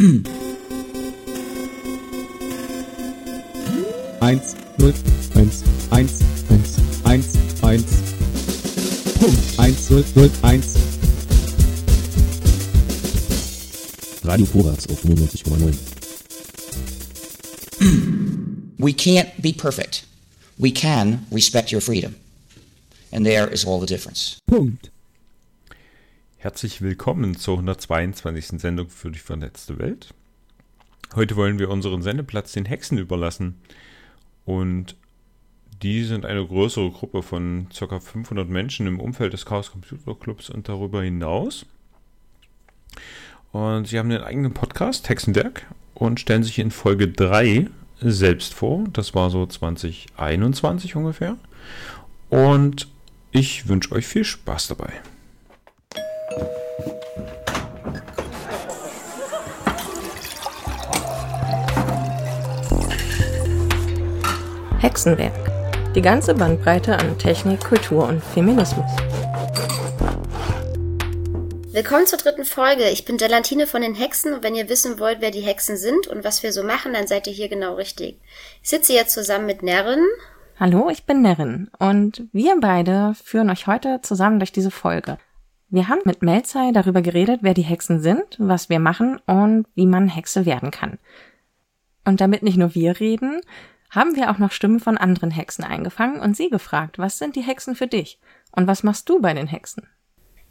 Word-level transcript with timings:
Eins, 4.22 4.56
null, 4.78 4.94
eins, 5.34 5.62
eins, 5.90 6.22
eins, 6.48 6.78
eins, 7.04 7.36
eins. 7.62 7.90
Punkt. 9.20 9.58
Eins, 9.58 9.90
null, 9.90 10.04
null, 10.14 10.30
eins. 10.40 10.78
Radio 14.24 14.46
Vorwärts 14.46 14.88
auf 14.88 15.04
95,9. 15.04 15.76
We 18.78 18.94
can't 18.94 19.42
be 19.42 19.52
perfect. 19.52 20.06
We 20.58 20.72
can 20.72 21.26
respect 21.30 21.70
your 21.72 21.82
freedom. 21.82 22.16
And 23.12 23.26
there 23.26 23.46
is 23.52 23.66
all 23.66 23.78
the 23.78 23.86
difference. 23.86 24.38
Punkt. 24.46 24.88
Herzlich 26.42 26.80
willkommen 26.80 27.36
zur 27.36 27.56
122. 27.56 28.58
Sendung 28.58 28.88
für 28.88 29.10
die 29.10 29.18
vernetzte 29.18 29.78
Welt. 29.78 30.14
Heute 31.14 31.36
wollen 31.36 31.58
wir 31.58 31.68
unseren 31.68 32.00
Sendeplatz 32.00 32.52
den 32.52 32.64
Hexen 32.64 32.96
überlassen. 32.96 33.60
Und 34.46 34.96
die 35.82 36.02
sind 36.02 36.24
eine 36.24 36.46
größere 36.46 36.92
Gruppe 36.92 37.22
von 37.22 37.66
ca. 37.78 38.00
500 38.00 38.48
Menschen 38.48 38.86
im 38.86 39.00
Umfeld 39.00 39.34
des 39.34 39.44
Chaos 39.44 39.70
Computer 39.70 40.14
Clubs 40.14 40.48
und 40.48 40.66
darüber 40.66 41.02
hinaus. 41.02 41.66
Und 43.52 43.88
sie 43.88 43.98
haben 43.98 44.10
einen 44.10 44.24
eigenen 44.24 44.54
Podcast, 44.54 45.10
Hexenwerk, 45.10 45.66
und 45.92 46.20
stellen 46.20 46.42
sich 46.42 46.58
in 46.58 46.70
Folge 46.70 47.08
3 47.08 47.68
selbst 48.00 48.54
vor. 48.54 48.84
Das 48.94 49.14
war 49.14 49.28
so 49.28 49.44
2021 49.44 50.96
ungefähr. 50.96 51.36
Und 52.30 52.88
ich 53.30 53.68
wünsche 53.68 53.92
euch 53.92 54.06
viel 54.06 54.24
Spaß 54.24 54.68
dabei. 54.68 55.02
Hexenwerk. 64.78 65.32
Die 65.94 66.02
ganze 66.02 66.34
Bandbreite 66.34 66.96
an 66.96 67.18
Technik, 67.18 67.64
Kultur 67.64 68.06
und 68.06 68.22
Feminismus. 68.22 68.86
Willkommen 71.72 72.06
zur 72.06 72.18
dritten 72.18 72.44
Folge. 72.44 72.88
Ich 72.90 73.04
bin 73.04 73.16
Delantine 73.18 73.66
von 73.66 73.82
den 73.82 73.96
Hexen 73.96 74.32
und 74.32 74.44
wenn 74.44 74.54
ihr 74.54 74.68
wissen 74.68 75.00
wollt, 75.00 75.20
wer 75.20 75.32
die 75.32 75.40
Hexen 75.40 75.76
sind 75.76 76.06
und 76.06 76.22
was 76.22 76.44
wir 76.44 76.52
so 76.52 76.62
machen, 76.62 76.92
dann 76.92 77.08
seid 77.08 77.26
ihr 77.26 77.32
hier 77.32 77.48
genau 77.48 77.74
richtig. 77.74 78.20
Ich 78.62 78.68
sitze 78.68 78.92
jetzt 78.92 79.14
zusammen 79.14 79.46
mit 79.46 79.64
Nerrin. 79.64 80.06
Hallo, 80.60 80.90
ich 80.90 81.06
bin 81.06 81.22
Nerin 81.22 81.70
und 81.78 82.28
wir 82.32 82.54
beide 82.60 83.14
führen 83.24 83.50
euch 83.50 83.66
heute 83.66 84.00
zusammen 84.02 84.38
durch 84.38 84.52
diese 84.52 84.70
Folge. 84.70 85.18
Wir 85.72 85.86
haben 85.86 86.00
mit 86.04 86.20
Melzai 86.20 86.72
darüber 86.72 87.00
geredet, 87.00 87.40
wer 87.42 87.54
die 87.54 87.62
Hexen 87.62 88.00
sind, 88.00 88.36
was 88.38 88.68
wir 88.68 88.80
machen 88.80 89.20
und 89.26 89.68
wie 89.76 89.86
man 89.86 90.08
Hexe 90.08 90.44
werden 90.44 90.72
kann. 90.72 90.98
Und 92.04 92.20
damit 92.20 92.42
nicht 92.42 92.56
nur 92.56 92.74
wir 92.74 92.98
reden, 92.98 93.40
haben 93.88 94.16
wir 94.16 94.32
auch 94.32 94.38
noch 94.38 94.50
Stimmen 94.50 94.80
von 94.80 94.98
anderen 94.98 95.30
Hexen 95.30 95.62
eingefangen 95.62 96.18
und 96.20 96.36
sie 96.36 96.50
gefragt, 96.50 96.98
was 96.98 97.18
sind 97.18 97.36
die 97.36 97.42
Hexen 97.42 97.76
für 97.76 97.86
dich? 97.86 98.18
Und 98.50 98.66
was 98.66 98.82
machst 98.82 99.08
du 99.08 99.20
bei 99.20 99.32
den 99.32 99.46
Hexen? 99.46 99.88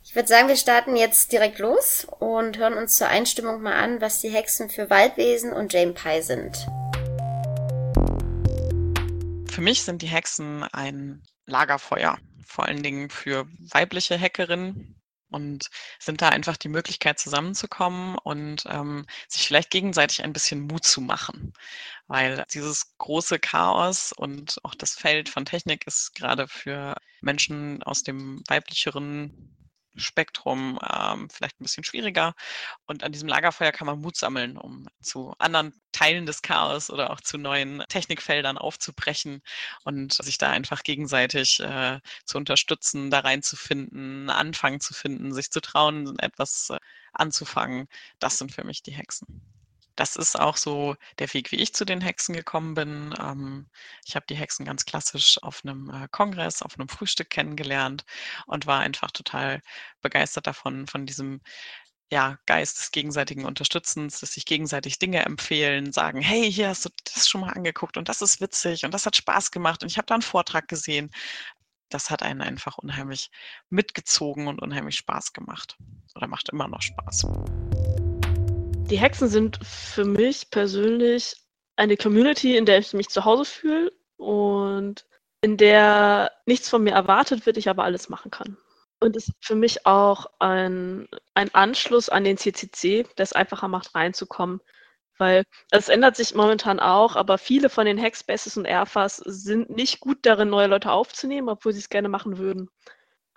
Ich 0.05 0.15
würde 0.15 0.29
sagen, 0.29 0.47
wir 0.47 0.55
starten 0.55 0.95
jetzt 0.95 1.33
direkt 1.33 1.59
los 1.59 2.07
und 2.19 2.57
hören 2.57 2.75
uns 2.75 2.95
zur 2.95 3.09
Einstimmung 3.09 3.61
mal 3.61 3.73
an, 3.73 3.99
was 3.99 4.21
die 4.21 4.29
Hexen 4.29 4.69
für 4.69 4.89
Waldwesen 4.89 5.51
und 5.51 5.73
Jane 5.73 5.91
Pie 5.91 6.21
sind. 6.21 6.65
Für 9.51 9.61
mich 9.61 9.83
sind 9.83 10.01
die 10.01 10.07
Hexen 10.07 10.63
ein 10.63 11.21
Lagerfeuer, 11.45 12.17
vor 12.45 12.63
allen 12.65 12.83
Dingen 12.83 13.09
für 13.09 13.47
weibliche 13.73 14.17
Hackerinnen, 14.17 14.95
und 15.29 15.69
sind 15.99 16.21
da 16.21 16.29
einfach 16.29 16.57
die 16.57 16.69
Möglichkeit 16.69 17.19
zusammenzukommen 17.19 18.17
und 18.17 18.63
ähm, 18.67 19.05
sich 19.27 19.47
vielleicht 19.47 19.71
gegenseitig 19.71 20.23
ein 20.23 20.33
bisschen 20.33 20.61
Mut 20.61 20.85
zu 20.85 21.01
machen. 21.01 21.53
Weil 22.07 22.45
dieses 22.53 22.97
große 22.97 23.39
Chaos 23.39 24.13
und 24.13 24.59
auch 24.63 24.75
das 24.75 24.95
Feld 24.95 25.29
von 25.29 25.45
Technik 25.45 25.85
ist 25.87 26.15
gerade 26.15 26.47
für 26.47 26.95
Menschen 27.21 27.83
aus 27.83 28.03
dem 28.03 28.43
weiblicheren 28.47 29.58
Spektrum 29.99 30.79
ähm, 30.81 31.29
vielleicht 31.29 31.59
ein 31.59 31.63
bisschen 31.63 31.83
schwieriger. 31.83 32.33
Und 32.85 33.03
an 33.03 33.11
diesem 33.11 33.27
Lagerfeuer 33.27 33.71
kann 33.71 33.87
man 33.87 33.99
Mut 34.01 34.17
sammeln, 34.17 34.57
um 34.57 34.87
zu 35.01 35.33
anderen 35.39 35.73
Teilen 35.91 36.25
des 36.25 36.41
Chaos 36.41 36.89
oder 36.89 37.11
auch 37.11 37.21
zu 37.21 37.37
neuen 37.37 37.83
Technikfeldern 37.89 38.57
aufzubrechen 38.57 39.41
und 39.83 40.13
sich 40.13 40.37
da 40.37 40.49
einfach 40.49 40.83
gegenseitig 40.83 41.59
äh, 41.59 41.99
zu 42.25 42.37
unterstützen, 42.37 43.11
da 43.11 43.19
reinzufinden, 43.19 44.29
einen 44.29 44.29
Anfang 44.29 44.79
zu 44.79 44.93
finden, 44.93 45.33
sich 45.33 45.51
zu 45.51 45.61
trauen, 45.61 46.17
etwas 46.19 46.69
äh, 46.69 46.77
anzufangen. 47.13 47.87
Das 48.19 48.37
sind 48.37 48.53
für 48.53 48.63
mich 48.63 48.83
die 48.83 48.91
Hexen 48.91 49.58
das 49.99 50.15
ist 50.15 50.39
auch 50.39 50.55
so 50.55 50.95
der 51.19 51.33
Weg, 51.33 51.51
wie 51.51 51.57
ich 51.57 51.73
zu 51.73 51.83
den 51.83 51.99
Hexen 51.99 52.33
gekommen 52.33 52.73
bin. 52.73 53.13
Ähm, 53.19 53.67
ich 54.05 54.15
habe 54.15 54.25
die 54.29 54.35
Hexen 54.35 54.65
ganz 54.65 54.85
klassisch 54.85 55.37
auf 55.43 55.61
einem 55.63 55.89
äh, 55.89 56.07
Kongress, 56.09 56.61
auf 56.61 56.79
einem 56.79 56.87
Frühstück 56.87 57.29
kennengelernt 57.29 58.05
und 58.47 58.65
war 58.65 58.79
einfach 58.79 59.11
total 59.11 59.61
begeistert 60.01 60.47
davon, 60.47 60.87
von 60.87 61.05
diesem 61.05 61.41
ja, 62.11 62.37
Geist 62.45 62.79
des 62.79 62.91
gegenseitigen 62.91 63.43
Unterstützens, 63.45 64.21
dass 64.21 64.33
sich 64.33 64.45
gegenseitig 64.45 64.99
Dinge 64.99 65.23
empfehlen, 65.25 65.91
sagen, 65.91 66.21
hey, 66.21 66.51
hier 66.51 66.69
hast 66.69 66.85
du 66.85 66.89
das 67.13 67.27
schon 67.27 67.41
mal 67.41 67.51
angeguckt 67.51 67.97
und 67.97 68.07
das 68.07 68.21
ist 68.21 68.39
witzig 68.39 68.85
und 68.85 68.93
das 68.93 69.05
hat 69.05 69.17
Spaß 69.17 69.51
gemacht 69.51 69.83
und 69.83 69.91
ich 69.91 69.97
habe 69.97 70.07
da 70.07 70.15
einen 70.15 70.21
Vortrag 70.21 70.69
gesehen. 70.69 71.11
Das 71.89 72.09
hat 72.09 72.23
einen 72.23 72.41
einfach 72.41 72.77
unheimlich 72.77 73.31
mitgezogen 73.69 74.47
und 74.47 74.61
unheimlich 74.61 74.95
Spaß 74.95 75.33
gemacht 75.33 75.77
oder 76.15 76.27
macht 76.27 76.49
immer 76.49 76.67
noch 76.69 76.81
Spaß. 76.81 77.27
Die 78.89 78.97
Hexen 78.97 79.27
sind 79.27 79.59
für 79.63 80.03
mich 80.03 80.49
persönlich 80.49 81.35
eine 81.75 81.95
Community, 81.95 82.57
in 82.57 82.65
der 82.65 82.79
ich 82.79 82.93
mich 82.93 83.09
zu 83.09 83.23
Hause 83.23 83.45
fühle 83.45 83.91
und 84.17 85.05
in 85.41 85.57
der 85.57 86.31
nichts 86.47 86.69
von 86.69 86.83
mir 86.83 86.93
erwartet 86.93 87.45
wird, 87.45 87.57
ich 87.57 87.69
aber 87.69 87.83
alles 87.83 88.09
machen 88.09 88.31
kann. 88.31 88.57
Und 88.99 89.15
es 89.15 89.27
ist 89.27 89.37
für 89.45 89.55
mich 89.55 89.85
auch 89.85 90.25
ein, 90.39 91.07
ein 91.35 91.53
Anschluss 91.53 92.09
an 92.09 92.23
den 92.23 92.37
CCC, 92.37 93.05
der 93.17 93.23
es 93.23 93.33
einfacher 93.33 93.67
macht, 93.67 93.93
reinzukommen. 93.93 94.59
Weil 95.19 95.43
es 95.69 95.89
ändert 95.89 96.15
sich 96.15 96.33
momentan 96.33 96.79
auch, 96.79 97.15
aber 97.15 97.37
viele 97.37 97.69
von 97.69 97.85
den 97.85 98.01
Hackspaces 98.01 98.57
und 98.57 98.65
Airfas 98.65 99.17
sind 99.17 99.69
nicht 99.69 99.99
gut 99.99 100.17
darin, 100.23 100.49
neue 100.49 100.67
Leute 100.67 100.91
aufzunehmen, 100.91 101.49
obwohl 101.49 101.73
sie 101.73 101.79
es 101.79 101.89
gerne 101.89 102.09
machen 102.09 102.39
würden. 102.39 102.69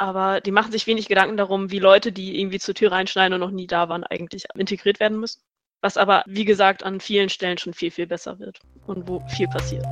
Aber 0.03 0.41
die 0.41 0.51
machen 0.51 0.73
sich 0.73 0.89
wenig 0.89 1.07
Gedanken 1.07 1.37
darum, 1.37 1.71
wie 1.71 1.79
Leute, 1.79 2.11
die 2.11 2.41
irgendwie 2.41 2.59
zur 2.59 2.75
Tür 2.75 2.91
reinschneiden 2.91 3.35
und 3.35 3.39
noch 3.39 3.53
nie 3.53 3.69
da 3.69 3.89
waren, 3.89 4.03
eigentlich 4.03 4.47
integriert 4.57 4.99
werden 4.99 5.21
müssen. 5.21 5.41
Was 5.81 5.97
aber, 5.97 6.25
wie 6.27 6.45
gesagt, 6.45 6.83
an 6.83 6.99
vielen 6.99 7.29
Stellen 7.29 7.57
schon 7.57 7.73
viel, 7.73 7.93
viel 7.93 8.09
besser 8.09 8.41
wird 8.41 8.59
und 8.89 9.07
wo 9.07 9.21
viel 9.29 9.47
passiert. 9.47 9.85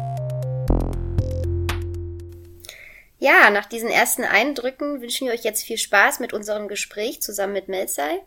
Ja, 3.20 3.50
nach 3.50 3.66
diesen 3.66 3.88
ersten 3.88 4.25
Eindrücken 4.25 5.00
wünschen 5.00 5.28
wir 5.28 5.32
euch 5.32 5.44
jetzt 5.44 5.62
viel 5.62 5.78
Spaß 5.78 6.19
mit 6.19 6.32
unserem 6.32 6.66
Gespräch 6.66 7.22
zusammen 7.22 7.53
mit 7.53 7.69
Melzai. 7.69 8.19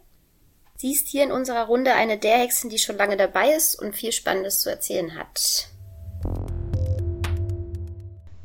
Sie 0.77 0.93
ist 0.93 1.09
hier 1.09 1.23
in 1.23 1.33
unserer 1.33 1.65
Runde 1.65 1.95
eine 1.95 2.17
der 2.17 2.37
Hexen, 2.37 2.69
die 2.69 2.77
schon 2.77 2.95
lange 2.95 3.17
dabei 3.17 3.53
ist 3.53 3.77
und 3.77 3.93
viel 3.93 4.13
Spannendes 4.13 4.61
zu 4.61 4.69
erzählen 4.69 5.15
hat. 5.15 5.67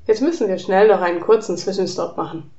Jetzt 0.08 0.22
müssen 0.22 0.48
wir 0.48 0.58
schnell 0.58 0.88
noch 0.88 1.02
einen 1.02 1.20
kurzen 1.20 1.56
Zwischenstopp 1.56 2.16
machen. 2.16 2.50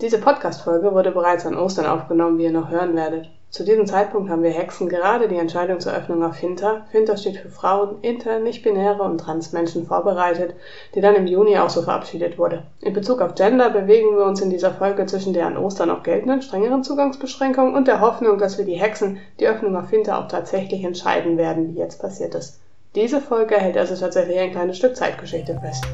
Diese 0.00 0.18
Podcast-Folge 0.18 0.94
wurde 0.94 1.10
bereits 1.10 1.44
an 1.44 1.58
Ostern 1.58 1.84
aufgenommen, 1.84 2.38
wie 2.38 2.44
ihr 2.44 2.52
noch 2.52 2.70
hören 2.70 2.96
werdet. 2.96 3.28
Zu 3.50 3.64
diesem 3.64 3.84
Zeitpunkt 3.84 4.30
haben 4.30 4.42
wir 4.42 4.50
Hexen 4.50 4.88
gerade 4.88 5.28
die 5.28 5.36
Entscheidung 5.36 5.78
zur 5.78 5.92
Öffnung 5.92 6.24
auf 6.24 6.36
Hinter, 6.36 6.86
Hinter 6.90 7.18
steht 7.18 7.36
für 7.36 7.50
Frauen, 7.50 7.96
Inter, 8.00 8.38
Nicht-Binäre 8.38 9.02
und 9.02 9.18
Transmenschen 9.18 9.84
vorbereitet, 9.84 10.54
die 10.94 11.02
dann 11.02 11.16
im 11.16 11.26
Juni 11.26 11.58
auch 11.58 11.68
so 11.68 11.82
verabschiedet 11.82 12.38
wurde. 12.38 12.62
In 12.80 12.94
Bezug 12.94 13.20
auf 13.20 13.34
Gender 13.34 13.68
bewegen 13.68 14.16
wir 14.16 14.24
uns 14.24 14.40
in 14.40 14.48
dieser 14.48 14.70
Folge 14.70 15.04
zwischen 15.04 15.34
der 15.34 15.46
an 15.46 15.58
Ostern 15.58 15.88
noch 15.88 16.02
geltenden 16.02 16.40
strengeren 16.40 16.82
Zugangsbeschränkung 16.82 17.74
und 17.74 17.86
der 17.86 18.00
Hoffnung, 18.00 18.38
dass 18.38 18.56
wir 18.56 18.64
die 18.64 18.80
Hexen 18.80 19.18
die 19.38 19.48
Öffnung 19.48 19.76
auf 19.76 19.90
Hinter 19.90 20.18
auch 20.18 20.28
tatsächlich 20.28 20.82
entscheiden 20.82 21.36
werden, 21.36 21.74
wie 21.74 21.78
jetzt 21.78 22.00
passiert 22.00 22.34
ist. 22.34 22.58
Diese 22.94 23.20
Folge 23.20 23.56
hält 23.56 23.76
also 23.76 23.96
tatsächlich 23.96 24.38
ein 24.38 24.52
kleines 24.52 24.78
Stück 24.78 24.96
Zeitgeschichte 24.96 25.58
fest 25.60 25.84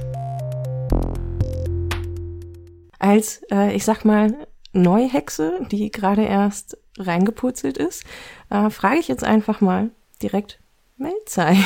als, 2.99 3.43
äh, 3.51 3.75
ich 3.75 3.85
sag 3.85 4.05
mal, 4.05 4.47
Neuhexe, 4.73 5.67
die 5.71 5.91
gerade 5.91 6.25
erst 6.25 6.79
reingepurzelt 6.99 7.79
ist, 7.79 8.05
äh, 8.51 8.71
frage 8.71 8.99
ich 8.99 9.09
jetzt 9.09 9.25
einfach 9.25 9.61
mal 9.61 9.91
direkt 10.23 10.61
Melzei. 10.97 11.57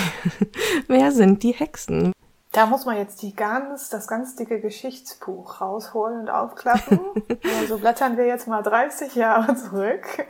Wer 0.89 1.13
sind 1.13 1.43
die 1.43 1.53
Hexen? 1.53 2.13
Da 2.53 2.67
muss 2.67 2.85
man 2.85 2.97
jetzt 2.97 3.23
die 3.23 3.35
ganz, 3.35 3.91
das 3.91 4.09
ganz 4.09 4.35
dicke 4.35 4.61
Geschichtsbuch 4.61 5.61
rausholen 5.61 6.23
und 6.23 6.31
aufklappen. 6.31 6.99
also 7.61 7.79
blättern 7.79 8.17
wir 8.17 8.27
jetzt 8.27 8.49
mal 8.49 8.63
30 8.63 9.15
Jahre 9.15 9.55
zurück. 9.55 10.05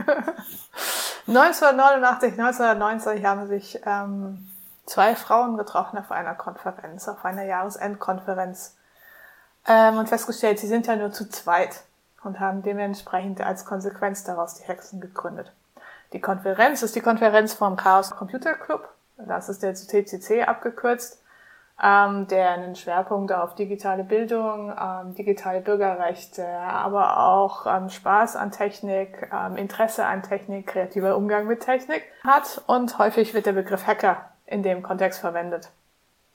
1989, 1.26 2.32
1990 2.32 3.24
haben 3.24 3.46
sich 3.46 3.80
ähm, 3.86 4.50
zwei 4.84 5.14
Frauen 5.14 5.56
getroffen 5.56 5.96
auf 5.98 6.10
einer 6.10 6.34
Konferenz, 6.34 7.08
auf 7.08 7.24
einer 7.24 7.44
Jahresendkonferenz 7.44 8.76
ähm, 9.70 9.98
und 9.98 10.08
festgestellt, 10.08 10.58
sie 10.58 10.66
sind 10.66 10.88
ja 10.88 10.96
nur 10.96 11.12
zu 11.12 11.28
zweit 11.28 11.84
und 12.24 12.40
haben 12.40 12.62
dementsprechend 12.62 13.40
als 13.40 13.64
Konsequenz 13.64 14.24
daraus 14.24 14.56
die 14.56 14.64
Hexen 14.64 15.00
gegründet. 15.00 15.52
Die 16.12 16.20
Konferenz 16.20 16.82
ist 16.82 16.96
die 16.96 17.00
Konferenz 17.00 17.54
vom 17.54 17.76
Chaos 17.76 18.10
Computer 18.10 18.54
Club. 18.54 18.88
Das 19.16 19.48
ist 19.48 19.62
der 19.62 19.74
TCC 19.74 20.42
abgekürzt, 20.42 21.22
ähm, 21.80 22.26
der 22.26 22.50
einen 22.50 22.74
Schwerpunkt 22.74 23.32
auf 23.32 23.54
digitale 23.54 24.02
Bildung, 24.02 24.72
ähm, 24.76 25.14
digitale 25.14 25.60
Bürgerrechte, 25.60 26.44
aber 26.46 27.18
auch 27.18 27.66
ähm, 27.66 27.90
Spaß 27.90 28.34
an 28.34 28.50
Technik, 28.50 29.30
ähm, 29.32 29.56
Interesse 29.56 30.04
an 30.04 30.22
Technik, 30.22 30.66
kreativer 30.66 31.16
Umgang 31.16 31.46
mit 31.46 31.60
Technik 31.60 32.02
hat. 32.24 32.62
Und 32.66 32.98
häufig 32.98 33.34
wird 33.34 33.46
der 33.46 33.52
Begriff 33.52 33.86
Hacker 33.86 34.30
in 34.46 34.64
dem 34.64 34.82
Kontext 34.82 35.20
verwendet. 35.20 35.70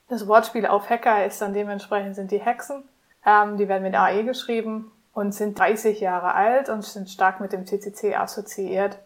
Das 0.08 0.26
Wortspiel 0.26 0.68
auf 0.68 0.90
Hacker 0.90 1.26
ist 1.26 1.42
dann 1.42 1.54
dementsprechend 1.54 2.16
sind 2.16 2.32
die 2.32 2.40
Hexen. 2.40 2.88
Ähm, 3.26 3.58
die 3.58 3.68
werden 3.68 3.84
mit 3.84 3.96
AE 3.96 4.24
geschrieben 4.24 4.92
und 5.14 5.34
sind 5.34 5.58
30 5.58 6.00
Jahre 6.00 6.34
alt 6.34 6.70
und 6.70 6.84
sind 6.84 7.10
stark 7.10 7.40
mit 7.40 7.54
dem 7.54 7.66
CCC 7.66 8.16
assoziiert 8.16 9.00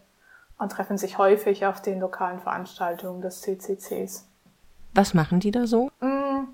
und 0.58 0.70
treffen 0.70 0.98
sich 0.98 1.16
häufig 1.16 1.64
auf 1.66 1.80
den 1.80 2.00
lokalen 2.00 2.40
Veranstaltungen 2.40 3.22
des 3.22 3.40
CCCs. 3.40 4.28
Was 4.94 5.14
machen 5.14 5.40
die 5.40 5.52
da 5.52 5.66
so? 5.66 5.90
Mm, 6.00 6.48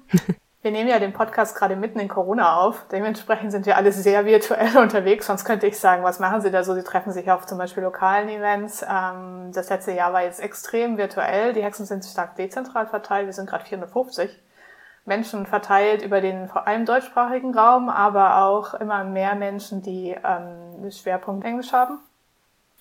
wir 0.63 0.71
nehmen 0.71 0.89
ja 0.89 0.99
den 0.99 1.13
Podcast 1.13 1.57
gerade 1.57 1.75
mitten 1.75 1.99
in 1.99 2.07
Corona 2.07 2.57
auf. 2.57 2.87
Dementsprechend 2.93 3.51
sind 3.51 3.67
wir 3.67 3.77
alle 3.77 3.91
sehr 3.93 4.27
virtuell 4.27 4.77
unterwegs. 4.83 5.27
Sonst 5.27 5.45
könnte 5.45 5.67
ich 5.67 5.79
sagen, 5.79 6.05
was 6.05 6.21
machen 6.21 6.43
sie 6.43 6.51
da 6.51 6.63
so? 6.63 6.75
Sie 6.75 6.85
treffen 6.85 7.13
sich 7.13 7.31
auf 7.31 7.47
zum 7.47 7.57
Beispiel 7.59 7.83
lokalen 7.83 8.29
Events. 8.29 8.85
Ähm, 8.89 9.51
das 9.53 9.71
letzte 9.71 9.93
Jahr 9.93 10.13
war 10.13 10.23
jetzt 10.23 10.41
extrem 10.41 10.99
virtuell. 10.99 11.55
Die 11.55 11.63
Hexen 11.63 11.87
sind 11.87 12.05
stark 12.05 12.37
dezentral 12.37 12.87
verteilt. 12.87 13.27
Wir 13.27 13.33
sind 13.33 13.49
gerade 13.49 13.65
450 13.65 14.31
Menschen 15.07 15.47
verteilt 15.47 16.03
über 16.03 16.21
den 16.21 16.49
vor 16.49 16.67
allem 16.67 16.85
deutschsprachigen 16.85 17.57
Raum, 17.57 17.89
aber 17.89 18.45
auch 18.45 18.75
immer 18.75 19.05
mehr 19.05 19.35
Menschen, 19.35 19.83
die 19.83 20.17
ähm, 20.23 20.83
den 20.83 20.93
Schwerpunkt 20.93 21.45
Englisch 21.45 21.73
haben. 21.73 21.99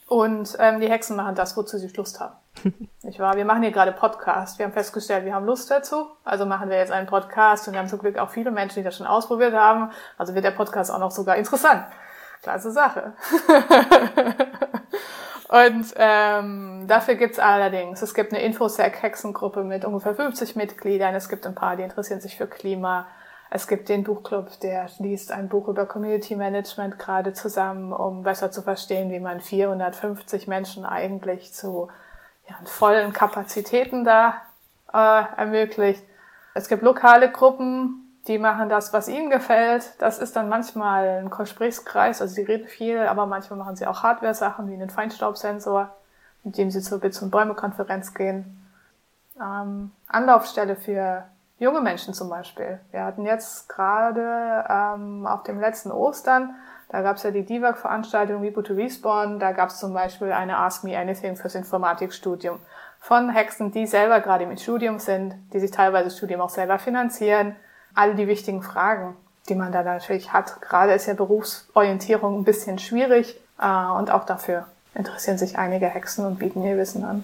Und 0.08 0.56
ähm, 0.60 0.80
die 0.80 0.90
Hexen 0.90 1.16
machen 1.16 1.36
das, 1.36 1.58
wozu 1.58 1.78
sie 1.78 1.88
Lust 1.96 2.20
haben. 2.20 2.36
Nicht 3.04 3.20
wahr? 3.20 3.36
Wir 3.36 3.46
machen 3.46 3.64
hier 3.64 3.72
gerade 3.72 3.92
Podcast. 3.92 4.60
Wir 4.60 4.66
haben 4.66 4.74
festgestellt, 4.74 5.26
wir 5.26 5.34
haben 5.34 5.46
Lust 5.46 5.70
dazu. 5.72 6.08
Also 6.24 6.46
machen 6.46 6.70
wir 6.70 6.78
jetzt 6.78 6.92
einen 6.92 7.08
Podcast 7.08 7.68
und 7.68 7.74
wir 7.74 7.80
haben 7.80 7.90
zum 7.90 8.00
Glück 8.00 8.18
auch 8.18 8.30
viele 8.30 8.52
Menschen, 8.52 8.80
die 8.80 8.84
das 8.84 8.98
schon 8.98 9.08
ausprobiert 9.08 9.54
haben. 9.54 9.92
Also 10.18 10.36
wird 10.36 10.46
der 10.46 10.52
Podcast 10.52 10.92
auch 10.92 11.00
noch 11.00 11.12
sogar 11.12 11.38
interessant. 11.38 11.86
Klasse 12.42 12.72
Sache. 12.72 13.14
und 15.56 15.94
ähm, 15.96 16.84
dafür 16.86 17.16
gibt's 17.16 17.40
allerdings, 17.40 18.02
es 18.02 18.14
gibt 18.14 18.34
eine 18.34 18.42
Infosec-Hexengruppe 18.42 19.64
mit 19.64 19.86
ungefähr 19.86 20.14
50 20.14 20.58
Mitgliedern. 20.58 21.16
Es 21.16 21.30
gibt 21.30 21.48
ein 21.48 21.56
paar, 21.56 21.78
die 21.78 21.84
interessieren 21.84 22.20
sich 22.20 22.36
für 22.36 22.46
Klima. 22.46 23.08
Es 23.50 23.66
gibt 23.66 23.88
den 23.88 24.04
Buchclub, 24.04 24.60
der 24.60 24.90
liest 25.00 25.32
ein 25.32 25.48
Buch 25.48 25.70
über 25.70 25.86
Community 25.86 26.36
Management 26.36 27.00
gerade 27.00 27.32
zusammen, 27.32 27.94
um 27.94 28.24
besser 28.24 28.52
zu 28.52 28.64
verstehen, 28.64 29.10
wie 29.12 29.22
man 29.22 29.40
450 29.40 30.48
Menschen 30.48 30.84
eigentlich 30.84 31.54
zu 31.54 31.88
ja, 32.50 32.56
vollen 32.66 33.14
Kapazitäten 33.14 34.04
da 34.04 34.42
äh, 34.94 35.24
ermöglicht. 35.38 36.04
Es 36.54 36.68
gibt 36.68 36.84
lokale 36.84 37.32
Gruppen, 37.32 38.05
die 38.28 38.40
machen 38.40 38.70
das, 38.70 38.92
was 38.94 39.08
ihnen 39.08 39.30
gefällt. 39.30 39.94
Das 40.00 40.20
ist 40.20 40.36
dann 40.36 40.50
manchmal 40.50 41.20
ein 41.24 41.30
Gesprächskreis, 41.30 42.22
also 42.22 42.34
sie 42.34 42.44
reden 42.44 42.68
viel, 42.68 43.00
aber 43.00 43.26
manchmal 43.26 43.60
machen 43.60 43.76
sie 43.76 43.86
auch 43.86 44.04
Hardware-Sachen 44.04 44.68
wie 44.70 44.74
einen 44.74 44.90
Feinstaubsensor, 44.90 45.96
mit 46.44 46.58
dem 46.58 46.72
sie 46.72 46.82
zur 46.82 47.00
Bits- 47.00 47.22
und 47.22 47.32
Bäume-Konferenz 47.32 48.14
gehen. 48.14 48.62
Ähm, 49.40 49.92
Anlaufstelle 50.08 50.76
für 50.76 51.26
junge 51.60 51.82
Menschen 51.82 52.14
zum 52.14 52.30
Beispiel. 52.30 52.80
Wir 52.92 53.04
hatten 53.04 53.26
jetzt 53.26 53.70
gerade 53.70 54.66
ähm, 54.70 55.28
auf 55.28 55.44
dem 55.44 55.60
letzten 55.60 55.92
Ostern, 55.92 56.56
da 56.90 57.02
gab 57.02 57.18
es 57.18 57.24
ja 57.24 57.32
die 57.32 57.44
DIVAC-Veranstaltung 57.44 58.42
Reboot 58.42 58.68
to 58.68 58.74
Respawn, 58.74 59.40
da 59.40 59.52
gab 59.52 59.70
es 59.70 59.80
zum 59.80 59.94
Beispiel 59.94 60.32
eine 60.32 60.58
Ask 60.58 60.84
Me 60.84 60.98
Anything 60.98 61.36
fürs 61.36 61.56
Informatikstudium 61.56 62.60
von 63.00 63.30
Hexen, 63.30 63.72
die 63.72 63.88
selber 63.88 64.20
gerade 64.20 64.46
im 64.46 64.58
Studium 64.58 65.00
sind, 65.00 65.36
die 65.54 65.60
sich 65.60 65.72
teilweise 65.72 66.06
das 66.06 66.18
Studium 66.18 66.42
auch 66.42 66.50
selber 66.50 66.80
finanzieren. 66.80 67.56
All 67.96 68.16
die 68.16 68.28
wichtigen 68.28 68.62
Fragen, 68.62 69.16
die 69.50 69.56
man 69.56 69.72
da 69.72 69.84
natürlich 69.84 70.34
hat. 70.34 70.62
Gerade 70.62 70.94
ist 70.94 71.08
ja 71.08 71.14
Berufsorientierung 71.14 72.40
ein 72.40 72.44
bisschen 72.44 72.78
schwierig 72.80 73.40
äh, 73.60 73.68
und 73.68 74.12
auch 74.12 74.26
dafür 74.26 74.68
interessieren 74.94 75.38
sich 75.38 75.58
einige 75.58 75.88
Hexen 75.88 76.26
und 76.26 76.40
bieten 76.40 76.64
ihr 76.64 76.78
Wissen 76.78 77.04
an. 77.04 77.24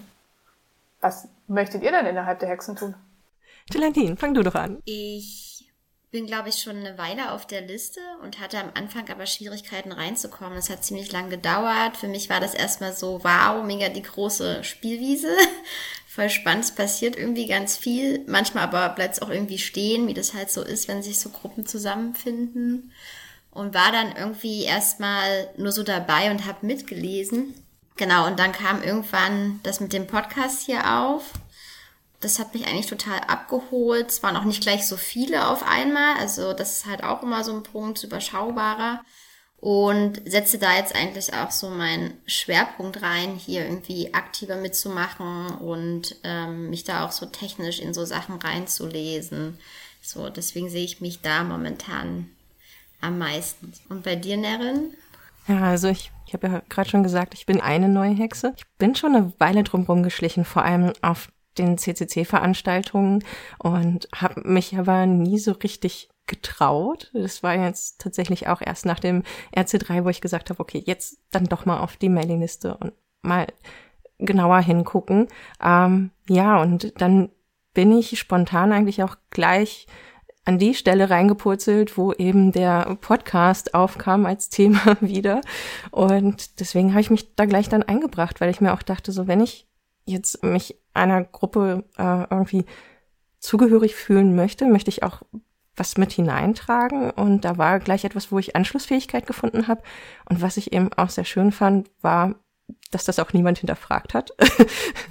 Was 1.00 1.28
möchtet 1.48 1.82
ihr 1.82 1.90
denn 1.90 2.06
innerhalb 2.06 2.38
der 2.38 2.48
Hexen 2.48 2.76
tun? 2.76 2.94
Gelantin, 3.70 4.16
fang 4.16 4.34
du 4.34 4.42
doch 4.42 4.54
an. 4.54 4.80
Ich 4.84 5.52
bin, 6.12 6.26
glaube 6.26 6.50
ich, 6.50 6.56
schon 6.56 6.76
eine 6.76 6.98
Weile 6.98 7.32
auf 7.32 7.46
der 7.46 7.62
Liste 7.62 8.00
und 8.22 8.38
hatte 8.38 8.58
am 8.58 8.70
Anfang 8.74 9.08
aber 9.08 9.24
Schwierigkeiten 9.24 9.92
reinzukommen. 9.92 10.58
Es 10.58 10.68
hat 10.68 10.84
ziemlich 10.84 11.10
lang 11.10 11.30
gedauert. 11.30 11.96
Für 11.96 12.06
mich 12.06 12.28
war 12.28 12.38
das 12.38 12.54
erstmal 12.54 12.92
so, 12.92 13.24
wow, 13.24 13.64
mega 13.64 13.88
die 13.88 14.02
große 14.02 14.62
Spielwiese. 14.62 15.34
Voll 16.14 16.28
spannend, 16.28 16.64
es 16.64 16.74
passiert 16.74 17.16
irgendwie 17.16 17.46
ganz 17.46 17.76
viel. 17.76 18.24
Manchmal 18.26 18.64
aber 18.64 18.88
bleibt 18.90 19.14
es 19.14 19.22
auch 19.22 19.30
irgendwie 19.30 19.58
stehen, 19.58 20.06
wie 20.08 20.14
das 20.14 20.34
halt 20.34 20.50
so 20.50 20.62
ist, 20.62 20.88
wenn 20.88 21.02
sich 21.02 21.18
so 21.18 21.30
Gruppen 21.30 21.64
zusammenfinden. 21.64 22.92
Und 23.50 23.74
war 23.74 23.92
dann 23.92 24.14
irgendwie 24.16 24.64
erstmal 24.64 25.48
nur 25.56 25.72
so 25.72 25.82
dabei 25.82 26.30
und 26.30 26.46
habe 26.46 26.66
mitgelesen. 26.66 27.54
Genau, 27.96 28.26
und 28.26 28.38
dann 28.38 28.52
kam 28.52 28.82
irgendwann 28.82 29.60
das 29.62 29.80
mit 29.80 29.92
dem 29.92 30.06
Podcast 30.06 30.66
hier 30.66 30.98
auf 30.98 31.32
das 32.22 32.38
hat 32.38 32.54
mich 32.54 32.66
eigentlich 32.66 32.86
total 32.86 33.18
abgeholt. 33.20 34.10
Es 34.10 34.22
waren 34.22 34.36
auch 34.36 34.44
nicht 34.44 34.62
gleich 34.62 34.86
so 34.86 34.96
viele 34.96 35.48
auf 35.48 35.64
einmal. 35.64 36.16
Also 36.18 36.52
das 36.52 36.78
ist 36.78 36.86
halt 36.86 37.02
auch 37.02 37.22
immer 37.22 37.44
so 37.44 37.52
ein 37.52 37.62
Punkt, 37.62 38.02
überschaubarer. 38.02 39.04
Und 39.62 40.20
setze 40.26 40.58
da 40.58 40.76
jetzt 40.76 40.92
eigentlich 40.92 41.34
auch 41.34 41.52
so 41.52 41.70
meinen 41.70 42.14
Schwerpunkt 42.26 43.00
rein, 43.00 43.36
hier 43.36 43.64
irgendwie 43.64 44.12
aktiver 44.12 44.56
mitzumachen 44.56 45.52
und 45.58 46.16
ähm, 46.24 46.68
mich 46.68 46.82
da 46.82 47.06
auch 47.06 47.12
so 47.12 47.26
technisch 47.26 47.78
in 47.78 47.94
so 47.94 48.04
Sachen 48.04 48.40
reinzulesen. 48.40 49.56
So, 50.00 50.30
deswegen 50.30 50.68
sehe 50.68 50.84
ich 50.84 51.00
mich 51.00 51.20
da 51.20 51.44
momentan 51.44 52.28
am 53.00 53.18
meisten. 53.18 53.72
Und 53.88 54.02
bei 54.02 54.16
dir, 54.16 54.36
Nerin? 54.36 54.94
Ja, 55.46 55.62
also 55.62 55.86
ich, 55.86 56.10
ich 56.26 56.34
habe 56.34 56.48
ja 56.48 56.62
gerade 56.68 56.90
schon 56.90 57.04
gesagt, 57.04 57.32
ich 57.34 57.46
bin 57.46 57.60
eine 57.60 57.88
neue 57.88 58.14
Hexe. 58.14 58.54
Ich 58.56 58.64
bin 58.78 58.96
schon 58.96 59.14
eine 59.14 59.32
Weile 59.38 59.62
drum 59.62 60.02
geschlichen, 60.02 60.44
vor 60.44 60.64
allem 60.64 60.92
auf 61.02 61.28
den 61.56 61.78
CCC-Veranstaltungen 61.78 63.22
und 63.58 64.08
habe 64.12 64.40
mich 64.42 64.76
aber 64.76 65.06
nie 65.06 65.38
so 65.38 65.52
richtig 65.52 66.08
getraut. 66.26 67.10
Das 67.14 67.42
war 67.42 67.54
jetzt 67.54 68.00
tatsächlich 68.00 68.48
auch 68.48 68.60
erst 68.60 68.86
nach 68.86 69.00
dem 69.00 69.22
RC3, 69.54 70.04
wo 70.04 70.08
ich 70.08 70.20
gesagt 70.20 70.50
habe, 70.50 70.60
okay, 70.60 70.82
jetzt 70.84 71.18
dann 71.30 71.46
doch 71.46 71.66
mal 71.66 71.80
auf 71.80 71.96
die 71.96 72.08
Mailingliste 72.08 72.76
und 72.76 72.92
mal 73.22 73.46
genauer 74.18 74.60
hingucken. 74.60 75.28
Ähm, 75.62 76.10
ja, 76.28 76.60
und 76.60 77.00
dann 77.00 77.30
bin 77.74 77.92
ich 77.92 78.18
spontan 78.18 78.72
eigentlich 78.72 79.02
auch 79.02 79.16
gleich 79.30 79.86
an 80.44 80.58
die 80.58 80.74
Stelle 80.74 81.08
reingepurzelt, 81.08 81.96
wo 81.96 82.12
eben 82.12 82.50
der 82.52 82.96
Podcast 83.00 83.74
aufkam 83.74 84.26
als 84.26 84.48
Thema 84.48 84.96
wieder. 85.00 85.40
Und 85.90 86.60
deswegen 86.60 86.90
habe 86.90 87.00
ich 87.00 87.10
mich 87.10 87.34
da 87.34 87.44
gleich 87.44 87.68
dann 87.68 87.82
eingebracht, 87.82 88.40
weil 88.40 88.50
ich 88.50 88.60
mir 88.60 88.74
auch 88.74 88.82
dachte, 88.82 89.12
so 89.12 89.26
wenn 89.26 89.40
ich 89.40 89.68
jetzt 90.04 90.42
mich 90.42 90.76
einer 90.94 91.22
Gruppe 91.22 91.84
äh, 91.96 92.24
irgendwie 92.28 92.64
zugehörig 93.38 93.94
fühlen 93.94 94.34
möchte, 94.34 94.66
möchte 94.66 94.88
ich 94.88 95.02
auch 95.02 95.22
was 95.76 95.96
mit 95.96 96.12
hineintragen. 96.12 97.10
Und 97.10 97.44
da 97.44 97.58
war 97.58 97.80
gleich 97.80 98.04
etwas, 98.04 98.30
wo 98.30 98.38
ich 98.38 98.56
Anschlussfähigkeit 98.56 99.26
gefunden 99.26 99.68
habe. 99.68 99.82
Und 100.28 100.42
was 100.42 100.56
ich 100.56 100.72
eben 100.72 100.92
auch 100.94 101.10
sehr 101.10 101.24
schön 101.24 101.52
fand, 101.52 101.90
war, 102.00 102.34
dass 102.90 103.04
das 103.04 103.18
auch 103.18 103.32
niemand 103.32 103.58
hinterfragt 103.58 104.14
hat. 104.14 104.32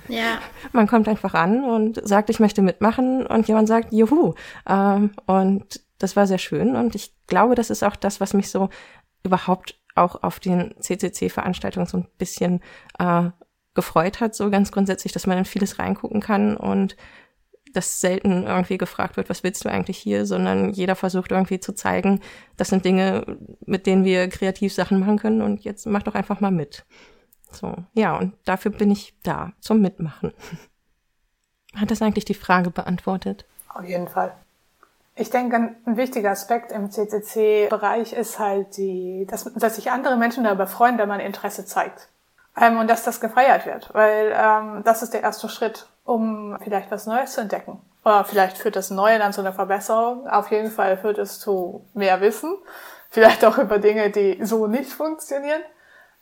Ja. 0.08 0.39
Man 0.74 0.88
kommt 0.88 1.08
einfach 1.08 1.34
an 1.36 1.63
und 1.63 2.06
sagt, 2.06 2.30
ich 2.30 2.41
möchte 2.41 2.62
mitmachen 2.62 3.25
und 3.25 3.48
jemand 3.48 3.70
sagt, 3.70 3.94
juhu. 3.94 4.34
Ähm, 4.68 5.12
und 5.25 5.80
das 6.00 6.18
war 6.18 6.27
sehr 6.27 6.38
schön. 6.38 6.75
Und 6.75 6.96
ich 6.96 7.13
glaube, 7.27 7.56
das 7.56 7.70
ist 7.70 7.82
auch 7.82 7.96
das, 7.96 8.20
was 8.20 8.34
mich 8.34 8.50
so 8.50 8.70
überhaupt 9.24 9.80
auch 9.96 10.22
auf 10.22 10.41
den 10.41 10.75
CCC-Veranstaltungen 10.82 11.86
so 11.86 11.98
ein 11.98 12.08
bisschen 12.18 12.60
äh, 13.00 13.30
gefreut 13.74 14.20
hat, 14.20 14.36
so 14.36 14.50
ganz 14.50 14.72
grundsätzlich, 14.72 15.13
dass 15.13 15.27
man 15.27 15.38
in 15.38 15.46
vieles 15.46 15.80
reingucken 15.80 16.20
kann 16.20 16.58
und 16.58 16.98
dass 17.74 18.01
selten 18.01 18.44
irgendwie 18.44 18.78
gefragt 18.78 19.18
wird, 19.18 19.30
was 19.30 19.44
willst 19.44 19.66
du 19.66 19.70
eigentlich 19.70 19.98
hier, 19.98 20.25
sondern 20.25 20.72
jeder 20.72 20.96
versucht 20.96 21.32
irgendwie 21.32 21.60
zu 21.60 21.74
zeigen, 21.74 22.20
das 22.58 22.70
sind 22.70 22.86
Dinge, 22.86 23.38
mit 23.66 23.86
denen 23.86 24.06
wir 24.06 24.28
kreativ 24.30 24.74
Sachen 24.74 25.00
machen 25.00 25.18
können 25.18 25.42
und 25.42 25.63
jetzt 25.63 25.86
mach 25.86 26.04
doch 26.04 26.16
einfach 26.16 26.40
mal 26.40 26.51
mit. 26.51 26.86
So, 27.51 27.75
ja, 27.94 28.18
und 28.18 28.34
dafür 28.46 28.72
bin 28.72 28.92
ich 28.92 29.13
da, 29.24 29.54
zum 29.60 29.82
Mitmachen. 29.82 30.34
Hat 31.75 31.92
das 31.92 32.01
eigentlich 32.01 32.25
die 32.25 32.34
Frage 32.34 32.70
beantwortet? 32.70 33.46
Auf 33.74 33.86
jeden 33.86 34.08
Fall. 34.08 34.34
Ich 35.16 35.30
denke, 35.30 35.75
ein 35.86 35.98
wichtiger 35.98 36.32
Aspekt 36.32 36.72
im 36.72 36.90
CCC-Bereich 36.90 38.13
ist 38.13 38.40
halt 38.40 38.78
die, 38.78 39.28
dass, 39.30 39.44
dass 39.56 39.75
sich 39.75 39.92
andere 39.92 40.18
Menschen 40.18 40.44
darüber 40.44 40.68
freuen, 40.68 40.98
wenn 40.98 41.10
man 41.10 41.20
Interesse 41.20 41.66
zeigt. 41.66 42.10
Ähm, 42.60 42.77
und 42.79 42.89
dass 42.89 43.03
das 43.03 43.22
gefeiert 43.22 43.65
wird, 43.65 43.93
weil 43.93 44.34
ähm, 44.36 44.81
das 44.84 45.03
ist 45.03 45.13
der 45.13 45.22
erste 45.22 45.48
Schritt, 45.48 45.88
um 46.03 46.58
vielleicht 46.62 46.91
was 46.91 47.05
Neues 47.05 47.34
zu 47.34 47.41
entdecken. 47.41 47.81
Oder 48.03 48.25
vielleicht 48.25 48.58
führt 48.58 48.75
das 48.75 48.89
Neue 48.89 49.20
dann 49.20 49.31
zu 49.34 49.41
einer 49.41 49.53
Verbesserung. 49.53 50.27
Auf 50.27 50.51
jeden 50.51 50.72
Fall 50.72 50.98
führt 50.98 51.17
es 51.17 51.39
zu 51.39 51.86
mehr 51.93 52.20
Wissen. 52.20 52.58
Vielleicht 53.10 53.46
auch 53.46 53.58
über 53.58 53.77
Dinge, 53.77 54.10
die 54.10 54.43
so 54.43 54.67
nicht 54.67 54.91
funktionieren. 54.91 55.62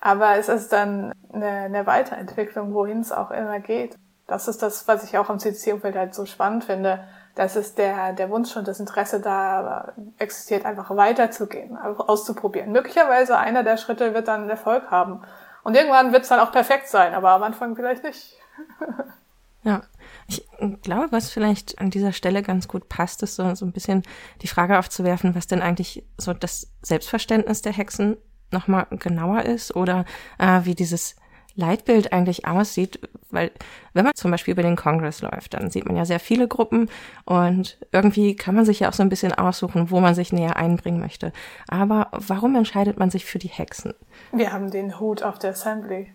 Aber 0.01 0.35
es 0.37 0.49
ist 0.49 0.71
dann 0.71 1.13
eine, 1.33 1.47
eine 1.47 1.85
Weiterentwicklung, 1.87 2.73
wohin 2.73 3.01
es 3.01 3.11
auch 3.11 3.31
immer 3.31 3.59
geht. 3.59 3.97
Das 4.27 4.47
ist 4.47 4.61
das, 4.61 4.87
was 4.87 5.03
ich 5.03 5.17
auch 5.17 5.29
am 5.29 5.39
CCC-Umfeld 5.39 5.95
halt 5.95 6.13
so 6.13 6.25
spannend 6.25 6.65
finde. 6.65 7.07
dass 7.35 7.55
es 7.55 7.73
der, 7.73 8.11
der 8.11 8.29
Wunsch 8.29 8.57
und 8.57 8.67
das 8.67 8.81
Interesse 8.81 9.21
da 9.21 9.93
existiert, 10.17 10.65
einfach 10.65 10.89
weiterzugehen, 10.95 11.77
auszuprobieren. 11.77 12.73
Möglicherweise 12.73 13.37
einer 13.37 13.63
der 13.63 13.77
Schritte 13.77 14.13
wird 14.13 14.27
dann 14.27 14.49
Erfolg 14.49 14.91
haben. 14.91 15.21
Und 15.69 15.75
irgendwann 15.75 16.11
wird 16.11 16.23
es 16.23 16.29
dann 16.29 16.39
auch 16.39 16.51
perfekt 16.51 16.87
sein, 16.87 17.13
aber 17.13 17.29
am 17.29 17.43
Anfang 17.43 17.75
vielleicht 17.75 18.03
nicht. 18.03 18.35
ja. 19.63 19.83
Ich 20.27 20.43
glaube, 20.81 21.11
was 21.11 21.29
vielleicht 21.29 21.77
an 21.77 21.91
dieser 21.91 22.11
Stelle 22.11 22.41
ganz 22.41 22.67
gut 22.67 22.89
passt, 22.89 23.21
ist 23.21 23.35
so, 23.35 23.53
so 23.53 23.67
ein 23.67 23.71
bisschen 23.71 24.01
die 24.41 24.47
Frage 24.47 24.79
aufzuwerfen, 24.79 25.35
was 25.35 25.45
denn 25.45 25.61
eigentlich 25.61 26.03
so 26.17 26.33
das 26.33 26.71
Selbstverständnis 26.81 27.61
der 27.61 27.73
Hexen 27.73 28.17
nochmal 28.49 28.87
genauer 28.89 29.43
ist 29.43 29.75
oder 29.75 30.05
äh, 30.39 30.61
wie 30.63 30.73
dieses 30.73 31.15
Leitbild 31.59 32.11
eigentlich 32.13 32.47
aussieht, 32.47 32.99
weil 33.29 33.51
wenn 33.93 34.05
man 34.05 34.15
zum 34.15 34.31
Beispiel 34.31 34.53
über 34.53 34.63
den 34.63 34.75
Kongress 34.75 35.21
läuft, 35.21 35.53
dann 35.53 35.69
sieht 35.69 35.85
man 35.85 35.95
ja 35.95 36.05
sehr 36.05 36.19
viele 36.19 36.47
Gruppen 36.47 36.89
und 37.25 37.77
irgendwie 37.91 38.35
kann 38.35 38.55
man 38.55 38.65
sich 38.65 38.79
ja 38.79 38.89
auch 38.89 38.93
so 38.93 39.03
ein 39.03 39.09
bisschen 39.09 39.33
aussuchen, 39.33 39.91
wo 39.91 39.99
man 39.99 40.15
sich 40.15 40.33
näher 40.33 40.55
einbringen 40.55 40.99
möchte. 40.99 41.31
Aber 41.67 42.07
warum 42.11 42.55
entscheidet 42.55 42.97
man 42.97 43.11
sich 43.11 43.25
für 43.25 43.37
die 43.39 43.49
Hexen? 43.49 43.93
Wir 44.31 44.51
haben 44.51 44.71
den 44.71 44.99
Hut 44.99 45.21
auf 45.21 45.37
der 45.37 45.51
Assembly. 45.51 46.11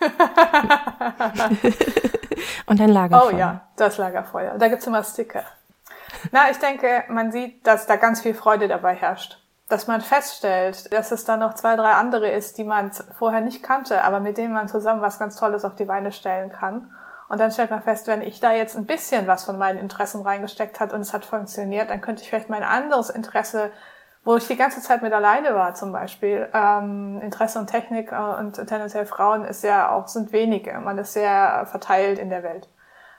und 2.66 2.80
ein 2.80 2.88
Lagerfeuer. 2.88 3.32
Oh 3.32 3.36
ja, 3.36 3.68
das 3.76 3.98
Lagerfeuer. 3.98 4.58
Da 4.58 4.66
gibt's 4.68 4.86
immer 4.86 5.04
Sticker. 5.04 5.44
Na, 6.32 6.50
ich 6.50 6.56
denke, 6.56 7.04
man 7.08 7.30
sieht, 7.30 7.64
dass 7.66 7.86
da 7.86 7.94
ganz 7.96 8.20
viel 8.22 8.34
Freude 8.34 8.66
dabei 8.66 8.94
herrscht 8.96 9.38
dass 9.68 9.88
man 9.88 10.00
feststellt, 10.00 10.92
dass 10.92 11.10
es 11.10 11.24
da 11.24 11.36
noch 11.36 11.54
zwei, 11.54 11.74
drei 11.76 11.92
andere 11.92 12.30
ist, 12.30 12.56
die 12.56 12.64
man 12.64 12.92
vorher 13.18 13.40
nicht 13.40 13.62
kannte, 13.62 14.04
aber 14.04 14.20
mit 14.20 14.38
denen 14.38 14.52
man 14.52 14.68
zusammen 14.68 15.02
was 15.02 15.18
ganz 15.18 15.36
Tolles 15.36 15.64
auf 15.64 15.74
die 15.74 15.84
Beine 15.84 16.12
stellen 16.12 16.50
kann. 16.50 16.92
Und 17.28 17.40
dann 17.40 17.50
stellt 17.50 17.70
man 17.70 17.82
fest, 17.82 18.06
wenn 18.06 18.22
ich 18.22 18.38
da 18.38 18.52
jetzt 18.52 18.76
ein 18.76 18.86
bisschen 18.86 19.26
was 19.26 19.44
von 19.44 19.58
meinen 19.58 19.78
Interessen 19.78 20.22
reingesteckt 20.22 20.78
hat 20.78 20.92
und 20.92 21.00
es 21.00 21.12
hat 21.12 21.24
funktioniert, 21.24 21.90
dann 21.90 22.00
könnte 22.00 22.22
ich 22.22 22.28
vielleicht 22.28 22.48
mein 22.48 22.62
anderes 22.62 23.10
Interesse, 23.10 23.72
wo 24.24 24.36
ich 24.36 24.46
die 24.46 24.56
ganze 24.56 24.80
Zeit 24.80 25.02
mit 25.02 25.12
alleine 25.12 25.54
war 25.56 25.74
zum 25.74 25.90
Beispiel, 25.90 26.48
ähm, 26.54 27.20
Interesse 27.20 27.58
und 27.58 27.66
Technik 27.68 28.12
äh, 28.12 28.16
und 28.16 28.54
tendenziell 28.54 29.06
Frauen 29.06 29.44
ist 29.44 29.64
ja 29.64 29.90
auch, 29.90 30.06
sind 30.06 30.32
wenige. 30.32 30.74
Man 30.78 30.98
ist 30.98 31.12
sehr 31.12 31.66
verteilt 31.66 32.20
in 32.20 32.30
der 32.30 32.44
Welt 32.44 32.68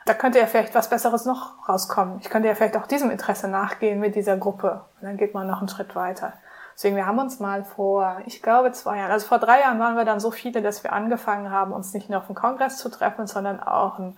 da 0.07 0.13
könnte 0.13 0.39
ja 0.39 0.45
vielleicht 0.45 0.75
was 0.75 0.89
Besseres 0.89 1.25
noch 1.25 1.67
rauskommen. 1.67 2.19
Ich 2.21 2.29
könnte 2.29 2.47
ja 2.47 2.55
vielleicht 2.55 2.77
auch 2.77 2.87
diesem 2.87 3.11
Interesse 3.11 3.47
nachgehen 3.47 3.99
mit 3.99 4.15
dieser 4.15 4.37
Gruppe. 4.37 4.85
Und 4.99 5.07
dann 5.07 5.17
geht 5.17 5.33
man 5.33 5.47
noch 5.47 5.59
einen 5.59 5.69
Schritt 5.69 5.95
weiter. 5.95 6.33
Deswegen, 6.73 6.95
wir 6.95 7.07
haben 7.07 7.17
uns 7.17 7.39
mal 7.39 7.63
vor, 7.63 8.21
ich 8.25 8.43
glaube, 8.43 8.71
zwei 8.71 8.97
Jahren, 8.97 9.11
also 9.11 9.27
vor 9.27 9.39
drei 9.39 9.61
Jahren 9.61 9.79
waren 9.79 9.95
wir 9.95 10.05
dann 10.05 10.19
so 10.19 10.29
viele, 10.29 10.61
dass 10.61 10.83
wir 10.83 10.93
angefangen 10.93 11.51
haben, 11.51 11.71
uns 11.71 11.93
nicht 11.93 12.09
nur 12.09 12.19
auf 12.19 12.27
dem 12.27 12.35
Kongress 12.35 12.77
zu 12.77 12.89
treffen, 12.89 13.25
sondern 13.25 13.59
auch 13.59 13.97
ein, 13.97 14.17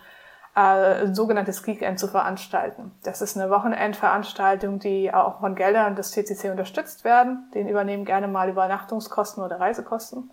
äh, 0.58 1.04
ein 1.06 1.16
sogenanntes 1.16 1.64
Geekend 1.64 2.00
zu 2.00 2.10
veranstalten. 2.10 2.92
Das 3.04 3.22
ist 3.22 3.38
eine 3.38 3.50
Wochenendveranstaltung, 3.50 4.80
die 4.80 5.14
auch 5.14 5.40
von 5.40 5.56
Geldern 5.56 5.96
des 5.96 6.12
CCC 6.12 6.50
unterstützt 6.50 7.06
werden. 7.06 7.50
Den 7.54 7.70
übernehmen 7.70 8.04
gerne 8.04 8.28
mal 8.28 8.50
Übernachtungskosten 8.50 9.42
oder 9.42 9.60
Reisekosten. 9.60 10.30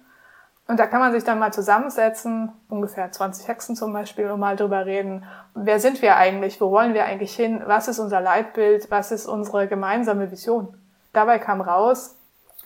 Und 0.69 0.81
da 0.81 0.87
kann 0.87 0.99
man 1.01 1.13
sich 1.13 1.23
dann 1.23 1.39
mal 1.39 1.53
zusammensetzen, 1.53 2.53
ungefähr 2.69 3.13
20 3.13 3.47
Hexen 3.47 3.77
zum 3.77 3.93
Beispiel, 3.93 4.31
und 4.31 4.41
mal 4.41 4.57
drüber 4.57 4.85
reden, 4.85 5.25
wer 5.55 5.79
sind 5.79 6.03
wir 6.03 6.17
eigentlich, 6.17 6.61
wo 6.61 6.73
wollen 6.73 6.93
wir 6.93 7.05
eigentlich 7.05 7.37
hin, 7.37 7.63
was 7.67 7.87
ist 7.87 8.01
unser 8.01 8.21
Leitbild, 8.21 8.91
was 8.91 9.13
ist 9.13 9.27
unsere 9.27 9.69
gemeinsame 9.69 10.31
Vision. 10.33 10.77
Dabei 11.13 11.39
kam 11.39 11.61
raus, 11.61 12.17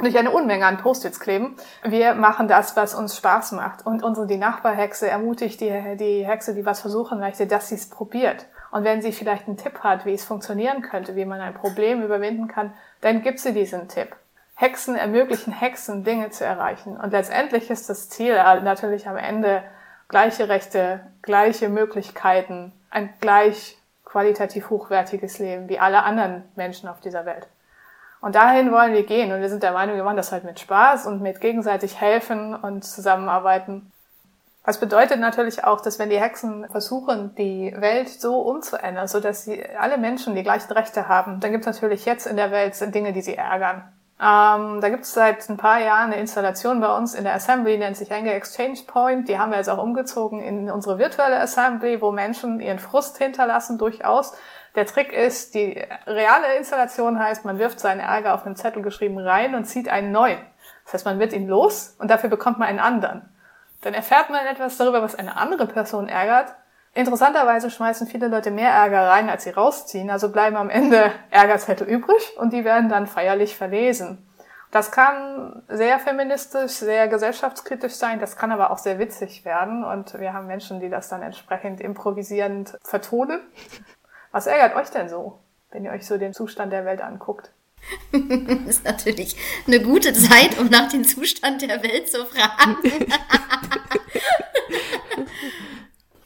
nicht 0.01 0.17
eine 0.17 0.31
Unmenge 0.31 0.65
an 0.65 0.79
Post-its 0.79 1.21
kleben. 1.21 1.57
Wir 1.83 2.15
machen 2.15 2.49
das, 2.49 2.75
was 2.75 2.95
uns 2.95 3.17
Spaß 3.17 3.53
macht. 3.53 3.85
Und 3.85 4.03
unsere, 4.03 4.27
die 4.27 4.39
Nachbarhexe 4.39 5.09
ermutigt 5.09 5.61
die, 5.61 5.97
die 5.97 6.27
Hexe, 6.27 6.55
die 6.55 6.65
was 6.65 6.81
versuchen 6.81 7.21
möchte, 7.21 7.47
dass 7.47 7.69
sie 7.69 7.75
es 7.75 7.91
probiert. 7.91 8.47
Und 8.71 8.85
wenn 8.85 9.03
sie 9.03 9.13
vielleicht 9.13 9.47
einen 9.47 9.57
Tipp 9.57 9.81
hat, 9.81 10.07
wie 10.07 10.15
es 10.15 10.25
funktionieren 10.25 10.81
könnte, 10.81 11.17
wie 11.17 11.25
man 11.25 11.41
ein 11.41 11.55
Problem 11.55 12.03
überwinden 12.03 12.49
kann, 12.49 12.73
dann 13.01 13.23
gibt 13.23 13.41
sie 13.41 13.53
diesen 13.53 13.89
Tipp. 13.89 14.17
Hexen 14.61 14.95
ermöglichen 14.95 15.55
Hexen, 15.55 16.05
Dinge 16.05 16.29
zu 16.29 16.45
erreichen. 16.45 16.99
Und 16.99 17.13
letztendlich 17.13 17.71
ist 17.71 17.89
das 17.89 18.11
Ziel 18.11 18.35
natürlich 18.35 19.09
am 19.09 19.17
Ende 19.17 19.63
gleiche 20.09 20.51
Rechte, 20.51 21.01
gleiche 21.23 21.71
Möglichkeiten, 21.71 22.71
ein 22.91 23.09
gleich 23.23 23.79
qualitativ 24.05 24.69
hochwertiges 24.69 25.39
Leben 25.39 25.71
wie 25.71 25.79
alle 25.79 26.03
anderen 26.03 26.45
Menschen 26.57 26.91
auf 26.91 27.01
dieser 27.01 27.25
Welt. 27.25 27.47
Und 28.21 28.35
dahin 28.35 28.71
wollen 28.71 28.93
wir 28.93 29.07
gehen. 29.07 29.33
Und 29.33 29.41
wir 29.41 29.49
sind 29.49 29.63
der 29.63 29.73
Meinung, 29.73 29.97
wir 29.97 30.05
machen 30.05 30.19
das 30.19 30.31
halt 30.31 30.45
mit 30.45 30.61
Spaß 30.61 31.07
und 31.07 31.23
mit 31.23 31.41
gegenseitig 31.41 31.99
helfen 31.99 32.55
und 32.55 32.85
zusammenarbeiten. 32.85 33.91
Das 34.67 34.79
bedeutet 34.79 35.21
natürlich 35.21 35.65
auch, 35.65 35.81
dass 35.81 35.99
wenn 35.99 36.11
die 36.11 36.21
Hexen 36.21 36.69
versuchen, 36.69 37.35
die 37.35 37.75
Welt 37.79 38.11
so 38.11 38.43
umzuändern, 38.43 39.09
so 39.09 39.21
dass 39.21 39.45
sie 39.45 39.65
alle 39.75 39.97
Menschen 39.97 40.35
die 40.35 40.43
gleichen 40.43 40.71
Rechte 40.71 41.09
haben, 41.09 41.41
dann 41.41 41.51
gibt 41.51 41.67
es 41.67 41.73
natürlich 41.73 42.05
jetzt 42.05 42.27
in 42.27 42.37
der 42.37 42.51
Welt 42.51 42.77
Dinge, 42.95 43.15
die 43.15 43.23
sie 43.23 43.37
ärgern. 43.37 43.91
Ähm, 44.23 44.83
da 44.83 44.91
gibt 44.91 45.05
es 45.05 45.15
seit 45.15 45.49
ein 45.49 45.57
paar 45.57 45.81
Jahren 45.81 46.13
eine 46.13 46.21
Installation 46.21 46.81
bei 46.81 46.95
uns 46.95 47.15
in 47.15 47.25
der 47.25 47.35
Assembly, 47.35 47.79
nennt 47.79 47.97
sich 47.97 48.13
Anger 48.13 48.35
Exchange 48.35 48.81
Point. 48.87 49.29
Die 49.29 49.39
haben 49.39 49.51
wir 49.51 49.57
jetzt 49.57 49.71
auch 49.71 49.83
umgezogen 49.83 50.43
in 50.43 50.71
unsere 50.71 50.99
virtuelle 50.99 51.41
Assembly, 51.41 52.03
wo 52.03 52.13
Menschen 52.13 52.61
ihren 52.61 52.79
Frust 52.79 53.17
hinterlassen, 53.17 53.79
durchaus. 53.79 54.35
Der 54.75 54.85
Trick 54.85 55.15
ist, 55.15 55.55
die 55.55 55.83
reale 56.07 56.55
Installation 56.59 57.19
heißt, 57.19 57.47
man 57.47 57.59
wirft 57.59 57.81
seinen 57.81 58.01
Ärger 58.01 58.35
auf 58.35 58.45
einen 58.45 58.57
Zettel 58.57 58.83
geschrieben 58.83 59.19
rein 59.19 59.55
und 59.55 59.65
zieht 59.65 59.89
einen 59.89 60.13
neuen. 60.13 60.39
Das 60.85 60.93
heißt, 60.93 61.07
man 61.07 61.19
wird 61.19 61.33
ihn 61.33 61.49
los 61.49 61.97
und 61.99 62.11
dafür 62.11 62.29
bekommt 62.29 62.59
man 62.59 62.69
einen 62.69 62.79
anderen. 62.79 63.27
Dann 63.81 63.95
erfährt 63.95 64.29
man 64.29 64.45
etwas 64.45 64.77
darüber, 64.77 65.01
was 65.01 65.15
eine 65.15 65.39
andere 65.39 65.67
Person 65.67 66.11
ärgert 66.11 66.55
Interessanterweise 66.93 67.71
schmeißen 67.71 68.09
viele 68.09 68.27
Leute 68.27 68.51
mehr 68.51 68.71
Ärger 68.71 69.09
rein, 69.09 69.31
als 69.31 69.45
sie 69.45 69.51
rausziehen, 69.51 70.11
also 70.11 70.31
bleiben 70.31 70.57
am 70.57 70.71
Ende 70.71 71.13
Ärgerzettel 71.31 71.87
übrig 71.87 72.37
und 72.37 72.53
die 72.53 72.65
werden 72.65 72.89
dann 72.89 73.07
feierlich 73.07 73.57
verlesen. 73.57 74.27
Das 74.73 74.93
kann 74.93 75.63
sehr 75.69 75.99
feministisch, 75.99 76.73
sehr 76.73 77.09
gesellschaftskritisch 77.09 77.95
sein, 77.95 78.21
das 78.21 78.37
kann 78.37 78.53
aber 78.53 78.71
auch 78.71 78.79
sehr 78.79 78.99
witzig 78.99 79.45
werden 79.45 79.85
und 79.85 80.19
wir 80.21 80.33
haben 80.33 80.47
Menschen, 80.47 80.81
die 80.81 80.89
das 80.89 81.09
dann 81.09 81.23
entsprechend 81.23 81.81
improvisierend 81.81 82.77
vertonen. 82.83 83.41
Was 84.33 84.47
ärgert 84.47 84.77
euch 84.77 84.91
denn 84.91 85.09
so, 85.09 85.41
wenn 85.73 85.85
ihr 85.85 85.91
euch 85.91 86.07
so 86.07 86.19
den 86.19 86.33
Zustand 86.33 86.73
der 86.73 86.85
Welt 86.85 87.03
anguckt? 87.03 87.51
das 88.13 88.21
ist 88.69 88.85
natürlich 88.85 89.37
eine 89.67 89.81
gute 89.81 90.13
Zeit, 90.13 90.59
um 90.59 90.69
nach 90.69 90.89
dem 90.91 91.05
Zustand 91.05 91.63
der 91.63 91.83
Welt 91.83 92.11
zu 92.11 92.25
fragen. 92.27 92.77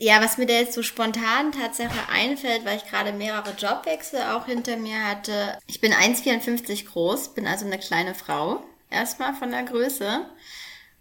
Ja, 0.04 0.20
was 0.20 0.37
mir 0.37 0.44
da 0.44 0.52
jetzt 0.52 0.75
so 0.75 0.82
spontan 0.82 1.50
Tatsache 1.50 2.11
einfällt, 2.12 2.66
weil 2.66 2.76
ich 2.76 2.84
gerade 2.84 3.14
mehrere 3.14 3.54
Jobwechsel 3.56 4.20
auch 4.34 4.44
hinter 4.44 4.76
mir 4.76 5.02
hatte. 5.02 5.58
Ich 5.66 5.80
bin 5.80 5.94
1,54 5.94 6.84
groß, 6.84 7.32
bin 7.32 7.46
also 7.46 7.64
eine 7.64 7.78
kleine 7.78 8.14
Frau. 8.14 8.62
Erstmal 8.90 9.32
von 9.32 9.50
der 9.50 9.62
Größe. 9.62 10.26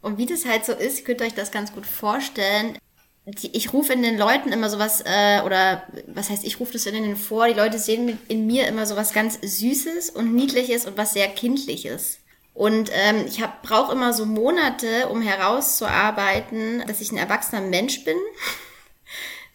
Und 0.02 0.18
wie 0.18 0.26
das 0.26 0.46
halt 0.46 0.64
so 0.64 0.72
ist, 0.72 1.04
könnt 1.04 1.20
ihr 1.20 1.28
euch 1.28 1.34
das 1.34 1.52
ganz 1.52 1.74
gut 1.74 1.86
vorstellen. 1.86 2.78
Ich 3.26 3.74
rufe 3.74 3.92
in 3.92 4.04
den 4.04 4.18
Leuten 4.18 4.54
immer 4.54 4.70
sowas, 4.70 5.04
äh, 5.06 5.42
oder 5.42 5.84
was 6.08 6.30
heißt, 6.30 6.46
ich 6.46 6.62
rufe 6.62 6.72
das 6.72 6.86
in 6.86 6.94
denen 6.94 7.18
vor, 7.18 7.50
die 7.50 7.60
Leute 7.60 7.80
sehen 7.80 8.18
in 8.30 8.48
mir 8.48 8.68
immer 8.68 8.86
sowas 8.86 9.12
ganz 9.12 9.38
Süßes 9.42 10.12
und 10.12 10.34
Niedliches 10.34 10.86
und 10.86 10.96
was 10.96 11.12
sehr 11.12 11.28
Kindliches. 11.28 12.20
Und 12.54 12.90
ähm, 12.94 13.26
ich 13.28 13.44
brauche 13.64 13.92
immer 13.92 14.14
so 14.14 14.26
Monate, 14.26 15.10
um 15.10 15.22
herauszuarbeiten, 15.22 16.86
dass 16.88 17.02
ich 17.02 17.12
ein 17.12 17.18
erwachsener 17.18 17.62
Mensch 17.62 18.06
bin 18.06 18.16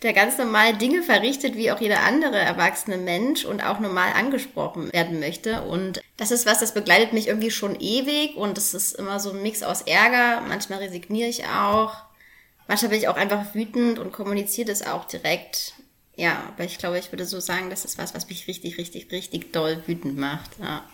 der 0.03 0.13
ganz 0.13 0.39
normal 0.39 0.77
Dinge 0.77 1.03
verrichtet, 1.03 1.57
wie 1.57 1.73
auch 1.73 1.81
jeder 1.81 2.03
andere 2.05 2.37
erwachsene 2.37 2.99
Mensch 2.99 3.45
und 3.45 3.61
auch 3.61 3.81
normal 3.81 4.13
angesprochen 4.15 4.93
werden 4.93 5.19
möchte. 5.19 5.63
Und 5.63 6.01
das 6.17 6.31
ist 6.31 6.47
was, 6.47 6.61
das 6.61 6.73
begleitet 6.73 7.13
mich 7.13 7.27
irgendwie 7.27 7.51
schon 7.51 7.77
ewig 7.81 8.37
und 8.37 8.57
es 8.59 8.75
ist 8.75 8.93
immer 8.93 9.19
so 9.19 9.31
ein 9.31 9.43
Mix 9.43 9.63
aus 9.63 9.83
Ärger. 9.83 10.41
Manchmal 10.47 10.79
resigniere 10.79 11.29
ich 11.29 11.47
auch. 11.47 11.97
Manchmal 12.69 12.91
bin 12.91 12.99
ich 13.01 13.09
auch 13.09 13.17
einfach 13.17 13.55
wütend 13.55 13.99
und 13.99 14.13
kommuniziere 14.13 14.69
das 14.69 14.87
auch 14.87 15.05
direkt. 15.07 15.75
Ja, 16.15 16.43
aber 16.49 16.65
ich 16.65 16.79
glaube, 16.79 16.99
ich 16.99 17.11
würde 17.11 17.25
so 17.25 17.41
sagen, 17.41 17.71
das 17.71 17.85
ist 17.85 17.99
was, 17.99 18.15
was 18.15 18.29
mich 18.29 18.47
richtig, 18.47 18.79
richtig, 18.79 19.11
richtig 19.11 19.53
doll 19.53 19.83
wütend 19.87 20.17
macht. 20.17 20.51
Ja. 20.61 20.85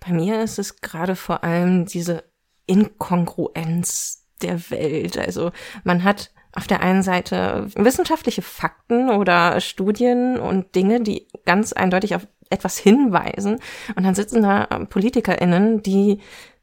Bei 0.00 0.12
mir 0.12 0.42
ist 0.42 0.58
es 0.58 0.80
gerade 0.80 1.16
vor 1.16 1.44
allem 1.44 1.86
diese 1.86 2.24
Inkongruenz 2.66 4.26
der 4.42 4.70
Welt. 4.70 5.18
Also 5.18 5.52
man 5.84 6.04
hat 6.04 6.30
auf 6.52 6.66
der 6.66 6.80
einen 6.80 7.02
Seite 7.02 7.66
wissenschaftliche 7.74 8.42
Fakten 8.42 9.10
oder 9.10 9.60
Studien 9.60 10.38
und 10.38 10.74
Dinge, 10.74 11.00
die 11.00 11.26
ganz 11.44 11.72
eindeutig 11.72 12.14
auf 12.14 12.26
etwas 12.50 12.78
hinweisen. 12.78 13.58
Und 13.94 14.04
dann 14.04 14.14
sitzen 14.14 14.42
da 14.42 14.64
PolitikerInnen, 14.88 15.82
die 15.82 16.20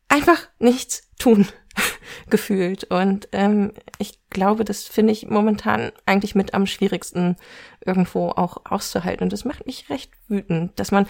einfach 0.07 0.47
nichts 0.59 1.09
tun, 1.19 1.47
gefühlt. 2.29 2.85
Und 2.85 3.27
ähm, 3.31 3.71
ich 3.97 4.19
glaube, 4.29 4.65
das 4.65 4.83
finde 4.83 5.13
ich 5.13 5.27
momentan 5.27 5.91
eigentlich 6.05 6.35
mit 6.35 6.53
am 6.53 6.65
schwierigsten 6.65 7.37
irgendwo 7.85 8.29
auch 8.29 8.57
auszuhalten. 8.65 9.23
Und 9.23 9.33
das 9.33 9.45
macht 9.45 9.65
mich 9.65 9.89
recht 9.89 10.11
wütend, 10.27 10.79
dass 10.79 10.91
man 10.91 11.07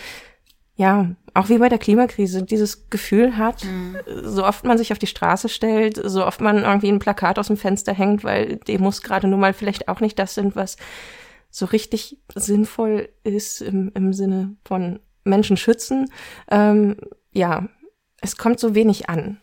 ja, 0.76 1.12
auch 1.34 1.50
wie 1.50 1.58
bei 1.58 1.70
der 1.70 1.80
Klimakrise, 1.80 2.44
dieses 2.44 2.90
Gefühl 2.90 3.38
hat, 3.38 3.64
mhm. 3.64 3.98
so 4.24 4.46
oft 4.46 4.66
man 4.66 4.78
sich 4.78 4.92
auf 4.92 5.00
die 5.00 5.08
Straße 5.08 5.50
stellt, 5.50 6.00
so 6.04 6.26
oft 6.26 6.42
man 6.42 6.64
irgendwie 6.64 6.90
ein 6.90 7.00
Plakat 7.00 7.40
aus 7.40 7.48
dem 7.48 7.58
Fenster 7.58 7.94
hängt, 7.94 8.24
weil 8.24 8.58
Demos 8.58 9.02
gerade 9.02 9.28
nun 9.28 9.40
mal 9.40 9.54
vielleicht 9.54 9.88
auch 9.88 10.02
nicht 10.02 10.20
das 10.20 10.36
sind, 10.36 10.56
was 10.56 10.78
so 11.50 11.66
richtig 11.66 12.20
sinnvoll 12.34 13.10
ist 13.24 13.62
im, 13.62 13.92
im 13.96 14.12
Sinne 14.12 14.58
von 14.66 15.00
Menschen 15.24 15.56
schützen. 15.56 16.12
Ähm, 16.52 16.98
ja, 17.32 17.70
es 18.22 18.38
kommt 18.38 18.60
so 18.60 18.76
wenig 18.76 19.10
an. 19.10 19.40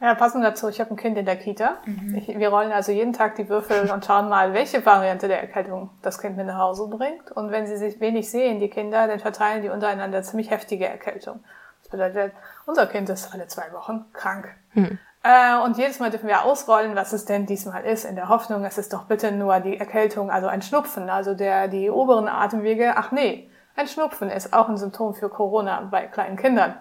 Ja, 0.00 0.14
passend 0.14 0.44
dazu, 0.44 0.68
ich 0.68 0.80
habe 0.80 0.90
ein 0.90 0.96
Kind 0.96 1.18
in 1.18 1.26
der 1.26 1.36
Kita. 1.36 1.78
Mhm. 1.84 2.14
Ich, 2.14 2.28
wir 2.28 2.48
rollen 2.50 2.70
also 2.70 2.92
jeden 2.92 3.12
Tag 3.12 3.34
die 3.34 3.48
Würfel 3.48 3.90
und 3.90 4.04
schauen 4.04 4.28
mal, 4.28 4.54
welche 4.54 4.84
Variante 4.86 5.26
der 5.26 5.40
Erkältung 5.40 5.90
das 6.02 6.20
Kind 6.20 6.36
mit 6.36 6.46
nach 6.46 6.58
Hause 6.58 6.86
bringt. 6.86 7.32
Und 7.32 7.50
wenn 7.50 7.66
sie 7.66 7.76
sich 7.76 7.98
wenig 8.00 8.30
sehen, 8.30 8.60
die 8.60 8.68
Kinder, 8.68 9.08
dann 9.08 9.18
verteilen 9.18 9.62
die 9.62 9.70
untereinander 9.70 10.22
ziemlich 10.22 10.50
heftige 10.50 10.86
Erkältung. 10.86 11.40
Das 11.82 11.90
bedeutet, 11.90 12.32
unser 12.66 12.86
Kind 12.86 13.08
ist 13.08 13.34
alle 13.34 13.48
zwei 13.48 13.72
Wochen 13.72 14.04
krank. 14.12 14.48
Mhm. 14.74 14.98
Äh, 15.24 15.58
und 15.64 15.76
jedes 15.76 15.98
Mal 15.98 16.10
dürfen 16.10 16.28
wir 16.28 16.44
ausrollen, 16.44 16.94
was 16.94 17.12
es 17.12 17.24
denn 17.24 17.46
diesmal 17.46 17.84
ist, 17.84 18.04
in 18.04 18.14
der 18.14 18.28
Hoffnung, 18.28 18.64
es 18.64 18.78
ist 18.78 18.92
doch 18.92 19.04
bitte 19.04 19.32
nur 19.32 19.58
die 19.58 19.78
Erkältung, 19.78 20.30
also 20.30 20.46
ein 20.46 20.62
Schnupfen, 20.62 21.10
also 21.10 21.34
der, 21.34 21.66
die 21.66 21.90
oberen 21.90 22.28
Atemwege. 22.28 22.92
Ach 22.96 23.10
nee, 23.10 23.50
ein 23.74 23.88
Schnupfen 23.88 24.30
ist 24.30 24.52
auch 24.52 24.68
ein 24.68 24.76
Symptom 24.76 25.14
für 25.14 25.28
Corona 25.28 25.80
bei 25.90 26.06
kleinen 26.06 26.36
Kindern. 26.36 26.74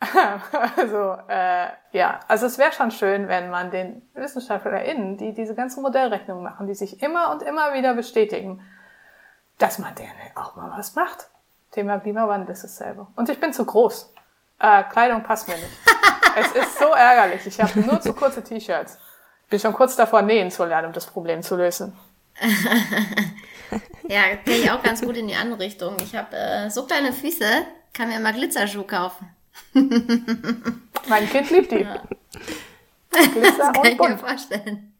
also 0.76 1.16
äh, 1.28 1.68
ja, 1.92 2.20
also 2.26 2.46
es 2.46 2.56
wäre 2.56 2.72
schon 2.72 2.90
schön, 2.90 3.28
wenn 3.28 3.50
man 3.50 3.70
den 3.70 4.02
WissenschaftlerInnen, 4.14 5.18
die 5.18 5.34
diese 5.34 5.54
ganzen 5.54 5.82
Modellrechnungen 5.82 6.42
machen, 6.42 6.66
die 6.66 6.74
sich 6.74 7.02
immer 7.02 7.30
und 7.30 7.42
immer 7.42 7.74
wieder 7.74 7.94
bestätigen, 7.94 8.62
dass 9.58 9.78
man 9.78 9.94
denen 9.94 10.10
auch 10.36 10.56
mal 10.56 10.72
was 10.76 10.94
macht. 10.94 11.28
Thema 11.70 11.98
Klimawandel 12.00 12.52
ist 12.52 12.64
dasselbe. 12.64 13.06
Und 13.14 13.28
ich 13.28 13.38
bin 13.38 13.52
zu 13.52 13.64
groß. 13.64 14.12
Äh, 14.58 14.84
Kleidung 14.84 15.22
passt 15.22 15.48
mir 15.48 15.56
nicht. 15.56 15.68
es 16.36 16.52
ist 16.52 16.78
so 16.78 16.86
ärgerlich. 16.86 17.46
Ich 17.46 17.60
habe 17.60 17.78
nur 17.80 18.00
zu 18.00 18.14
kurze 18.14 18.42
T-Shirts. 18.42 18.98
Bin 19.50 19.60
schon 19.60 19.74
kurz 19.74 19.96
davor, 19.96 20.22
nähen 20.22 20.50
zu 20.50 20.64
lernen, 20.64 20.88
um 20.88 20.92
das 20.92 21.06
Problem 21.06 21.42
zu 21.42 21.56
lösen. 21.56 21.96
ja, 24.08 24.34
gehe 24.44 24.58
ich 24.58 24.70
auch 24.70 24.82
ganz 24.82 25.02
gut 25.02 25.16
in 25.16 25.28
die 25.28 25.34
andere 25.34 25.60
Richtung. 25.60 25.96
Ich 26.02 26.16
habe 26.16 26.36
äh, 26.36 26.70
so 26.70 26.86
kleine 26.86 27.12
Füße, 27.12 27.44
kann 27.92 28.08
mir 28.08 28.18
mal 28.20 28.32
Glitzerschuhe 28.32 28.84
kaufen. 28.84 29.28
mein 31.08 31.28
Kind 31.28 31.50
liebt 31.50 31.72
die. 31.72 31.80
Ja. 31.80 32.02
Das 33.12 33.72
kann 33.72 33.84
ich 33.86 33.98
mir 33.98 34.18
vorstellen. 34.18 34.94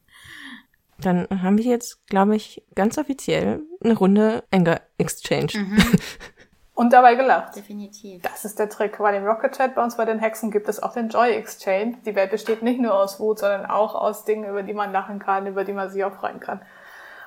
Dann 0.99 1.28
haben 1.30 1.59
wir 1.59 1.64
jetzt, 1.64 2.07
glaube 2.09 2.37
ich, 2.37 2.62
ganz 2.75 2.99
offiziell 2.99 3.62
eine 3.83 3.97
Runde 3.97 4.45
Anger 4.50 4.80
Exchange. 4.99 5.52
Mhm. 5.54 5.78
Und 6.75 6.92
dabei 6.92 7.14
gelacht. 7.14 7.57
Definitiv. 7.57 8.23
Das 8.23 8.45
ist 8.45 8.59
der 8.59 8.71
Trick. 8.71 8.99
Bei 8.99 9.12
dem 9.12 9.25
Rocket 9.26 9.52
Chat 9.52 9.75
bei 9.75 9.83
uns 9.85 9.97
bei 9.97 10.07
den 10.07 10.19
Hexen 10.19 10.50
gibt 10.50 10.66
es 10.69 10.83
auch 10.83 10.95
den 10.95 11.11
Joy 11.11 11.33
Exchange. 11.33 11.99
Die 12.07 12.14
Welt 12.14 12.30
besteht 12.30 12.62
nicht 12.62 12.80
nur 12.80 12.95
aus 12.95 13.21
Wut, 13.21 13.38
sondern 13.38 13.66
auch 13.66 13.95
aus 13.95 14.25
Dingen, 14.25 14.49
über 14.49 14.62
die 14.62 14.73
man 14.73 14.90
lachen 14.90 15.19
kann, 15.19 15.47
über 15.47 15.64
die 15.64 15.75
man 15.75 15.90
sich 15.90 16.02
auch 16.04 16.14
freuen 16.14 16.40
kann. 16.40 16.62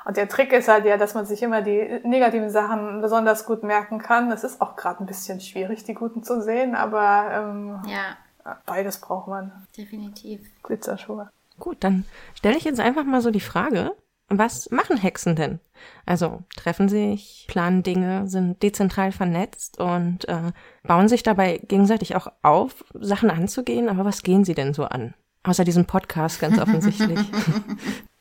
Und 0.06 0.18
der 0.18 0.28
Trick 0.28 0.52
ist 0.52 0.68
halt 0.68 0.86
ja, 0.86 0.98
dass 0.98 1.14
man 1.14 1.26
sich 1.26 1.42
immer 1.42 1.62
die 1.62 2.02
negativen 2.04 2.50
Sachen 2.50 3.02
besonders 3.02 3.46
gut 3.46 3.64
merken 3.64 4.00
kann. 4.00 4.32
Es 4.32 4.44
ist 4.44 4.62
auch 4.62 4.76
gerade 4.76 5.04
ein 5.04 5.06
bisschen 5.06 5.40
schwierig, 5.40 5.84
die 5.84 5.94
guten 5.94 6.24
zu 6.24 6.42
sehen, 6.42 6.76
aber 6.76 7.30
ähm, 7.32 7.82
ja. 7.88 8.18
beides 8.66 9.00
braucht 9.00 9.28
man. 9.28 9.52
Definitiv. 9.78 10.42
Glitzerschuhe. 10.62 11.30
Gut, 11.60 11.78
dann 11.82 12.06
stelle 12.36 12.58
ich 12.58 12.66
jetzt 12.66 12.80
einfach 12.80 13.06
mal 13.06 13.22
so 13.22 13.32
die 13.32 13.40
Frage, 13.40 13.96
was 14.30 14.72
machen 14.72 14.98
Hexen 14.98 15.36
denn? 15.36 15.60
Also 16.06 16.44
treffen 16.56 16.90
sich, 16.90 17.46
planen 17.48 17.84
Dinge, 17.84 18.28
sind 18.28 18.64
dezentral 18.64 19.12
vernetzt 19.12 19.80
und 19.80 20.28
äh, 20.28 20.52
bauen 20.84 21.08
sich 21.08 21.24
dabei 21.24 21.60
gegenseitig 21.68 22.16
auch 22.16 22.28
auf, 22.42 22.84
Sachen 22.94 23.30
anzugehen. 23.30 23.90
Aber 23.90 24.06
was 24.06 24.24
gehen 24.24 24.44
sie 24.46 24.56
denn 24.56 24.74
so 24.74 24.86
an? 24.86 25.14
Außer 25.44 25.64
diesem 25.64 25.86
Podcast 25.86 26.40
ganz 26.40 26.60
offensichtlich. 26.62 27.20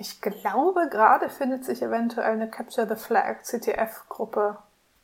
Ich 0.00 0.20
glaube, 0.20 0.88
gerade 0.88 1.28
findet 1.28 1.64
sich 1.64 1.82
eventuell 1.82 2.30
eine 2.30 2.48
Capture 2.48 2.88
the 2.88 2.94
Flag 2.94 3.42
CTF-Gruppe. 3.42 4.56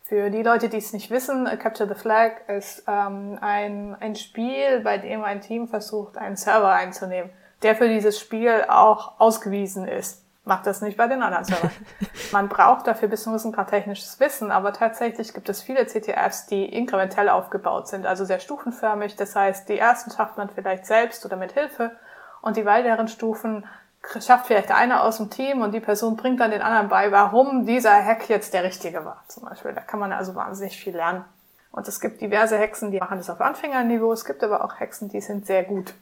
Für 0.05 0.31
die 0.31 0.45
Leute, 0.45 0.69
die 0.69 0.77
es 0.77 0.93
nicht 0.93 1.11
wissen, 1.11 1.47
Capture 1.59 1.89
the 1.89 2.01
Flag 2.01 2.47
ist 2.47 2.85
ähm, 2.87 3.37
ein, 3.41 3.97
ein 3.99 4.15
Spiel, 4.15 4.81
bei 4.85 4.99
dem 4.99 5.25
ein 5.25 5.41
Team 5.41 5.67
versucht, 5.67 6.17
einen 6.17 6.37
Server 6.37 6.71
einzunehmen, 6.71 7.31
der 7.63 7.75
für 7.75 7.89
dieses 7.89 8.21
Spiel 8.21 8.67
auch 8.69 9.19
ausgewiesen 9.19 9.89
ist. 9.89 10.23
Macht 10.45 10.67
das 10.67 10.81
nicht 10.81 10.97
bei 10.97 11.09
den 11.09 11.23
anderen 11.23 11.45
Servern. 11.45 11.73
Man 12.33 12.49
braucht 12.49 12.87
dafür 12.87 13.09
bis 13.09 13.25
zu 13.25 13.51
gerade 13.51 13.71
technisches 13.71 14.21
Wissen, 14.21 14.53
aber 14.53 14.73
tatsächlich 14.73 15.35
gibt 15.35 15.49
es 15.49 15.61
viele 15.61 15.87
CTFs, 15.87 16.47
die 16.47 16.67
inkrementell 16.67 17.31
aufgebaut 17.31 17.89
sind, 17.89 18.07
also 18.07 18.25
sehr 18.25 18.39
stufenförmig. 18.39 19.17
Das 19.17 19.35
heißt, 19.35 19.69
die 19.69 19.79
ersten 19.79 20.13
schafft 20.13 20.37
man 20.37 20.51
vielleicht 20.51 20.87
selbst 20.87 21.27
oder 21.27 21.37
mit 21.37 21.53
Hilfe 21.53 21.97
und 22.43 22.57
die 22.57 22.67
weiteren 22.67 23.09
Stufen 23.09 23.65
schafft 24.21 24.47
vielleicht 24.47 24.71
einer 24.71 25.03
aus 25.03 25.19
dem 25.19 25.31
Team 25.31 25.63
und 25.63 25.73
die 25.73 25.81
Person 25.81 26.17
bringt 26.17 26.41
dann 26.41 26.51
den 26.51 26.63
anderen 26.63 26.89
bei, 26.89 27.11
warum 27.13 27.67
dieser 27.67 27.93
Hack 27.93 28.29
jetzt 28.29 28.55
der 28.55 28.65
richtige 28.65 29.05
war, 29.05 29.25
zum 29.29 29.45
Beispiel. 29.45 29.73
Da 29.73 29.81
kann 29.81 30.01
man 30.01 30.13
also 30.13 30.35
wahnsinnig 30.35 30.77
viel 30.77 30.95
lernen. 30.95 31.25
Und 31.73 31.89
es 31.89 32.01
gibt 32.01 32.21
diverse 32.21 32.57
Hexen, 32.57 32.93
die 32.93 32.99
machen 32.99 33.19
das 33.19 33.31
auf 33.31 33.41
Anfängerniveau. 33.41 34.13
Es 34.13 34.25
gibt 34.25 34.45
aber 34.45 34.65
auch 34.65 34.79
Hexen, 34.79 35.09
die 35.09 35.21
sind 35.21 35.47
sehr 35.47 35.65
gut. 35.65 35.95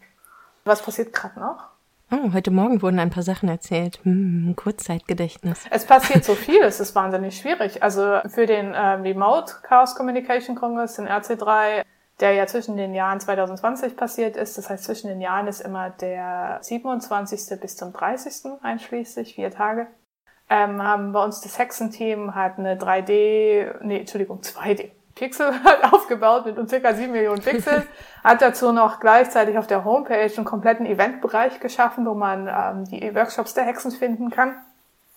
Was 0.64 0.82
passiert 0.82 1.12
gerade 1.12 1.40
noch? 1.40 1.72
Oh, 2.10 2.34
heute 2.34 2.50
Morgen 2.50 2.82
wurden 2.82 2.98
ein 2.98 3.08
paar 3.08 3.22
Sachen 3.22 3.48
erzählt. 3.48 3.98
Hm, 4.02 4.52
Kurzzeitgedächtnis. 4.54 5.64
Es 5.70 5.86
passiert 5.86 6.24
so 6.24 6.34
viel, 6.34 6.60
es 6.60 6.78
ist 6.78 6.94
wahnsinnig 6.94 7.38
schwierig. 7.38 7.82
Also 7.82 8.20
für 8.26 8.44
den 8.44 8.74
äh, 8.74 8.78
Remote 8.78 9.54
Chaos 9.62 9.94
Communication 9.94 10.54
Congress, 10.54 10.96
den 10.96 11.08
RC3, 11.08 11.84
der 12.22 12.32
ja 12.32 12.46
zwischen 12.46 12.76
den 12.76 12.94
Jahren 12.94 13.20
2020 13.20 13.96
passiert 13.96 14.36
ist. 14.36 14.56
Das 14.56 14.70
heißt, 14.70 14.84
zwischen 14.84 15.08
den 15.08 15.20
Jahren 15.20 15.48
ist 15.48 15.60
immer 15.60 15.90
der 15.90 16.58
27. 16.62 17.60
bis 17.60 17.76
zum 17.76 17.92
30. 17.92 18.62
einschließlich, 18.62 19.34
vier 19.34 19.50
Tage. 19.50 19.88
Ähm, 20.48 20.82
haben 20.82 21.12
bei 21.12 21.22
uns 21.22 21.40
das 21.40 21.58
Hexenteam 21.58 22.34
hat 22.34 22.58
eine 22.58 22.76
3D, 22.76 23.82
nee, 23.82 24.00
Entschuldigung, 24.00 24.40
2D 24.40 24.90
Pixel 25.14 25.52
aufgebaut 25.90 26.46
mit 26.46 26.68
circa 26.68 26.94
7 26.94 27.10
Millionen 27.10 27.42
Pixeln, 27.42 27.82
hat 28.24 28.40
dazu 28.40 28.72
noch 28.72 29.00
gleichzeitig 29.00 29.58
auf 29.58 29.66
der 29.66 29.84
Homepage 29.84 30.32
einen 30.36 30.44
kompletten 30.44 30.86
Eventbereich 30.86 31.58
geschaffen, 31.60 32.06
wo 32.06 32.14
man 32.14 32.48
ähm, 32.48 32.84
die 32.84 33.14
Workshops 33.14 33.54
der 33.54 33.64
Hexen 33.64 33.90
finden 33.90 34.30
kann 34.30 34.54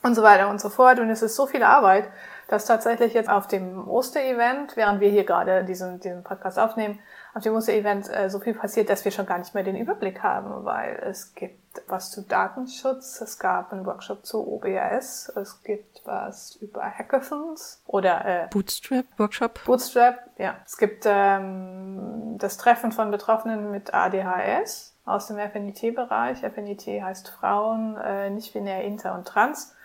und 0.04 0.16
so 0.16 0.24
weiter 0.24 0.50
und 0.50 0.60
so 0.60 0.70
fort. 0.70 1.00
Und 1.00 1.10
es 1.10 1.22
ist 1.22 1.36
so 1.36 1.46
viel 1.46 1.64
Arbeit, 1.64 2.10
dass 2.48 2.66
tatsächlich 2.66 3.14
jetzt 3.14 3.30
auf 3.30 3.48
dem 3.48 3.88
Oster-Event, 3.88 4.76
während 4.76 5.00
wir 5.00 5.10
hier 5.10 5.24
gerade 5.24 5.64
diesen, 5.64 6.00
diesen 6.00 6.24
Podcast 6.24 6.60
aufnehmen, 6.60 7.00
auf 7.34 7.44
dem 7.44 7.56
Oster-Event 7.56 8.10
äh, 8.10 8.30
so 8.30 8.40
viel 8.40 8.54
passiert, 8.54 8.90
dass 8.90 9.04
wir 9.04 9.12
schon 9.12 9.26
gar 9.26 9.38
nicht 9.40 9.54
mehr 9.54 9.64
den 9.64 9.76
Überblick 9.76 10.24
haben, 10.24 10.66
weil 10.66 10.96
es 11.04 11.34
gibt 11.34 11.60
was 11.88 12.12
zu 12.12 12.22
Datenschutz, 12.22 13.20
es 13.20 13.38
gab 13.40 13.74
einen 13.74 13.86
Workshop 13.86 14.26
zu 14.26 14.48
OBS, 14.48 15.30
es 15.36 15.62
gibt 15.64 16.02
was 16.06 16.56
über 16.58 16.84
Hackathons 16.84 17.82
oder 17.86 18.26
äh, 18.26 18.48
Bootstrap 18.50 19.06
Workshop. 19.18 19.66
Bootstrap, 19.66 20.20
ja. 20.38 20.56
Es 20.66 20.78
gibt 20.78 21.04
ähm, 21.06 22.38
das 22.38 22.58
Treffen 22.58 22.92
von 22.92 23.12
Betroffenen 23.12 23.72
mit 23.72 23.94
ADHS 23.94 24.96
aus 25.06 25.28
dem 25.28 25.38
FNIT-Bereich. 25.38 26.40
FNIT 26.40 26.88
heißt 27.04 27.30
Frauen, 27.30 27.98
äh, 27.98 28.30
nicht 28.30 28.54
binär, 28.54 28.84
inter 28.84 29.16
und 29.16 29.28
trans. 29.28 29.76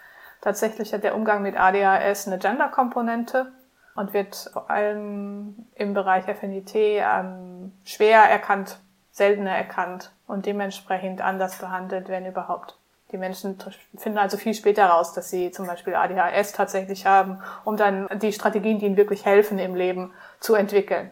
Tatsächlich 0.40 0.92
hat 0.92 1.04
der 1.04 1.14
Umgang 1.14 1.42
mit 1.42 1.58
ADHS 1.58 2.26
eine 2.26 2.38
Gender-Komponente 2.38 3.52
und 3.94 4.14
wird 4.14 4.50
vor 4.52 4.70
allem 4.70 5.66
im 5.74 5.94
Bereich 5.94 6.24
FNIT 6.24 6.74
ähm, 6.74 7.72
schwer 7.84 8.22
erkannt, 8.22 8.78
seltener 9.10 9.50
erkannt 9.50 10.12
und 10.26 10.46
dementsprechend 10.46 11.20
anders 11.20 11.58
behandelt, 11.58 12.08
wenn 12.08 12.24
überhaupt. 12.24 12.76
Die 13.12 13.18
Menschen 13.18 13.58
finden 13.96 14.18
also 14.18 14.36
viel 14.36 14.54
später 14.54 14.86
raus, 14.86 15.12
dass 15.12 15.30
sie 15.30 15.50
zum 15.50 15.66
Beispiel 15.66 15.94
ADHS 15.94 16.52
tatsächlich 16.52 17.06
haben, 17.06 17.42
um 17.64 17.76
dann 17.76 18.08
die 18.20 18.32
Strategien, 18.32 18.78
die 18.78 18.86
ihnen 18.86 18.96
wirklich 18.96 19.24
helfen 19.24 19.58
im 19.58 19.74
Leben, 19.74 20.12
zu 20.38 20.54
entwickeln. 20.54 21.10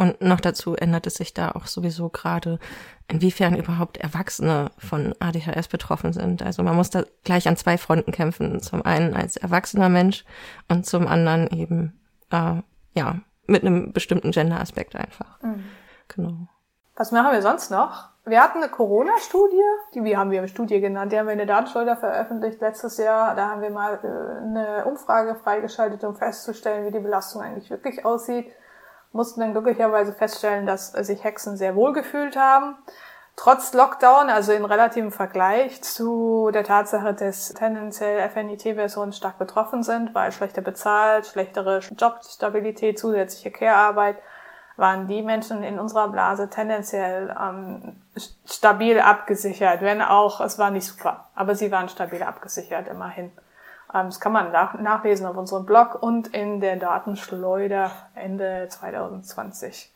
Und 0.00 0.22
noch 0.22 0.40
dazu 0.40 0.74
ändert 0.74 1.06
es 1.06 1.16
sich 1.16 1.34
da 1.34 1.50
auch 1.50 1.66
sowieso 1.66 2.08
gerade, 2.08 2.58
inwiefern 3.06 3.54
überhaupt 3.54 3.98
Erwachsene 3.98 4.70
von 4.78 5.14
ADHS 5.20 5.68
betroffen 5.68 6.14
sind. 6.14 6.42
Also 6.42 6.62
man 6.62 6.74
muss 6.74 6.88
da 6.88 7.04
gleich 7.22 7.46
an 7.46 7.58
zwei 7.58 7.76
Fronten 7.76 8.10
kämpfen. 8.10 8.62
Zum 8.62 8.82
einen 8.82 9.12
als 9.14 9.36
erwachsener 9.36 9.90
Mensch 9.90 10.24
und 10.68 10.86
zum 10.86 11.06
anderen 11.06 11.48
eben, 11.50 12.00
äh, 12.30 12.62
ja, 12.94 13.16
mit 13.46 13.62
einem 13.62 13.92
bestimmten 13.92 14.30
Gender-Aspekt 14.30 14.96
einfach. 14.96 15.38
Mhm. 15.42 15.64
Genau. 16.08 16.48
Was 16.96 17.12
machen 17.12 17.32
wir 17.32 17.42
sonst 17.42 17.70
noch? 17.70 18.08
Wir 18.24 18.42
hatten 18.42 18.62
eine 18.62 18.70
Corona-Studie, 18.70 19.60
die 19.94 20.02
wir 20.02 20.16
haben 20.18 20.30
wir 20.30 20.38
eine 20.38 20.48
Studie 20.48 20.80
genannt, 20.80 21.12
die 21.12 21.18
haben 21.18 21.26
wir 21.26 21.32
in 21.32 21.38
der 21.38 21.46
Datenschleuder 21.46 21.98
veröffentlicht 21.98 22.62
letztes 22.62 22.96
Jahr. 22.96 23.34
Da 23.34 23.50
haben 23.50 23.60
wir 23.60 23.70
mal 23.70 23.98
äh, 24.02 24.42
eine 24.46 24.86
Umfrage 24.86 25.34
freigeschaltet, 25.34 26.02
um 26.04 26.16
festzustellen, 26.16 26.86
wie 26.86 26.90
die 26.90 27.00
Belastung 27.00 27.42
eigentlich 27.42 27.68
wirklich 27.68 28.06
aussieht 28.06 28.50
mussten 29.12 29.40
dann 29.40 29.52
glücklicherweise 29.52 30.12
feststellen, 30.12 30.66
dass 30.66 30.92
sich 30.92 31.24
Hexen 31.24 31.56
sehr 31.56 31.74
wohl 31.74 31.92
gefühlt 31.92 32.36
haben. 32.36 32.76
trotz 33.36 33.72
Lockdown, 33.72 34.28
also 34.28 34.52
in 34.52 34.64
relativem 34.66 35.12
Vergleich 35.12 35.82
zu 35.82 36.50
der 36.52 36.62
Tatsache, 36.64 37.14
dass 37.14 37.54
tendenziell 37.54 38.28
FNIT-Versionen 38.28 39.12
stark 39.12 39.38
betroffen 39.38 39.82
sind, 39.82 40.14
weil 40.14 40.30
schlechter 40.30 40.60
bezahlt, 40.60 41.26
schlechtere 41.26 41.78
Jobstabilität, 41.78 42.98
zusätzliche 42.98 43.50
Care-Arbeit, 43.50 44.18
waren 44.76 45.06
die 45.06 45.22
Menschen 45.22 45.62
in 45.62 45.78
unserer 45.78 46.08
Blase 46.08 46.48
tendenziell 46.48 47.34
ähm, 47.38 48.02
stabil 48.46 48.98
abgesichert, 49.00 49.82
wenn 49.82 50.02
auch, 50.02 50.40
es 50.40 50.58
war 50.58 50.70
nicht 50.70 50.86
super, 50.86 51.28
aber 51.34 51.54
sie 51.54 51.70
waren 51.70 51.88
stabil 51.88 52.22
abgesichert 52.22 52.88
immerhin. 52.88 53.32
Ähm, 53.94 54.06
das 54.06 54.20
kann 54.20 54.32
man 54.32 54.52
nach 54.52 54.74
nachlesen 54.74 55.26
auf 55.26 55.36
unserem 55.36 55.66
Blog 55.66 56.02
und 56.02 56.28
in 56.28 56.60
der 56.60 56.76
Datenschleuder 56.76 57.90
Ende 58.14 58.68
2020. 58.68 59.92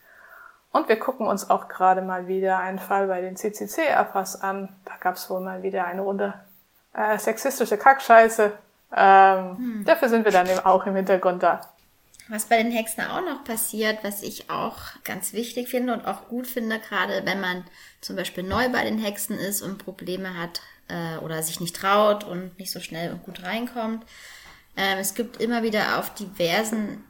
Und 0.72 0.88
wir 0.88 0.98
gucken 0.98 1.26
uns 1.26 1.50
auch 1.50 1.68
gerade 1.68 2.02
mal 2.02 2.26
wieder 2.26 2.58
einen 2.58 2.80
Fall 2.80 3.06
bei 3.06 3.20
den 3.20 3.36
CCC-Erfass 3.36 4.42
an. 4.42 4.68
Da 4.84 4.92
gab 4.98 5.14
es 5.14 5.30
wohl 5.30 5.40
mal 5.40 5.62
wieder 5.62 5.84
eine 5.84 6.02
Runde 6.02 6.34
äh, 6.94 7.16
sexistische 7.18 7.78
Kackscheiße. 7.78 8.52
Ähm, 8.96 9.56
hm. 9.56 9.84
Dafür 9.84 10.08
sind 10.08 10.24
wir 10.24 10.32
dann 10.32 10.48
eben 10.48 10.60
auch 10.60 10.84
im 10.86 10.96
Hintergrund 10.96 11.42
da. 11.42 11.60
Was 12.28 12.46
bei 12.46 12.56
den 12.62 12.72
Hexen 12.72 13.04
auch 13.04 13.20
noch 13.20 13.44
passiert, 13.44 14.02
was 14.02 14.22
ich 14.22 14.50
auch 14.50 14.78
ganz 15.04 15.32
wichtig 15.34 15.68
finde 15.68 15.92
und 15.92 16.06
auch 16.06 16.28
gut 16.28 16.46
finde, 16.46 16.78
gerade 16.78 17.22
wenn 17.26 17.40
man 17.40 17.64
zum 18.00 18.16
Beispiel 18.16 18.44
neu 18.44 18.70
bei 18.70 18.82
den 18.82 18.98
Hexen 18.98 19.38
ist 19.38 19.60
und 19.60 19.84
Probleme 19.84 20.38
hat 20.38 20.62
äh, 20.88 21.18
oder 21.18 21.42
sich 21.42 21.60
nicht 21.60 21.76
traut 21.76 22.24
und 22.24 22.58
nicht 22.58 22.70
so 22.70 22.80
schnell 22.80 23.12
und 23.12 23.22
gut 23.22 23.42
reinkommt. 23.42 24.04
Ähm, 24.76 24.98
es 24.98 25.14
gibt 25.14 25.40
immer 25.40 25.62
wieder 25.62 25.98
auf 25.98 26.14
diversen 26.14 27.04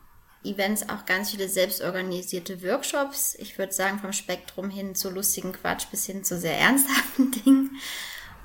Events 0.44 0.88
auch 0.88 1.06
ganz 1.06 1.30
viele 1.30 1.48
selbstorganisierte 1.48 2.62
Workshops. 2.62 3.34
Ich 3.38 3.56
würde 3.58 3.72
sagen, 3.72 3.98
vom 3.98 4.12
Spektrum 4.12 4.68
hin 4.70 4.94
zu 4.94 5.10
lustigen 5.10 5.52
Quatsch 5.52 5.86
bis 5.90 6.04
hin 6.06 6.22
zu 6.22 6.38
sehr 6.38 6.58
ernsthaften 6.58 7.30
Dingen. 7.44 7.80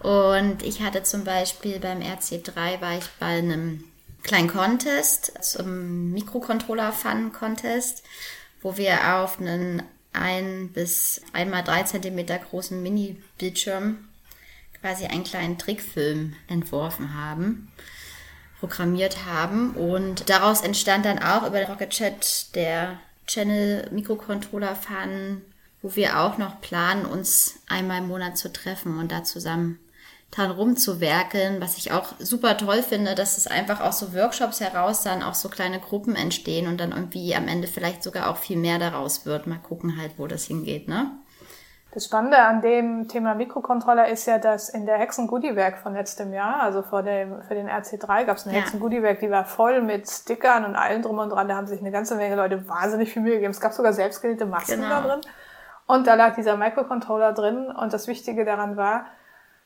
Und 0.01 0.63
ich 0.63 0.81
hatte 0.81 1.03
zum 1.03 1.25
Beispiel 1.25 1.79
beim 1.79 1.99
RC3 1.99 2.79
war 2.79 2.97
ich 2.97 3.05
bei 3.19 3.37
einem 3.37 3.83
kleinen 4.23 4.47
Contest, 4.47 5.33
zum 5.43 6.11
Mikrocontroller-Fun-Contest, 6.11 8.03
wo 8.61 8.77
wir 8.77 9.15
auf 9.15 9.39
einen 9.39 9.83
ein 10.11 10.69
bis 10.73 11.21
einmal 11.33 11.63
drei 11.63 11.83
Zentimeter 11.83 12.39
großen 12.39 12.81
Mini-Bildschirm 12.81 14.08
quasi 14.81 15.05
einen 15.05 15.23
kleinen 15.23 15.57
Trickfilm 15.57 16.35
entworfen 16.47 17.13
haben, 17.13 17.71
programmiert 18.59 19.25
haben. 19.25 19.71
Und 19.71 20.29
daraus 20.29 20.61
entstand 20.61 21.05
dann 21.05 21.19
auch 21.19 21.45
über 21.47 21.63
Rocket 21.67 21.89
Chat 21.89 22.55
der 22.55 22.99
Channel 23.27 23.89
Mikrocontroller 23.91 24.75
Fun, 24.75 25.41
wo 25.81 25.95
wir 25.95 26.19
auch 26.19 26.37
noch 26.37 26.61
planen, 26.61 27.05
uns 27.05 27.59
einmal 27.67 27.99
im 27.99 28.07
Monat 28.07 28.37
zu 28.37 28.51
treffen 28.51 28.99
und 28.99 29.11
da 29.11 29.23
zusammen 29.23 29.79
dran 30.31 30.51
rumzuwerkeln, 30.51 31.59
was 31.59 31.77
ich 31.77 31.91
auch 31.91 32.13
super 32.19 32.55
toll 32.57 32.83
finde, 32.83 33.15
dass 33.15 33.37
es 33.37 33.47
einfach 33.47 33.79
aus 33.79 33.99
so 33.99 34.13
Workshops 34.13 34.59
heraus 34.59 35.01
dann 35.01 35.23
auch 35.23 35.33
so 35.33 35.49
kleine 35.49 35.79
Gruppen 35.79 36.15
entstehen 36.15 36.67
und 36.67 36.77
dann 36.77 36.91
irgendwie 36.91 37.33
am 37.35 37.47
Ende 37.47 37.67
vielleicht 37.67 38.03
sogar 38.03 38.29
auch 38.29 38.37
viel 38.37 38.57
mehr 38.57 38.77
daraus 38.77 39.25
wird. 39.25 39.47
Mal 39.47 39.57
gucken 39.57 39.97
halt, 39.97 40.13
wo 40.17 40.27
das 40.27 40.45
hingeht, 40.45 40.87
ne? 40.87 41.11
Das 41.91 42.05
Spannende 42.05 42.37
an 42.37 42.61
dem 42.61 43.07
Thema 43.07 43.33
Mikrocontroller 43.33 44.09
ist 44.09 44.27
ja, 44.27 44.37
dass 44.37 44.69
in 44.69 44.85
der 44.85 44.97
Hexen 44.97 45.25
Goodiewerk 45.25 45.79
von 45.79 45.93
letztem 45.93 46.33
Jahr, 46.33 46.61
also 46.61 46.83
vor 46.83 47.01
dem, 47.01 47.41
für 47.41 47.55
den 47.55 47.67
RC3 47.67 48.25
gab 48.25 48.37
es 48.37 48.45
eine 48.45 48.55
ja. 48.55 48.61
Hexen 48.61 48.79
Goodiewerk, 48.79 49.19
die 49.19 49.31
war 49.31 49.43
voll 49.43 49.81
mit 49.81 50.07
Stickern 50.07 50.65
und 50.65 50.75
allem 50.75 51.01
drum 51.01 51.17
und 51.17 51.29
dran. 51.29 51.47
Da 51.47 51.55
haben 51.55 51.65
sich 51.65 51.79
eine 51.79 51.91
ganze 51.91 52.15
Menge 52.15 52.35
Leute 52.35 52.69
wahnsinnig 52.69 53.11
viel 53.11 53.23
Mühe 53.23 53.33
gegeben. 53.33 53.51
Es 53.51 53.59
gab 53.59 53.73
sogar 53.73 53.93
selbstgenähte 53.93 54.45
Masken 54.45 54.81
genau. 54.81 55.01
da 55.01 55.07
drin. 55.07 55.21
Und 55.87 56.05
da 56.05 56.13
lag 56.13 56.35
dieser 56.35 56.57
Microcontroller 56.57 57.33
drin. 57.33 57.71
Und 57.71 57.91
das 57.91 58.07
Wichtige 58.07 58.45
daran 58.45 58.77
war, 58.77 59.05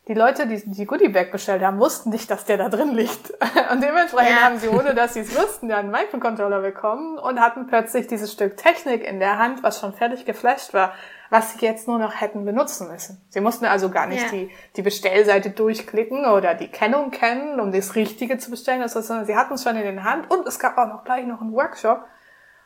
die 0.08 0.14
Leute, 0.14 0.48
die 0.48 0.62
die 0.66 0.86
Goodiebag 0.86 1.32
bestellt 1.32 1.64
haben, 1.64 1.80
wussten 1.80 2.10
nicht, 2.10 2.30
dass 2.30 2.44
der 2.46 2.58
da 2.58 2.70
drin 2.70 2.94
liegt. 2.94 3.32
Und 3.72 3.82
dementsprechend 3.82 4.38
ja. 4.38 4.44
haben 4.44 4.58
sie, 4.58 4.68
ohne 4.68 4.94
dass 4.96 5.14
sie 5.14 5.22
es 5.22 5.34
wussten, 5.38 5.70
dann 5.70 5.80
einen 5.80 5.92
Microcontroller 5.92 6.62
bekommen 6.62 7.18
und 7.18 7.40
hatten 7.40 7.68
plötzlich 7.68 8.08
dieses 8.08 8.34
Stück 8.34 8.58
Technik 8.58 9.06
in 9.08 9.20
der 9.20 9.38
Hand, 9.38 9.64
was 9.64 9.80
schon 9.80 9.94
fertig 9.94 10.26
geflasht 10.26 10.74
war, 10.74 10.94
was 11.34 11.54
sie 11.54 11.66
jetzt 11.66 11.88
nur 11.88 11.98
noch 11.98 12.22
hätten 12.22 12.46
benutzen 12.46 12.92
müssen. 12.92 13.20
Sie 13.30 13.42
mussten 13.42 13.66
also 13.66 13.90
gar 13.90 14.06
nicht 14.06 14.22
ja. 14.26 14.30
die, 14.30 14.52
die 14.76 14.84
Bestellseite 14.84 15.50
durchklicken 15.50 16.26
oder 16.26 16.54
die 16.54 16.68
Kennung 16.68 17.10
kennen, 17.10 17.60
um 17.60 17.72
das 17.72 17.96
Richtige 17.96 18.38
zu 18.38 18.52
bestellen, 18.52 18.88
sondern 18.88 19.26
sie 19.26 19.36
hatten 19.36 19.56
es 19.56 19.64
schon 19.64 19.76
in 19.76 19.82
den 19.82 20.04
Hand 20.04 20.30
und 20.30 20.46
es 20.46 20.60
gab 20.60 20.78
auch 20.78 20.86
noch 20.86 21.04
gleich 21.04 21.26
noch 21.26 21.42
einen 21.42 21.52
Workshop. 21.52 22.06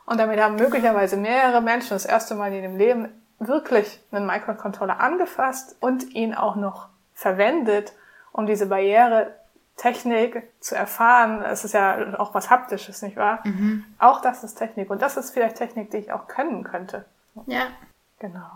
Und 0.05 0.19
damit 0.19 0.41
haben 0.41 0.57
möglicherweise 0.57 1.15
mehrere 1.15 1.61
Menschen 1.61 1.91
das 1.91 2.05
erste 2.05 2.35
Mal 2.35 2.51
in 2.51 2.61
ihrem 2.61 2.77
Leben 2.77 3.07
wirklich 3.39 4.01
einen 4.11 4.25
Microcontroller 4.25 4.99
angefasst 4.99 5.77
und 5.79 6.13
ihn 6.13 6.35
auch 6.35 6.57
noch 6.57 6.89
verwendet, 7.13 7.93
um 8.33 8.47
diese 8.47 8.65
Barrieretechnik 8.65 10.43
zu 10.59 10.75
erfahren. 10.75 11.41
Es 11.41 11.63
ist 11.63 11.73
ja 11.73 12.19
auch 12.19 12.33
was 12.33 12.49
Haptisches, 12.49 13.01
nicht 13.01 13.15
wahr? 13.15 13.39
Mhm. 13.45 13.85
Auch 13.97 14.19
das 14.19 14.43
ist 14.43 14.55
Technik. 14.55 14.89
Und 14.89 15.01
das 15.01 15.15
ist 15.15 15.31
vielleicht 15.31 15.55
Technik, 15.55 15.89
die 15.91 15.97
ich 15.97 16.11
auch 16.11 16.27
können 16.27 16.65
könnte. 16.65 17.05
Ja. 17.45 17.67
Genau. 18.19 18.49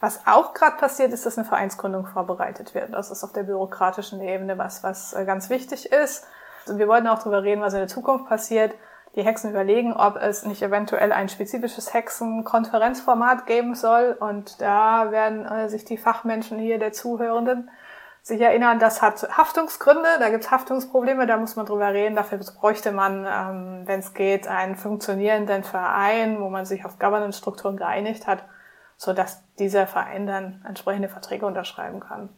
Was 0.00 0.26
auch 0.26 0.52
gerade 0.52 0.76
passiert, 0.76 1.12
ist, 1.12 1.24
dass 1.24 1.38
eine 1.38 1.46
Vereinsgründung 1.46 2.06
vorbereitet 2.06 2.74
wird. 2.74 2.92
Das 2.92 3.10
ist 3.10 3.24
auf 3.24 3.32
der 3.32 3.44
bürokratischen 3.44 4.20
Ebene 4.20 4.58
was, 4.58 4.82
was 4.82 5.14
äh, 5.14 5.24
ganz 5.24 5.48
wichtig 5.48 5.90
ist. 5.90 6.26
Und 6.66 6.78
wir 6.78 6.88
wollten 6.88 7.06
auch 7.06 7.18
darüber 7.18 7.42
reden, 7.42 7.62
was 7.62 7.72
in 7.72 7.78
der 7.78 7.88
Zukunft 7.88 8.28
passiert. 8.28 8.74
Die 9.14 9.22
Hexen 9.22 9.50
überlegen, 9.50 9.94
ob 9.94 10.16
es 10.16 10.44
nicht 10.44 10.60
eventuell 10.60 11.12
ein 11.12 11.28
spezifisches 11.28 11.94
Hexenkonferenzformat 11.94 13.46
geben 13.46 13.74
soll. 13.74 14.16
Und 14.18 14.60
da 14.60 15.10
werden 15.10 15.46
äh, 15.46 15.68
sich 15.68 15.84
die 15.84 15.96
Fachmenschen 15.96 16.58
hier 16.58 16.78
der 16.78 16.92
Zuhörenden 16.92 17.70
sich 18.24 18.40
erinnern, 18.40 18.78
das 18.78 19.02
hat 19.02 19.28
Haftungsgründe, 19.36 20.08
da 20.18 20.30
gibt's 20.30 20.50
Haftungsprobleme, 20.50 21.26
da 21.26 21.36
muss 21.36 21.56
man 21.56 21.66
drüber 21.66 21.92
reden. 21.92 22.16
Dafür 22.16 22.38
bräuchte 22.58 22.90
man, 22.90 23.26
ähm, 23.26 23.82
wenn 23.86 24.00
es 24.00 24.14
geht, 24.14 24.48
einen 24.48 24.76
funktionierenden 24.76 25.62
Verein, 25.62 26.40
wo 26.40 26.48
man 26.48 26.64
sich 26.64 26.86
auf 26.86 26.98
Governance-Strukturen 26.98 27.76
geeinigt 27.76 28.26
hat, 28.26 28.42
so 28.96 29.12
dass 29.12 29.42
dieser 29.58 29.86
Verein 29.86 30.26
dann 30.26 30.64
entsprechende 30.66 31.08
Verträge 31.08 31.46
unterschreiben 31.46 32.00
kann. 32.00 32.28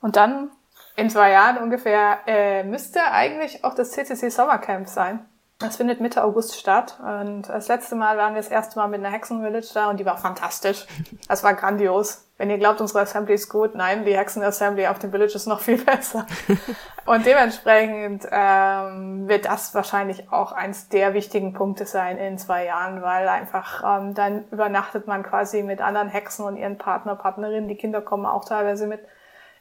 Und 0.00 0.16
dann 0.16 0.50
in 0.94 1.10
zwei 1.10 1.30
Jahren 1.30 1.58
ungefähr 1.58 2.20
äh, 2.26 2.64
müsste 2.64 3.02
eigentlich 3.10 3.64
auch 3.64 3.74
das 3.74 3.92
CCC 3.92 4.30
Sommercamp 4.30 4.88
sein. 4.88 5.26
Das 5.58 5.76
findet 5.76 6.02
Mitte 6.02 6.22
August 6.22 6.58
statt. 6.58 6.98
Und 7.00 7.48
das 7.48 7.68
letzte 7.68 7.94
Mal 7.94 8.18
waren 8.18 8.34
wir 8.34 8.42
das 8.42 8.50
erste 8.50 8.78
Mal 8.78 8.88
mit 8.88 9.00
einer 9.00 9.10
Hexenvillage 9.10 9.68
da 9.72 9.88
und 9.88 9.98
die 9.98 10.04
war 10.04 10.18
fantastisch. 10.18 10.86
Das 11.28 11.42
war 11.44 11.54
grandios. 11.54 12.26
Wenn 12.36 12.50
ihr 12.50 12.58
glaubt, 12.58 12.82
unsere 12.82 13.00
Assembly 13.00 13.32
ist 13.32 13.48
gut, 13.48 13.74
nein, 13.74 14.04
die 14.04 14.14
Hexen-Assembly 14.14 14.86
auf 14.88 14.98
dem 14.98 15.10
Village 15.10 15.34
ist 15.34 15.46
noch 15.46 15.60
viel 15.60 15.78
besser. 15.84 16.26
und 17.06 17.24
dementsprechend 17.24 18.28
ähm, 18.30 19.26
wird 19.26 19.46
das 19.46 19.74
wahrscheinlich 19.74 20.30
auch 20.30 20.52
eins 20.52 20.90
der 20.90 21.14
wichtigen 21.14 21.54
Punkte 21.54 21.86
sein 21.86 22.18
in 22.18 22.36
zwei 22.36 22.66
Jahren, 22.66 23.00
weil 23.00 23.26
einfach 23.26 23.82
ähm, 23.82 24.12
dann 24.12 24.44
übernachtet 24.50 25.06
man 25.06 25.22
quasi 25.22 25.62
mit 25.62 25.80
anderen 25.80 26.08
Hexen 26.08 26.44
und 26.44 26.58
ihren 26.58 26.76
Partner, 26.76 27.14
Partnerinnen. 27.16 27.68
Die 27.68 27.76
Kinder 27.76 28.02
kommen 28.02 28.26
auch 28.26 28.44
teilweise 28.44 28.86
mit 28.86 29.00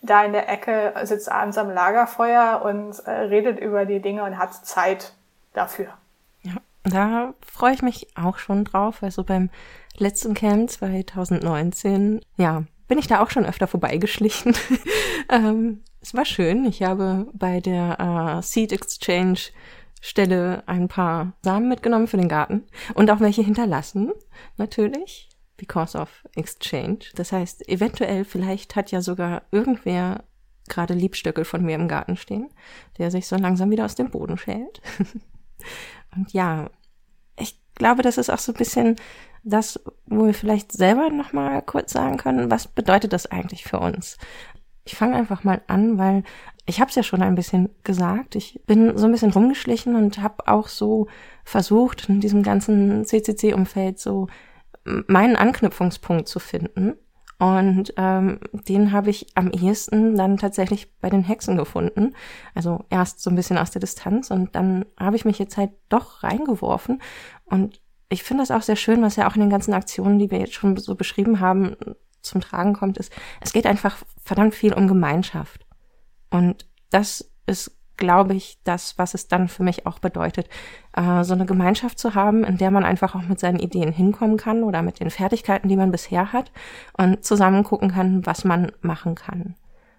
da 0.02 0.26
in 0.26 0.34
der 0.34 0.50
Ecke, 0.50 0.94
sitzt 1.04 1.32
abends 1.32 1.58
am 1.58 1.70
Lagerfeuer 1.70 2.62
und 2.66 3.00
äh, 3.08 3.12
redet 3.12 3.60
über 3.60 3.86
die 3.86 4.02
Dinge 4.02 4.26
und 4.26 4.38
hat 4.38 4.54
Zeit 4.54 5.14
dafür. 5.56 5.94
Ja, 6.42 6.56
da 6.84 7.34
freue 7.42 7.74
ich 7.74 7.82
mich 7.82 8.08
auch 8.16 8.38
schon 8.38 8.66
drauf. 8.66 9.02
Also 9.02 9.24
beim 9.24 9.50
letzten 9.98 10.34
Camp 10.34 10.70
2019, 10.70 12.22
ja, 12.38 12.64
bin 12.88 13.00
ich 13.00 13.08
da 13.08 13.22
auch 13.24 13.32
schon 13.32 13.46
öfter 13.46 13.68
vorbeigeschlichen. 13.68 14.56
ähm, 15.30 15.82
es 16.02 16.14
war 16.14 16.26
schön. 16.26 16.66
Ich 16.66 16.84
habe 16.84 17.28
bei 17.34 17.60
der 17.60 18.38
äh, 18.38 18.42
Seed 18.44 18.72
Exchange 18.72 19.40
Stelle 20.02 20.62
ein 20.68 20.88
paar 20.88 21.34
Samen 21.42 21.68
mitgenommen 21.68 22.08
für 22.08 22.18
den 22.18 22.30
Garten 22.30 22.64
und 22.94 23.10
auch 23.10 23.22
welche 23.22 23.42
hinterlassen, 23.42 24.12
natürlich, 24.58 25.30
because 25.58 25.98
of 25.98 26.10
exchange. 26.36 27.06
Das 27.16 27.32
heißt, 27.32 27.68
eventuell, 27.70 28.24
vielleicht 28.24 28.76
hat 28.76 28.92
ja 28.92 29.02
sogar 29.02 29.42
irgendwer 29.50 30.24
gerade 30.68 30.94
Liebstöckel 30.94 31.44
von 31.44 31.64
mir 31.64 31.76
im 31.76 31.88
Garten 31.88 32.18
stehen, 32.18 32.50
der 33.00 33.10
sich 33.10 33.26
so 33.26 33.36
langsam 33.36 33.72
wieder 33.72 33.86
aus 33.86 33.96
dem 33.96 34.12
Boden 34.12 34.38
schält. 34.38 34.82
Und 36.16 36.34
ja, 36.34 36.70
ich 37.38 37.60
glaube, 37.76 38.02
das 38.02 38.18
ist 38.18 38.30
auch 38.30 38.40
so 38.40 38.52
ein 38.52 38.58
bisschen 38.58 38.96
das, 39.44 39.80
wo 40.08 40.26
wir 40.26 40.34
vielleicht 40.34 40.72
selber 40.72 41.10
nochmal 41.10 41.62
kurz 41.62 41.94
sagen 41.94 42.18
können, 42.18 42.50
was 42.50 42.68
bedeutet 42.68 43.14
das 43.14 43.28
eigentlich 43.28 43.64
für 43.64 43.80
uns? 43.80 44.18
Ich 44.86 44.96
fange 44.96 45.16
einfach 45.16 45.44
mal 45.44 45.62
an, 45.68 45.98
weil 45.98 46.24
ich 46.66 46.80
habe 46.80 46.90
es 46.90 46.96
ja 46.96 47.04
schon 47.04 47.22
ein 47.22 47.36
bisschen 47.36 47.70
gesagt. 47.84 48.36
Ich 48.36 48.60
bin 48.66 48.98
so 48.98 49.06
ein 49.06 49.12
bisschen 49.12 49.32
rumgeschlichen 49.32 49.96
und 49.96 50.20
habe 50.20 50.48
auch 50.48 50.68
so 50.68 51.08
versucht, 51.44 52.10
in 52.10 52.22
diesem 52.22 52.44
ganzen 52.44 53.06
CCC-Umfeld 53.06 54.00
so 54.00 54.28
meinen 54.84 55.36
Anknüpfungspunkt 55.36 56.28
zu 56.28 56.40
finden. 56.40 56.96
Und 57.38 57.94
ähm, 57.98 58.40
den 58.52 58.92
habe 58.94 59.10
ich 59.10 59.28
am 59.36 59.52
ehesten 59.52 60.16
dann 60.16 60.38
tatsächlich 60.38 60.94
bei 61.00 61.10
den 61.10 61.24
Hexen 61.24 61.58
gefunden. 61.58 62.16
Also 62.54 62.86
erst 62.90 63.22
so 63.22 63.30
ein 63.30 63.36
bisschen 63.36 63.58
aus 63.58 63.72
der 63.72 63.82
Distanz 63.82 64.32
und 64.32 64.56
dann 64.56 64.86
habe 64.98 65.18
ich 65.18 65.26
mich 65.26 65.38
jetzt 65.38 65.58
halt 65.58 65.72
doch 65.90 66.24
reingeworfen. 66.24 67.02
Und 67.44 67.82
ich 68.08 68.24
finde 68.24 68.44
das 68.44 68.52
auch 68.52 68.62
sehr 68.62 68.78
schön, 68.78 69.02
was 69.02 69.18
ja 69.18 69.30
auch 69.30 69.36
in 69.36 69.42
den 69.42 69.50
ganzen 69.50 69.74
Aktionen, 69.74 70.18
die 70.18 70.32
wir 70.32 70.40
jetzt 70.40 70.54
schon 70.54 70.78
so 70.78 70.96
beschrieben 70.96 71.42
haben, 71.42 71.76
zum 72.22 72.42
Tragen 72.42 72.74
kommt, 72.74 72.98
ist, 72.98 73.12
es 73.42 73.54
geht 73.54 73.66
einfach 73.66 73.98
verdammt 74.24 74.56
viel 74.56 74.74
um 74.74 74.88
Gemeinschaft. 74.88 75.66
Und 76.30 76.68
das 76.90 77.32
ist, 77.46 77.78
glaube 77.98 78.34
ich, 78.34 78.58
das, 78.64 78.98
was 78.98 79.14
es 79.14 79.28
dann 79.28 79.48
für 79.48 79.64
mich 79.64 79.86
auch 79.86 80.00
bedeutet, 80.00 80.50
äh, 80.94 81.24
so 81.24 81.34
eine 81.34 81.46
Gemeinschaft 81.46 82.00
zu 82.00 82.16
haben, 82.16 82.44
in 82.44 82.58
der 82.58 82.72
man 82.72 82.84
einfach 82.84 83.16
auch 83.16 83.24
mit 83.24 83.40
seinen 83.40 83.60
Ideen 83.60 83.92
hinkommen 83.92 84.38
kann 84.38 84.64
oder 84.64 84.82
mit 84.82 85.00
den 85.00 85.10
Fertigkeiten, 85.10 85.70
die 85.70 85.78
man 85.78 85.92
bisher 85.92 86.34
hat 86.34 86.52
und 86.98 87.24
zusammen 87.24 87.64
gucken 87.64 87.92
kann, 87.92 88.26
was 88.26 88.44
man 88.44 88.72
machen 88.82 89.16
kann. 89.16 89.56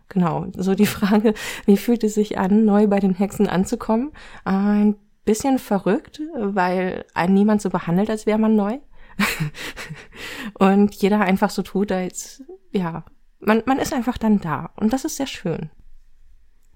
Genau, 0.09 0.47
so 0.57 0.75
die 0.75 0.87
Frage, 0.97 1.35
wie 1.65 1.77
fühlt 1.77 2.05
es 2.05 2.15
sich 2.15 2.39
an, 2.39 2.65
neu 2.65 2.87
bei 2.87 3.01
den 3.01 3.15
Hexen 3.15 3.49
anzukommen? 3.49 4.13
Ein 4.45 4.97
bisschen 5.25 5.59
verrückt, 5.59 6.21
weil 6.37 7.05
einen 7.15 7.35
niemand 7.35 7.61
so 7.61 7.71
behandelt, 7.71 8.11
als 8.11 8.27
wäre 8.27 8.39
man 8.39 8.57
neu. 8.57 8.79
und 10.55 10.95
jeder 10.95 11.21
einfach 11.21 11.51
so 11.51 11.63
tut, 11.63 11.91
als, 11.91 12.43
ja, 12.71 13.05
man, 13.41 13.63
man 13.67 13.79
ist 13.79 13.93
einfach 13.93 14.19
dann 14.19 14.41
da. 14.41 14.71
Und 14.77 14.93
das 14.93 15.05
ist 15.05 15.17
sehr 15.17 15.27
schön. 15.27 15.71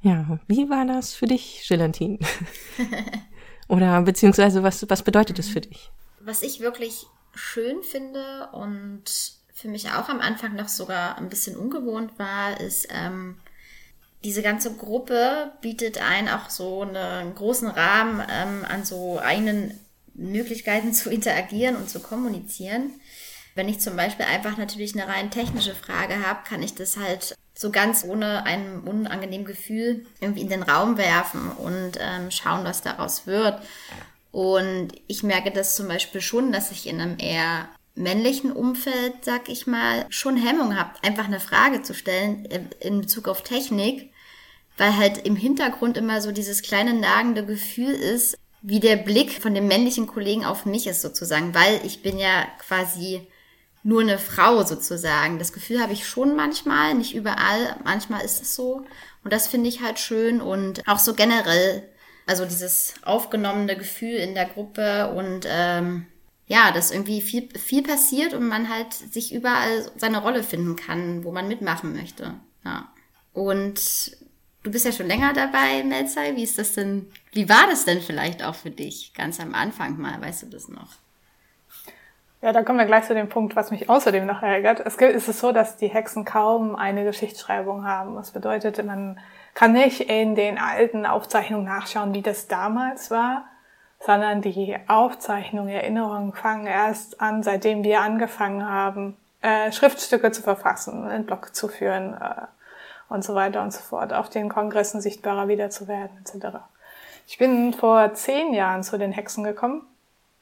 Ja, 0.02 0.38
wie 0.46 0.70
war 0.70 0.86
das 0.86 1.12
für 1.12 1.26
dich, 1.26 1.66
Gelantin? 1.68 2.18
Oder 3.68 4.02
beziehungsweise 4.02 4.62
was, 4.62 4.88
was 4.88 5.02
bedeutet 5.02 5.38
es 5.38 5.48
für 5.48 5.60
dich? 5.60 5.90
Was 6.20 6.42
ich 6.42 6.60
wirklich 6.60 7.06
schön 7.34 7.82
finde 7.82 8.48
und 8.52 9.04
für 9.52 9.68
mich 9.68 9.90
auch 9.90 10.08
am 10.08 10.20
Anfang 10.20 10.56
noch 10.56 10.68
sogar 10.68 11.18
ein 11.18 11.28
bisschen 11.28 11.56
ungewohnt 11.56 12.18
war, 12.18 12.58
ist, 12.60 12.88
ähm, 12.90 13.36
diese 14.24 14.42
ganze 14.42 14.74
Gruppe 14.74 15.52
bietet 15.60 15.98
einen 15.98 16.28
auch 16.28 16.50
so 16.50 16.82
einen 16.82 17.34
großen 17.34 17.68
Rahmen 17.68 18.22
ähm, 18.30 18.64
an 18.68 18.84
so 18.84 19.18
eigenen 19.18 19.78
Möglichkeiten 20.14 20.92
zu 20.92 21.10
interagieren 21.10 21.76
und 21.76 21.88
zu 21.88 22.00
kommunizieren. 22.00 22.92
Wenn 23.54 23.68
ich 23.68 23.80
zum 23.80 23.96
Beispiel 23.96 24.26
einfach 24.26 24.56
natürlich 24.58 24.94
eine 24.94 25.08
rein 25.10 25.30
technische 25.30 25.74
Frage 25.74 26.26
habe, 26.26 26.40
kann 26.46 26.62
ich 26.62 26.74
das 26.74 26.96
halt 26.96 27.34
so 27.60 27.70
ganz 27.70 28.04
ohne 28.04 28.46
ein 28.46 28.80
unangenehmes 28.80 29.46
Gefühl 29.46 30.06
irgendwie 30.18 30.40
in 30.40 30.48
den 30.48 30.62
Raum 30.62 30.96
werfen 30.96 31.50
und 31.50 31.98
ähm, 32.00 32.30
schauen, 32.30 32.64
was 32.64 32.80
daraus 32.80 33.26
wird. 33.26 33.60
Und 34.32 34.92
ich 35.08 35.22
merke 35.22 35.50
das 35.50 35.76
zum 35.76 35.86
Beispiel 35.86 36.22
schon, 36.22 36.52
dass 36.52 36.70
ich 36.70 36.86
in 36.86 37.02
einem 37.02 37.18
eher 37.18 37.68
männlichen 37.94 38.50
Umfeld, 38.50 39.12
sag 39.26 39.50
ich 39.50 39.66
mal, 39.66 40.06
schon 40.08 40.38
Hemmung 40.38 40.78
habe, 40.78 40.92
einfach 41.02 41.26
eine 41.26 41.38
Frage 41.38 41.82
zu 41.82 41.92
stellen 41.92 42.48
in 42.80 43.02
Bezug 43.02 43.28
auf 43.28 43.42
Technik, 43.42 44.10
weil 44.78 44.96
halt 44.96 45.26
im 45.26 45.36
Hintergrund 45.36 45.98
immer 45.98 46.22
so 46.22 46.32
dieses 46.32 46.62
kleine 46.62 46.94
nagende 46.94 47.44
Gefühl 47.44 47.92
ist, 47.92 48.38
wie 48.62 48.80
der 48.80 48.96
Blick 48.96 49.32
von 49.32 49.54
dem 49.54 49.68
männlichen 49.68 50.06
Kollegen 50.06 50.46
auf 50.46 50.64
mich 50.64 50.86
ist 50.86 51.02
sozusagen, 51.02 51.54
weil 51.54 51.78
ich 51.84 52.00
bin 52.00 52.18
ja 52.18 52.46
quasi 52.58 53.26
nur 53.82 54.02
eine 54.02 54.18
Frau 54.18 54.62
sozusagen. 54.64 55.38
Das 55.38 55.52
Gefühl 55.52 55.80
habe 55.80 55.92
ich 55.92 56.06
schon 56.06 56.36
manchmal, 56.36 56.94
nicht 56.94 57.14
überall, 57.14 57.76
manchmal 57.84 58.24
ist 58.24 58.42
es 58.42 58.54
so. 58.54 58.84
Und 59.24 59.32
das 59.32 59.48
finde 59.48 59.68
ich 59.68 59.82
halt 59.82 59.98
schön 59.98 60.40
und 60.40 60.86
auch 60.86 60.98
so 60.98 61.14
generell, 61.14 61.88
also 62.26 62.44
dieses 62.44 62.94
aufgenommene 63.02 63.76
Gefühl 63.76 64.16
in 64.16 64.34
der 64.34 64.46
Gruppe 64.46 65.10
und 65.14 65.46
ähm, 65.48 66.06
ja, 66.46 66.72
dass 66.72 66.90
irgendwie 66.90 67.20
viel, 67.20 67.48
viel 67.58 67.82
passiert 67.82 68.34
und 68.34 68.48
man 68.48 68.68
halt 68.68 68.92
sich 68.92 69.32
überall 69.32 69.90
seine 69.96 70.20
Rolle 70.20 70.42
finden 70.42 70.76
kann, 70.76 71.24
wo 71.24 71.32
man 71.32 71.48
mitmachen 71.48 71.94
möchte. 71.94 72.34
Ja. 72.64 72.92
Und 73.32 74.16
du 74.62 74.70
bist 74.70 74.84
ja 74.84 74.92
schon 74.92 75.06
länger 75.06 75.32
dabei, 75.32 75.84
Melzai. 75.84 76.34
Wie 76.36 76.42
ist 76.42 76.58
das 76.58 76.74
denn, 76.74 77.06
wie 77.32 77.48
war 77.48 77.66
das 77.68 77.84
denn 77.84 78.00
vielleicht 78.00 78.42
auch 78.42 78.54
für 78.54 78.70
dich 78.70 79.12
ganz 79.14 79.38
am 79.38 79.54
Anfang 79.54 79.98
mal? 79.98 80.20
Weißt 80.20 80.42
du 80.42 80.46
das 80.46 80.68
noch? 80.68 80.96
Ja, 82.42 82.52
da 82.52 82.62
kommen 82.62 82.78
wir 82.78 82.86
gleich 82.86 83.04
zu 83.04 83.14
dem 83.14 83.28
Punkt, 83.28 83.54
was 83.54 83.70
mich 83.70 83.90
außerdem 83.90 84.24
noch 84.24 84.42
ärgert. 84.42 84.80
Es 84.80 84.96
ist 84.96 85.28
es 85.28 85.40
so, 85.40 85.52
dass 85.52 85.76
die 85.76 85.88
Hexen 85.88 86.24
kaum 86.24 86.74
eine 86.74 87.04
Geschichtsschreibung 87.04 87.86
haben. 87.86 88.14
Das 88.14 88.30
bedeutet, 88.30 88.82
man 88.84 89.20
kann 89.52 89.72
nicht 89.72 90.08
in 90.08 90.34
den 90.34 90.56
alten 90.56 91.04
Aufzeichnungen 91.04 91.66
nachschauen, 91.66 92.14
wie 92.14 92.22
das 92.22 92.48
damals 92.48 93.10
war, 93.10 93.44
sondern 93.98 94.40
die 94.40 94.74
Aufzeichnungen, 94.86 95.68
Erinnerungen 95.68 96.32
fangen 96.32 96.66
erst 96.66 97.20
an, 97.20 97.42
seitdem 97.42 97.84
wir 97.84 98.00
angefangen 98.00 98.66
haben, 98.66 99.18
äh, 99.42 99.70
Schriftstücke 99.70 100.32
zu 100.32 100.40
verfassen, 100.40 101.06
einen 101.06 101.26
Blog 101.26 101.54
zu 101.54 101.68
führen 101.68 102.14
äh, 102.14 102.46
und 103.10 103.22
so 103.22 103.34
weiter 103.34 103.60
und 103.60 103.74
so 103.74 103.82
fort, 103.82 104.14
auf 104.14 104.30
den 104.30 104.48
Kongressen 104.48 105.02
sichtbarer 105.02 105.48
wieder 105.48 105.68
zu 105.68 105.88
werden, 105.88 106.24
etc. 106.24 106.56
Ich 107.26 107.36
bin 107.36 107.74
vor 107.74 108.14
zehn 108.14 108.54
Jahren 108.54 108.82
zu 108.82 108.96
den 108.96 109.12
Hexen 109.12 109.44
gekommen 109.44 109.86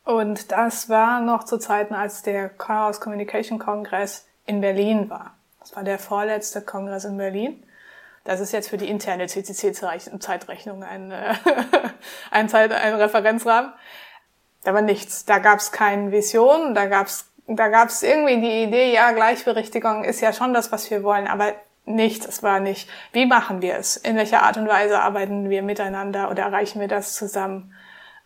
und 0.09 0.53
das 0.53 0.89
war 0.89 1.21
noch 1.21 1.45
zu 1.45 1.59
Zeiten, 1.59 1.93
als 1.93 2.23
der 2.23 2.49
Chaos 2.49 2.99
Communication 2.99 3.59
Kongress 3.59 4.27
in 4.47 4.63
Berlin 4.63 5.11
war. 5.11 5.35
Das 5.61 5.77
war 5.77 5.85
der 5.85 5.99
vorletzte 5.99 6.63
Kongress 6.63 7.05
in 7.05 7.19
Berlin. 7.19 7.63
Das 8.25 8.41
ist 8.41 8.53
jetzt 8.53 8.71
für 8.71 8.79
die 8.79 8.89
interne 8.89 9.27
CCC-Zeitrechnung 9.27 10.83
ein, 10.83 11.11
äh, 11.11 11.35
ein, 12.31 12.49
Zeit, 12.49 12.73
ein 12.73 12.95
Referenzrahmen. 12.95 13.71
Da 14.65 14.73
war 14.73 14.81
nichts. 14.81 15.27
Da 15.27 15.41
gab 15.41 15.59
es 15.59 15.73
keine 15.73 16.11
Vision, 16.11 16.75
da 16.75 16.87
gab 16.87 17.09
es 17.09 17.27
da 17.47 17.69
gab's 17.69 18.03
irgendwie 18.03 18.41
die 18.41 18.63
Idee, 18.63 18.95
ja, 18.95 19.13
Gleichberechtigung 19.13 20.05
ist 20.05 20.23
ja 20.23 20.33
schon 20.33 20.55
das, 20.55 20.73
was 20.73 20.91
wir 20.91 21.03
wollen, 21.03 21.27
aber 21.27 21.53
nichts. 21.85 22.27
Es 22.27 22.43
war 22.43 22.61
nicht, 22.61 22.89
wie 23.13 23.27
machen 23.27 23.61
wir 23.61 23.77
es? 23.77 23.99
In 23.99 24.17
welcher 24.17 24.43
Art 24.43 24.57
und 24.57 24.69
Weise 24.69 25.01
arbeiten 25.01 25.51
wir 25.51 25.63
miteinander 25.63 26.31
oder 26.31 26.45
erreichen 26.45 26.81
wir 26.81 26.89
das 26.89 27.15
zusammen? 27.15 27.75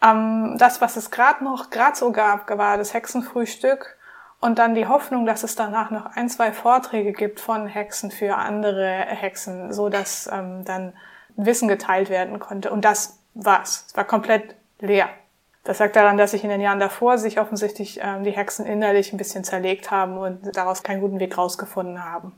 Ähm, 0.02 0.56
das, 0.58 0.80
was 0.80 0.96
es 0.96 1.10
gerade 1.10 1.44
noch, 1.44 1.70
gerade 1.70 1.96
so 1.96 2.12
gab, 2.12 2.48
war 2.58 2.76
das 2.76 2.94
Hexenfrühstück 2.94 3.96
und 4.40 4.58
dann 4.58 4.74
die 4.74 4.88
Hoffnung, 4.88 5.24
dass 5.24 5.44
es 5.44 5.54
danach 5.54 5.90
noch 5.90 6.06
ein, 6.16 6.28
zwei 6.28 6.52
Vorträge 6.52 7.12
gibt 7.12 7.38
von 7.38 7.66
Hexen 7.66 8.10
für 8.10 8.36
andere 8.36 9.04
Hexen, 9.06 9.72
so 9.72 9.88
dass 9.88 10.28
ähm, 10.32 10.64
dann 10.64 10.94
Wissen 11.36 11.68
geteilt 11.68 12.10
werden 12.10 12.40
konnte. 12.40 12.70
Und 12.70 12.84
das 12.84 13.18
war's. 13.34 13.84
Es 13.88 13.96
war 13.96 14.04
komplett 14.04 14.56
leer. 14.80 15.08
Das 15.64 15.78
sagt 15.78 15.94
daran, 15.94 16.18
dass 16.18 16.32
sich 16.32 16.42
in 16.42 16.50
den 16.50 16.60
Jahren 16.60 16.80
davor 16.80 17.18
sich 17.18 17.38
offensichtlich 17.38 18.00
ähm, 18.02 18.24
die 18.24 18.32
Hexen 18.32 18.66
innerlich 18.66 19.12
ein 19.12 19.16
bisschen 19.16 19.44
zerlegt 19.44 19.92
haben 19.92 20.18
und 20.18 20.56
daraus 20.56 20.82
keinen 20.82 21.00
guten 21.00 21.20
Weg 21.20 21.38
rausgefunden 21.38 22.04
haben. 22.04 22.34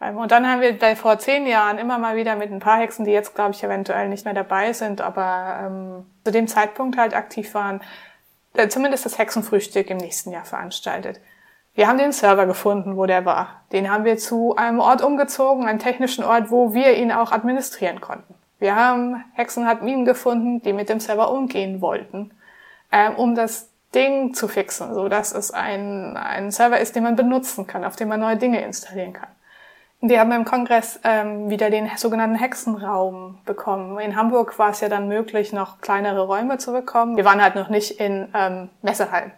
Und 0.00 0.30
dann 0.30 0.46
haben 0.48 0.60
wir 0.60 0.96
vor 0.96 1.18
zehn 1.18 1.44
Jahren 1.46 1.78
immer 1.78 1.98
mal 1.98 2.14
wieder 2.14 2.36
mit 2.36 2.52
ein 2.52 2.60
paar 2.60 2.78
Hexen, 2.78 3.04
die 3.04 3.10
jetzt, 3.10 3.34
glaube 3.34 3.50
ich, 3.50 3.64
eventuell 3.64 4.08
nicht 4.08 4.24
mehr 4.24 4.34
dabei 4.34 4.72
sind, 4.72 5.00
aber 5.00 5.58
ähm, 5.60 6.06
zu 6.24 6.30
dem 6.30 6.46
Zeitpunkt 6.46 6.96
halt 6.96 7.14
aktiv 7.14 7.52
waren, 7.54 7.80
äh, 8.54 8.68
zumindest 8.68 9.06
das 9.06 9.18
Hexenfrühstück 9.18 9.90
im 9.90 9.96
nächsten 9.96 10.30
Jahr 10.30 10.44
veranstaltet. 10.44 11.20
Wir 11.74 11.88
haben 11.88 11.98
den 11.98 12.12
Server 12.12 12.46
gefunden, 12.46 12.96
wo 12.96 13.06
der 13.06 13.24
war. 13.24 13.62
Den 13.72 13.90
haben 13.90 14.04
wir 14.04 14.18
zu 14.18 14.56
einem 14.56 14.78
Ort 14.80 15.02
umgezogen, 15.02 15.66
einem 15.66 15.78
technischen 15.80 16.24
Ort, 16.24 16.50
wo 16.50 16.74
wir 16.74 16.96
ihn 16.96 17.12
auch 17.12 17.32
administrieren 17.32 18.00
konnten. 18.00 18.34
Wir 18.58 18.76
haben 18.76 19.24
Hexenadminen 19.34 20.04
gefunden, 20.04 20.62
die 20.62 20.72
mit 20.72 20.88
dem 20.88 21.00
Server 21.00 21.30
umgehen 21.30 21.80
wollten, 21.80 22.32
ähm, 22.92 23.14
um 23.16 23.34
das 23.34 23.70
Ding 23.94 24.34
zu 24.34 24.48
fixen, 24.48 24.94
so 24.94 25.08
dass 25.08 25.32
es 25.32 25.50
ein, 25.50 26.16
ein 26.16 26.50
Server 26.50 26.78
ist, 26.78 26.94
den 26.94 27.04
man 27.04 27.16
benutzen 27.16 27.66
kann, 27.66 27.84
auf 27.84 27.96
dem 27.96 28.08
man 28.08 28.20
neue 28.20 28.36
Dinge 28.36 28.60
installieren 28.60 29.12
kann. 29.12 29.28
Wir 30.00 30.20
haben 30.20 30.30
im 30.30 30.44
Kongress 30.44 31.00
ähm, 31.02 31.50
wieder 31.50 31.70
den 31.70 31.90
sogenannten 31.96 32.36
Hexenraum 32.36 33.40
bekommen. 33.44 33.98
In 33.98 34.14
Hamburg 34.14 34.56
war 34.56 34.70
es 34.70 34.80
ja 34.80 34.88
dann 34.88 35.08
möglich, 35.08 35.52
noch 35.52 35.80
kleinere 35.80 36.20
Räume 36.20 36.58
zu 36.58 36.72
bekommen. 36.72 37.16
Wir 37.16 37.24
waren 37.24 37.42
halt 37.42 37.56
noch 37.56 37.68
nicht 37.68 37.98
in 37.98 38.28
ähm, 38.32 38.70
Messehallen. 38.80 39.32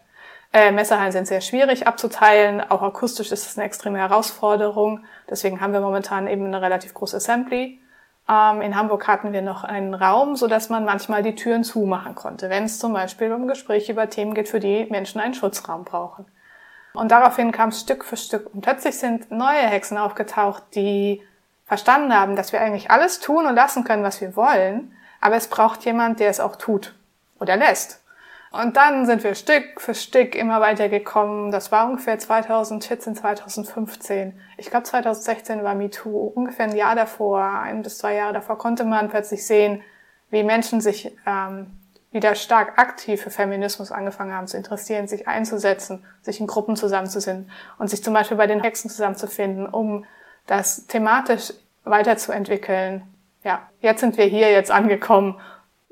Äh, 0.53 0.71
Messehallen 0.73 1.13
sind 1.13 1.27
sehr 1.27 1.41
schwierig 1.41 1.87
abzuteilen. 1.87 2.61
Auch 2.61 2.83
akustisch 2.83 3.33
ist 3.33 3.47
es 3.47 3.57
eine 3.57 3.65
extreme 3.65 3.99
Herausforderung. 4.01 5.05
Deswegen 5.31 5.63
haben 5.63 5.73
wir 5.73 5.81
momentan 5.81 6.29
eben 6.29 6.45
eine 6.45 6.61
relativ 6.61 6.93
große 6.93 7.17
Assembly. 7.17 7.81
Ähm, 8.29 8.61
in 8.61 8.77
Hamburg 8.77 9.09
hatten 9.09 9.33
wir 9.33 9.41
noch 9.41 9.65
einen 9.65 9.95
Raum, 9.95 10.37
so 10.37 10.47
dass 10.47 10.69
man 10.69 10.85
manchmal 10.85 11.23
die 11.23 11.37
Türen 11.37 11.65
zumachen 11.65 12.15
konnte, 12.15 12.51
wenn 12.51 12.65
es 12.65 12.79
zum 12.79 12.93
Beispiel 12.93 13.33
um 13.33 13.49
Gespräche 13.49 13.93
über 13.93 14.11
Themen 14.11 14.35
geht, 14.35 14.49
für 14.51 14.61
die 14.61 14.87
Menschen 14.91 15.23
einen 15.23 15.33
Schutzraum 15.33 15.85
brauchen. 15.85 16.27
Und 16.93 17.13
daraufhin 17.13 17.53
kam 17.53 17.69
es 17.69 17.81
Stück 17.81 18.05
für 18.05 18.17
Stück. 18.17 18.53
Und 18.53 18.63
plötzlich 18.63 18.99
sind 18.99 19.31
neue 19.31 19.67
Hexen 19.67 19.99
aufgetaucht, 19.99 20.63
die 20.75 21.23
verstanden 21.65 22.13
haben, 22.15 22.35
dass 22.35 22.53
wir 22.53 22.61
eigentlich 22.61 22.91
alles 22.91 23.21
tun 23.21 23.47
und 23.47 23.55
lassen 23.55 23.85
können, 23.85 24.03
was 24.03 24.21
wir 24.21 24.35
wollen, 24.35 24.93
aber 25.21 25.37
es 25.37 25.47
braucht 25.47 25.85
jemand, 25.85 26.19
der 26.19 26.31
es 26.31 26.41
auch 26.41 26.57
tut 26.57 26.95
oder 27.39 27.57
lässt. 27.57 28.01
Und 28.51 28.77
dann 28.77 29.07
sind 29.07 29.23
wir 29.23 29.37
Stück 29.37 29.81
für 29.81 29.95
Stück 29.95 30.35
immer 30.35 30.61
weiter 30.61 30.89
gekommen. 30.89 31.53
Das 31.53 31.71
war 31.71 31.87
ungefähr 31.87 32.19
2014, 32.19 33.15
2015. 33.15 34.41
Ich 34.57 34.71
glaube 34.71 34.83
2016 34.83 35.63
war 35.63 35.77
MeToo. 35.77 36.33
Ungefähr 36.35 36.67
ein 36.67 36.75
Jahr 36.75 36.97
davor, 36.97 37.45
ein 37.45 37.83
bis 37.83 37.99
zwei 37.99 38.15
Jahre 38.15 38.33
davor, 38.33 38.59
konnte 38.59 38.83
man 38.83 39.09
plötzlich 39.09 39.47
sehen, 39.47 39.83
wie 40.31 40.43
Menschen 40.43 40.81
sich 40.81 41.17
ähm, 41.27 41.80
wieder 42.13 42.35
stark 42.35 42.79
aktiv 42.79 43.23
für 43.23 43.31
Feminismus 43.31 43.93
angefangen 43.93 44.35
haben 44.35 44.49
zu 44.49 44.57
interessieren, 44.57 45.07
sich 45.07 45.29
einzusetzen, 45.29 46.05
sich 46.23 46.41
in 46.41 46.47
Gruppen 46.47 46.77
zusammenzusinnen 46.77 47.51
und 47.79 47.89
sich 47.89 48.03
zum 48.03 48.15
Beispiel 48.15 48.37
bei 48.37 48.49
den 48.49 48.61
Hexen 48.61 48.91
zusammenzufinden, 48.91 49.67
um 49.67 50.05
das 50.47 50.87
thematisch 50.87 51.53
weiterzuentwickeln. 51.85 53.03
Ja, 53.45 53.69
jetzt 53.81 54.01
sind 54.01 54.19
wir 54.19 54.25
hier 54.25 54.51
jetzt 54.51 54.71
angekommen, 54.71 55.41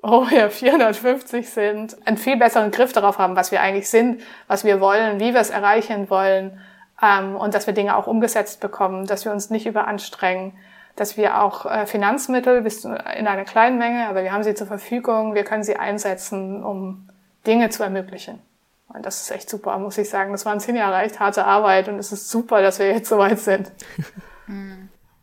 wo 0.03 0.29
wir 0.31 0.51
450 0.51 1.49
sind, 1.49 1.97
einen 2.07 2.19
viel 2.19 2.37
besseren 2.37 2.71
Griff 2.71 2.93
darauf 2.93 3.19
haben, 3.19 3.37
was 3.37 3.53
wir 3.53 3.61
eigentlich 3.61 3.89
sind, 3.89 4.21
was 4.47 4.65
wir 4.65 4.81
wollen, 4.81 5.21
wie 5.21 5.35
wir 5.35 5.41
es 5.41 5.51
erreichen 5.51 6.11
wollen 6.11 6.61
ähm, 7.03 7.37
und 7.37 7.55
dass 7.55 7.67
wir 7.67 7.75
Dinge 7.75 7.97
auch 7.97 8.07
umgesetzt 8.07 8.61
bekommen, 8.61 9.07
dass 9.07 9.25
wir 9.25 9.33
uns 9.33 9.51
nicht 9.51 9.67
überanstrengen, 9.67 10.57
dass 10.99 11.17
wir 11.17 11.41
auch 11.43 11.65
äh, 11.67 11.87
Finanzmittel 11.87 12.63
bis 12.63 12.85
in 12.85 12.93
einer 12.93 13.45
kleinen 13.45 13.79
Menge, 13.79 14.09
aber 14.09 14.23
wir 14.23 14.33
haben 14.33 14.43
sie 14.43 14.55
zur 14.55 14.67
Verfügung, 14.67 15.35
wir 15.35 15.45
können 15.45 15.63
sie 15.63 15.77
einsetzen, 15.77 16.65
um 16.65 17.09
Dinge 17.47 17.71
zu 17.71 17.83
ermöglichen. 17.83 18.41
Und 18.89 19.05
das 19.05 19.23
ist 19.23 19.31
echt 19.31 19.51
super, 19.51 19.79
muss 19.79 19.99
ich 19.99 20.09
sagen. 20.09 20.33
Das 20.33 20.47
waren 20.47 20.61
zehn 20.61 20.77
Jahre 20.77 21.03
echt 21.03 21.21
harte 21.21 21.45
Arbeit 21.45 21.89
und 21.89 21.99
es 21.99 22.11
ist 22.11 22.31
super, 22.31 22.63
dass 22.63 22.79
wir 22.79 22.89
jetzt 22.89 23.09
so 23.09 23.19
weit 23.19 23.39
sind. 23.39 23.71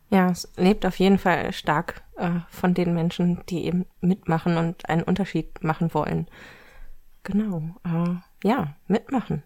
Ja, 0.08 0.30
es 0.30 0.48
lebt 0.56 0.86
auf 0.86 1.00
jeden 1.00 1.18
Fall 1.18 1.52
stark 1.52 2.02
äh, 2.16 2.30
von 2.48 2.74
den 2.74 2.94
Menschen, 2.94 3.42
die 3.48 3.64
eben 3.64 3.86
mitmachen 4.00 4.56
und 4.56 4.88
einen 4.88 5.02
Unterschied 5.02 5.64
machen 5.64 5.92
wollen. 5.94 6.28
Genau. 7.24 7.62
Äh, 7.84 8.48
ja, 8.48 8.76
mitmachen. 8.86 9.42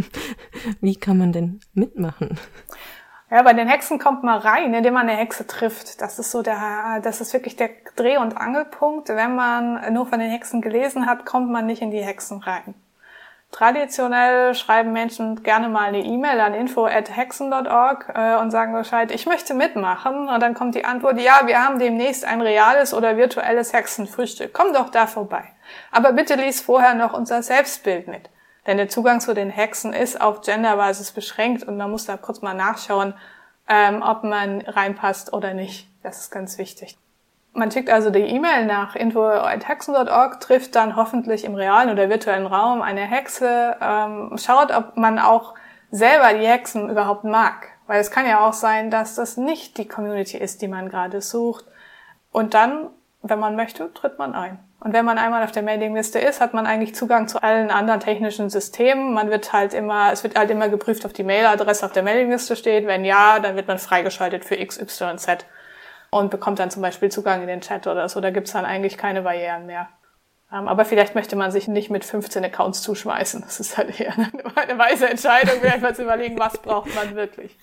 Wie 0.82 0.96
kann 0.96 1.16
man 1.16 1.32
denn 1.32 1.60
mitmachen? 1.72 2.38
Ja, 3.30 3.42
bei 3.42 3.52
den 3.52 3.68
Hexen 3.68 3.98
kommt 3.98 4.22
man 4.22 4.38
rein, 4.38 4.72
indem 4.72 4.94
man 4.94 5.06
eine 5.08 5.18
Hexe 5.18 5.46
trifft. 5.46 6.00
Das 6.00 6.18
ist 6.18 6.30
so 6.30 6.40
der, 6.40 7.00
das 7.02 7.20
ist 7.20 7.34
wirklich 7.34 7.56
der 7.56 7.68
Dreh- 7.94 8.16
und 8.16 8.38
Angelpunkt. 8.38 9.10
Wenn 9.10 9.34
man 9.34 9.92
nur 9.92 10.06
von 10.06 10.18
den 10.18 10.30
Hexen 10.30 10.62
gelesen 10.62 11.06
hat, 11.06 11.26
kommt 11.26 11.50
man 11.50 11.66
nicht 11.66 11.82
in 11.82 11.90
die 11.90 12.02
Hexen 12.02 12.38
rein. 12.38 12.74
Traditionell 13.50 14.54
schreiben 14.54 14.92
Menschen 14.92 15.42
gerne 15.42 15.68
mal 15.68 15.84
eine 15.88 16.00
E-Mail 16.00 16.40
an 16.40 16.54
info@hexen.org 16.54 18.12
äh, 18.14 18.36
und 18.36 18.50
sagen 18.50 18.74
Bescheid, 18.74 19.10
ich 19.10 19.26
möchte 19.26 19.54
mitmachen. 19.54 20.28
Und 20.28 20.40
dann 20.40 20.54
kommt 20.54 20.74
die 20.74 20.84
Antwort, 20.84 21.18
ja, 21.18 21.40
wir 21.46 21.62
haben 21.62 21.78
demnächst 21.78 22.24
ein 22.24 22.40
reales 22.42 22.92
oder 22.92 23.16
virtuelles 23.16 23.72
Hexenfrühstück. 23.72 24.52
Komm 24.52 24.72
doch 24.72 24.90
da 24.90 25.06
vorbei. 25.06 25.44
Aber 25.90 26.12
bitte 26.12 26.34
lies 26.34 26.60
vorher 26.60 26.94
noch 26.94 27.14
unser 27.14 27.42
Selbstbild 27.42 28.06
mit. 28.06 28.30
Denn 28.68 28.76
der 28.76 28.90
Zugang 28.90 29.20
zu 29.20 29.32
den 29.32 29.48
Hexen 29.48 29.94
ist 29.94 30.20
auf 30.20 30.42
Genderbasis 30.42 31.12
beschränkt 31.12 31.64
und 31.64 31.78
man 31.78 31.90
muss 31.90 32.04
da 32.04 32.18
kurz 32.18 32.42
mal 32.42 32.52
nachschauen, 32.52 33.14
ähm, 33.66 34.02
ob 34.02 34.24
man 34.24 34.60
reinpasst 34.60 35.32
oder 35.32 35.54
nicht. 35.54 35.88
Das 36.02 36.20
ist 36.20 36.30
ganz 36.30 36.58
wichtig. 36.58 36.98
Man 37.54 37.70
schickt 37.70 37.88
also 37.88 38.10
die 38.10 38.20
E-Mail 38.20 38.66
nach 38.66 38.94
info.hexen.org, 38.94 40.40
trifft 40.40 40.76
dann 40.76 40.96
hoffentlich 40.96 41.44
im 41.44 41.54
realen 41.54 41.88
oder 41.88 42.10
virtuellen 42.10 42.46
Raum 42.46 42.82
eine 42.82 43.00
Hexe, 43.00 43.74
ähm, 43.80 44.36
schaut, 44.36 44.70
ob 44.70 44.98
man 44.98 45.18
auch 45.18 45.54
selber 45.90 46.34
die 46.34 46.46
Hexen 46.46 46.90
überhaupt 46.90 47.24
mag. 47.24 47.68
Weil 47.86 48.02
es 48.02 48.10
kann 48.10 48.26
ja 48.26 48.46
auch 48.46 48.52
sein, 48.52 48.90
dass 48.90 49.14
das 49.14 49.38
nicht 49.38 49.78
die 49.78 49.88
Community 49.88 50.36
ist, 50.36 50.60
die 50.60 50.68
man 50.68 50.90
gerade 50.90 51.22
sucht. 51.22 51.64
Und 52.32 52.52
dann, 52.52 52.90
wenn 53.22 53.38
man 53.38 53.56
möchte, 53.56 53.92
tritt 53.94 54.18
man 54.18 54.34
ein. 54.34 54.58
Und 54.80 54.92
wenn 54.92 55.04
man 55.04 55.18
einmal 55.18 55.42
auf 55.42 55.50
der 55.50 55.64
Mailingliste 55.64 56.20
ist, 56.20 56.40
hat 56.40 56.54
man 56.54 56.66
eigentlich 56.66 56.94
Zugang 56.94 57.26
zu 57.26 57.42
allen 57.42 57.70
anderen 57.70 57.98
technischen 57.98 58.48
Systemen. 58.48 59.12
Man 59.12 59.28
wird 59.28 59.52
halt 59.52 59.74
immer, 59.74 60.12
es 60.12 60.22
wird 60.22 60.38
halt 60.38 60.50
immer 60.50 60.68
geprüft, 60.68 61.04
ob 61.04 61.14
die 61.14 61.24
Mailadresse 61.24 61.84
auf 61.84 61.92
der 61.92 62.04
Mailingliste 62.04 62.54
steht. 62.54 62.86
Wenn 62.86 63.04
ja, 63.04 63.40
dann 63.40 63.56
wird 63.56 63.66
man 63.66 63.78
freigeschaltet 63.78 64.44
für 64.44 64.54
X, 64.54 64.80
Y 64.80 65.10
und 65.10 65.18
Z 65.18 65.46
und 66.10 66.30
bekommt 66.30 66.60
dann 66.60 66.70
zum 66.70 66.82
Beispiel 66.82 67.10
Zugang 67.10 67.42
in 67.42 67.48
den 67.48 67.60
Chat 67.60 67.88
oder 67.88 68.08
so. 68.08 68.20
Da 68.20 68.30
gibt's 68.30 68.52
dann 68.52 68.64
eigentlich 68.64 68.96
keine 68.96 69.22
Barrieren 69.22 69.66
mehr. 69.66 69.88
Um, 70.50 70.66
aber 70.66 70.86
vielleicht 70.86 71.14
möchte 71.14 71.36
man 71.36 71.50
sich 71.50 71.68
nicht 71.68 71.90
mit 71.90 72.06
15 72.06 72.42
Accounts 72.42 72.80
zuschmeißen. 72.80 73.42
Das 73.42 73.60
ist 73.60 73.76
halt 73.76 74.00
eher 74.00 74.14
eine, 74.16 74.30
eine 74.56 74.78
weise 74.78 75.06
Entscheidung, 75.06 75.56
vielleicht 75.60 75.82
mal 75.82 75.94
zu 75.94 76.04
überlegen, 76.04 76.38
was 76.38 76.56
braucht 76.56 76.94
man 76.94 77.14
wirklich. 77.14 77.54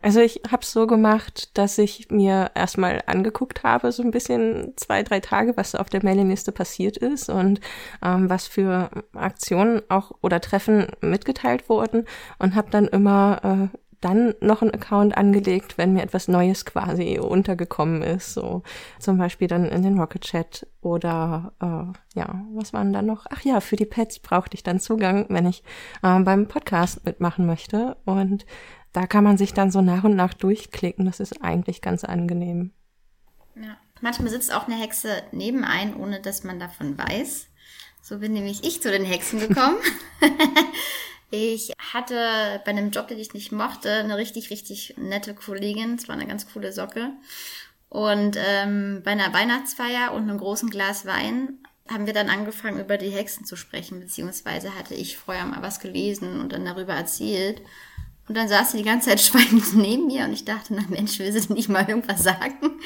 Also 0.00 0.20
ich 0.20 0.40
habe 0.48 0.62
es 0.62 0.70
so 0.70 0.86
gemacht, 0.86 1.58
dass 1.58 1.76
ich 1.76 2.10
mir 2.10 2.52
erstmal 2.54 3.02
angeguckt 3.06 3.64
habe, 3.64 3.90
so 3.90 4.04
ein 4.04 4.12
bisschen 4.12 4.74
zwei, 4.76 5.02
drei 5.02 5.18
Tage, 5.18 5.56
was 5.56 5.74
auf 5.74 5.90
der 5.90 6.04
Mailingliste 6.04 6.52
passiert 6.52 6.96
ist 6.98 7.30
und 7.30 7.60
ähm, 8.00 8.30
was 8.30 8.46
für 8.46 8.90
Aktionen 9.14 9.82
auch 9.88 10.12
oder 10.22 10.40
Treffen 10.40 10.86
mitgeteilt 11.00 11.68
wurden 11.68 12.06
und 12.38 12.54
habe 12.54 12.70
dann 12.70 12.86
immer 12.86 13.70
äh, 13.72 13.78
dann 14.04 14.34
noch 14.40 14.60
einen 14.60 14.72
Account 14.72 15.16
angelegt, 15.16 15.78
wenn 15.78 15.94
mir 15.94 16.02
etwas 16.02 16.28
Neues 16.28 16.64
quasi 16.66 17.18
untergekommen 17.18 18.02
ist. 18.02 18.34
So 18.34 18.62
zum 18.98 19.16
Beispiel 19.16 19.48
dann 19.48 19.64
in 19.64 19.82
den 19.82 19.98
Rocket 19.98 20.22
Chat 20.22 20.66
oder 20.82 21.52
äh, 21.60 22.18
ja, 22.18 22.44
was 22.52 22.72
waren 22.74 22.92
da 22.92 23.00
noch? 23.00 23.26
Ach 23.30 23.40
ja, 23.42 23.60
für 23.60 23.76
die 23.76 23.86
Pets 23.86 24.18
brauchte 24.18 24.56
ich 24.56 24.62
dann 24.62 24.78
Zugang, 24.78 25.26
wenn 25.30 25.46
ich 25.46 25.62
äh, 26.02 26.20
beim 26.20 26.48
Podcast 26.48 27.04
mitmachen 27.06 27.46
möchte. 27.46 27.96
Und 28.04 28.44
da 28.92 29.06
kann 29.06 29.24
man 29.24 29.38
sich 29.38 29.54
dann 29.54 29.70
so 29.70 29.80
nach 29.80 30.04
und 30.04 30.16
nach 30.16 30.34
durchklicken. 30.34 31.06
Das 31.06 31.18
ist 31.18 31.42
eigentlich 31.42 31.80
ganz 31.80 32.04
angenehm. 32.04 32.72
Ja. 33.56 33.78
Manchmal 34.02 34.28
sitzt 34.28 34.54
auch 34.54 34.66
eine 34.66 34.76
Hexe 34.76 35.22
neben 35.32 35.64
ein, 35.64 35.96
ohne 35.96 36.20
dass 36.20 36.44
man 36.44 36.60
davon 36.60 36.98
weiß. 36.98 37.46
So 38.02 38.18
bin 38.18 38.34
nämlich 38.34 38.64
ich 38.64 38.82
zu 38.82 38.90
den 38.90 39.04
Hexen 39.04 39.40
gekommen. 39.40 39.78
Ich 41.36 41.72
hatte 41.92 42.62
bei 42.64 42.70
einem 42.70 42.92
Job, 42.92 43.08
den 43.08 43.18
ich 43.18 43.34
nicht 43.34 43.50
mochte, 43.50 43.90
eine 43.90 44.16
richtig, 44.16 44.50
richtig 44.50 44.94
nette 44.96 45.34
Kollegin. 45.34 45.96
Es 45.96 46.06
war 46.06 46.14
eine 46.14 46.28
ganz 46.28 46.46
coole 46.52 46.72
Socke. 46.72 47.10
Und 47.88 48.38
ähm, 48.38 49.02
bei 49.04 49.10
einer 49.10 49.32
Weihnachtsfeier 49.32 50.12
und 50.12 50.22
einem 50.22 50.38
großen 50.38 50.70
Glas 50.70 51.06
Wein 51.06 51.58
haben 51.90 52.06
wir 52.06 52.12
dann 52.12 52.30
angefangen, 52.30 52.78
über 52.78 52.98
die 52.98 53.10
Hexen 53.10 53.44
zu 53.44 53.56
sprechen, 53.56 53.98
beziehungsweise 53.98 54.78
hatte 54.78 54.94
ich 54.94 55.16
vorher 55.16 55.44
mal 55.44 55.60
was 55.60 55.80
gelesen 55.80 56.40
und 56.40 56.52
dann 56.52 56.64
darüber 56.64 56.94
erzählt. 56.94 57.60
Und 58.28 58.36
dann 58.36 58.46
saß 58.46 58.70
sie 58.70 58.78
die 58.78 58.84
ganze 58.84 59.08
Zeit 59.08 59.20
schweigend 59.20 59.74
neben 59.74 60.06
mir 60.06 60.26
und 60.26 60.32
ich 60.32 60.44
dachte, 60.44 60.72
na 60.72 60.84
Mensch, 60.88 61.18
will 61.18 61.32
sie 61.32 61.52
nicht 61.52 61.68
mal 61.68 61.88
irgendwas 61.88 62.22
sagen? 62.22 62.80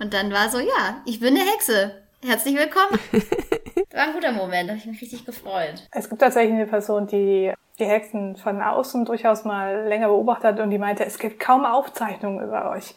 Und 0.00 0.12
dann 0.12 0.30
war 0.32 0.50
so, 0.50 0.58
ja, 0.58 1.02
ich 1.06 1.18
bin 1.20 1.34
eine 1.34 1.50
Hexe. 1.50 2.02
Herzlich 2.22 2.56
willkommen. 2.56 2.98
Das 3.10 3.94
war 3.98 4.08
ein 4.08 4.12
guter 4.12 4.32
Moment, 4.32 4.68
da 4.68 4.74
habe 4.74 4.80
ich 4.80 4.86
mich 4.86 5.00
richtig 5.00 5.24
gefreut. 5.24 5.88
Es 5.92 6.10
gibt 6.10 6.20
tatsächlich 6.20 6.54
eine 6.54 6.66
Person, 6.66 7.06
die 7.06 7.54
die 7.78 7.84
Hexen 7.84 8.36
von 8.36 8.62
außen 8.62 9.04
durchaus 9.04 9.44
mal 9.44 9.86
länger 9.86 10.08
beobachtet 10.08 10.60
und 10.60 10.70
die 10.70 10.78
meinte, 10.78 11.04
es 11.04 11.18
gibt 11.18 11.40
kaum 11.40 11.64
Aufzeichnungen 11.64 12.42
über 12.44 12.70
euch. 12.70 12.94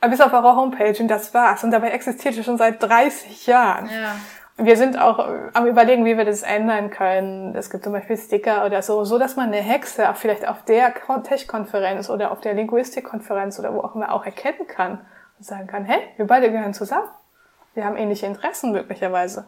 Aber 0.00 0.10
bis 0.10 0.20
auf 0.20 0.32
eure 0.32 0.56
Homepage 0.56 0.96
und 1.00 1.08
das 1.08 1.34
war's. 1.34 1.62
Und 1.64 1.70
dabei 1.70 1.90
existiert 1.90 2.36
ihr 2.36 2.42
schon 2.42 2.58
seit 2.58 2.82
30 2.82 3.46
Jahren. 3.46 3.86
Ja. 3.86 4.16
Wir 4.56 4.76
sind 4.76 4.98
auch 4.98 5.26
am 5.54 5.66
überlegen, 5.66 6.04
wie 6.04 6.18
wir 6.18 6.26
das 6.26 6.42
ändern 6.42 6.90
können. 6.90 7.54
Es 7.54 7.70
gibt 7.70 7.82
zum 7.82 7.94
Beispiel 7.94 8.16
Sticker 8.16 8.66
oder 8.66 8.82
so, 8.82 9.04
so 9.04 9.18
dass 9.18 9.36
man 9.36 9.46
eine 9.46 9.62
Hexe 9.62 10.10
auch 10.10 10.16
vielleicht 10.16 10.46
auf 10.46 10.64
der 10.64 10.92
Tech-Konferenz 11.22 12.10
oder 12.10 12.30
auf 12.30 12.42
der 12.42 12.52
Linguistik-Konferenz 12.52 13.58
oder 13.58 13.72
wo 13.72 13.80
auch 13.80 13.94
immer 13.94 14.12
auch 14.12 14.26
erkennen 14.26 14.66
kann 14.66 15.00
und 15.38 15.44
sagen 15.46 15.66
kann, 15.66 15.86
hey, 15.86 16.00
wir 16.16 16.26
beide 16.26 16.50
gehören 16.50 16.74
zusammen. 16.74 17.08
Wir 17.72 17.86
haben 17.86 17.96
ähnliche 17.96 18.26
Interessen 18.26 18.72
möglicherweise. 18.72 19.46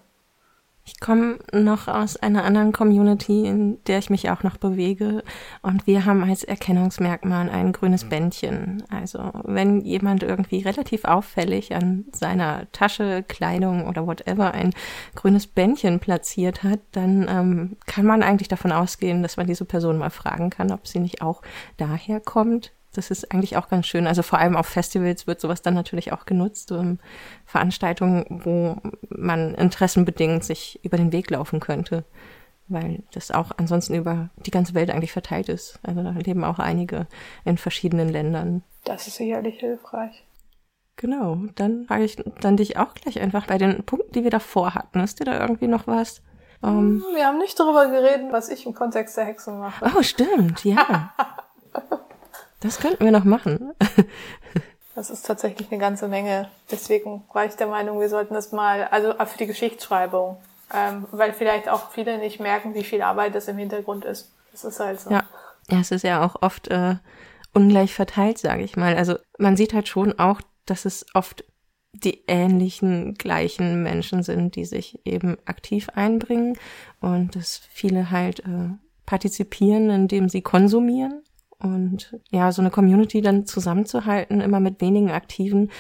Ich 0.85 0.99
komme 0.99 1.39
noch 1.53 1.87
aus 1.87 2.17
einer 2.17 2.43
anderen 2.43 2.73
Community, 2.73 3.47
in 3.47 3.83
der 3.85 3.99
ich 3.99 4.11
mich 4.11 4.31
auch 4.31 4.43
noch 4.43 4.57
bewege. 4.57 5.23
Und 5.63 5.87
wir 5.87 6.05
haben 6.07 6.25
als 6.25 6.43
Erkennungsmerkmal 6.43 7.51
ein 7.51 7.73
grünes 7.73 8.09
Bändchen. 8.09 8.83
Also 8.91 9.31
wenn 9.45 9.83
jemand 9.83 10.25
irgendwie 10.25 10.61
relativ 10.61 11.05
auffällig 11.05 11.73
an 11.73 12.07
seiner 12.13 12.71
Tasche, 12.73 13.23
Kleidung 13.23 13.87
oder 13.87 14.09
whatever 14.09 14.55
ein 14.55 14.75
grünes 15.15 15.47
Bändchen 15.47 16.01
platziert 16.01 16.65
hat, 16.65 16.81
dann 16.91 17.29
ähm, 17.29 17.77
kann 17.87 18.05
man 18.05 18.25
eigentlich 18.25 18.49
davon 18.49 18.73
ausgehen, 18.73 19.23
dass 19.23 19.37
man 19.37 19.47
diese 19.47 19.65
Person 19.65 19.99
mal 19.99 20.11
fragen 20.11 20.51
kann, 20.51 20.73
ob 20.73 20.89
sie 20.89 20.99
nicht 20.99 21.23
auch 21.23 21.43
daher 21.77 22.19
kommt. 22.19 22.73
Das 22.93 23.11
ist 23.11 23.33
eigentlich 23.33 23.57
auch 23.57 23.69
ganz 23.69 23.87
schön. 23.87 24.07
Also 24.07 24.23
vor 24.23 24.39
allem 24.39 24.57
auf 24.57 24.67
Festivals 24.67 25.27
wird 25.27 25.41
sowas 25.41 25.63
dann 25.63 25.75
natürlich 25.75 26.13
auch 26.13 26.27
genutzt. 26.27 26.73
Um 26.73 26.99
Veranstaltungen, 27.47 28.25
wo 28.29 28.77
man 29.09 29.55
interessenbedingt 29.55 30.45
sich 30.45 30.79
über 30.85 30.97
den 30.97 31.13
Weg 31.13 31.31
laufen 31.31 31.61
könnte. 31.61 32.05
Weil 32.69 33.03
das 33.13 33.31
auch 33.31 33.51
ansonsten 33.57 33.95
über 33.95 34.31
die 34.37 34.51
ganze 34.51 34.75
Welt 34.75 34.91
eigentlich 34.91 35.13
verteilt 35.13 35.49
ist. 35.49 35.79
Also 35.83 36.03
da 36.03 36.11
leben 36.11 36.45
auch 36.45 36.59
einige 36.59 37.07
in 37.45 37.59
verschiedenen 37.59 38.09
Ländern. 38.09 38.63
Das 38.85 39.07
ist 39.07 39.17
sicherlich 39.17 39.59
hilfreich. 39.59 40.25
Genau, 40.97 41.39
dann 41.55 41.87
frage 41.87 42.05
ich 42.05 42.17
dann 42.41 42.57
dich 42.57 42.77
auch 42.77 42.95
gleich 42.95 43.21
einfach 43.21 43.47
bei 43.47 43.59
den 43.59 43.83
Punkten, 43.85 44.13
die 44.13 44.25
wir 44.25 44.31
davor 44.31 44.75
hatten. 44.75 45.01
Ist 45.01 45.21
dir 45.21 45.25
da 45.25 45.41
irgendwie 45.41 45.67
noch 45.67 45.87
was? 45.87 46.23
Um 46.61 47.03
wir 47.15 47.27
haben 47.27 47.39
nicht 47.39 47.59
darüber 47.59 47.89
geredet, 47.89 48.31
was 48.31 48.49
ich 48.49 48.67
im 48.67 48.75
Kontext 48.75 49.17
der 49.17 49.25
Hexe 49.25 49.51
mache. 49.51 49.91
Oh, 49.97 50.03
stimmt, 50.03 50.65
ja. 50.65 51.13
Das 52.63 52.79
könnten 52.79 53.05
wir 53.05 53.13
noch 53.13 53.25
machen. 53.25 53.73
Das 54.95 55.09
ist 55.09 55.25
tatsächlich 55.25 55.71
eine 55.71 55.81
ganze 55.81 56.07
Menge. 56.07 56.51
Deswegen 56.71 57.25
war 57.33 57.47
ich 57.47 57.55
der 57.55 57.67
Meinung, 57.67 58.01
wir 58.01 58.11
sollten 58.11 58.35
das 58.35 58.53
mal, 58.53 58.85
also 58.91 59.15
für 59.25 59.39
die 59.39 59.47
Geschichtsschreibung, 59.47 60.37
ähm, 60.75 61.07
weil 61.11 61.33
vielleicht 61.33 61.69
auch 61.69 61.93
viele 61.93 62.19
nicht 62.19 62.41
merken, 62.41 62.75
wie 62.75 62.85
viel 62.85 63.01
Arbeit 63.01 63.35
das 63.35 63.49
im 63.49 63.57
Hintergrund 63.57 64.05
ist. 64.05 64.31
Das 64.53 64.65
ist 64.65 64.81
halt 64.81 65.01
so. 65.01 65.11
Ja, 65.11 65.25
ja 65.71 65.81
es 65.81 65.91
ist 65.91 66.05
ja 66.05 66.25
auch 66.25 66.43
oft 66.43 66.69
äh, 66.69 66.97
ungleich 67.55 67.95
verteilt, 67.95 68.39
sage 68.39 68.65
ich 68.65 68.77
mal. 68.77 68.95
Also 68.95 69.17
man 69.39 69.57
sieht 69.57 69.73
halt 69.73 69.89
schon 69.89 70.19
auch, 70.19 70.43
dass 70.67 70.85
es 70.85 71.07
oft 71.15 71.45
die 71.95 72.25
ähnlichen, 72.27 73.15
gleichen 73.15 73.83
Menschen 73.83 74.23
sind, 74.23 74.57
die 74.57 74.65
sich 74.67 75.01
eben 75.07 75.39
aktiv 75.47 75.89
einbringen 75.95 76.59
und 77.01 77.35
dass 77.35 77.63
viele 77.71 78.11
halt 78.11 78.41
äh, 78.41 78.71
partizipieren, 79.07 79.89
indem 79.89 80.29
sie 80.29 80.43
konsumieren 80.43 81.23
und 81.63 82.19
ja, 82.31 82.53
so 82.53 82.63
eine 82.63 82.71
Community 82.71 83.21
dann 83.21 83.47
zusammenzuhalten, 83.47 84.41
immer 84.41 84.61
mit 84.61 84.81
wenigen 84.81 85.11
Aktiven, 85.11 85.71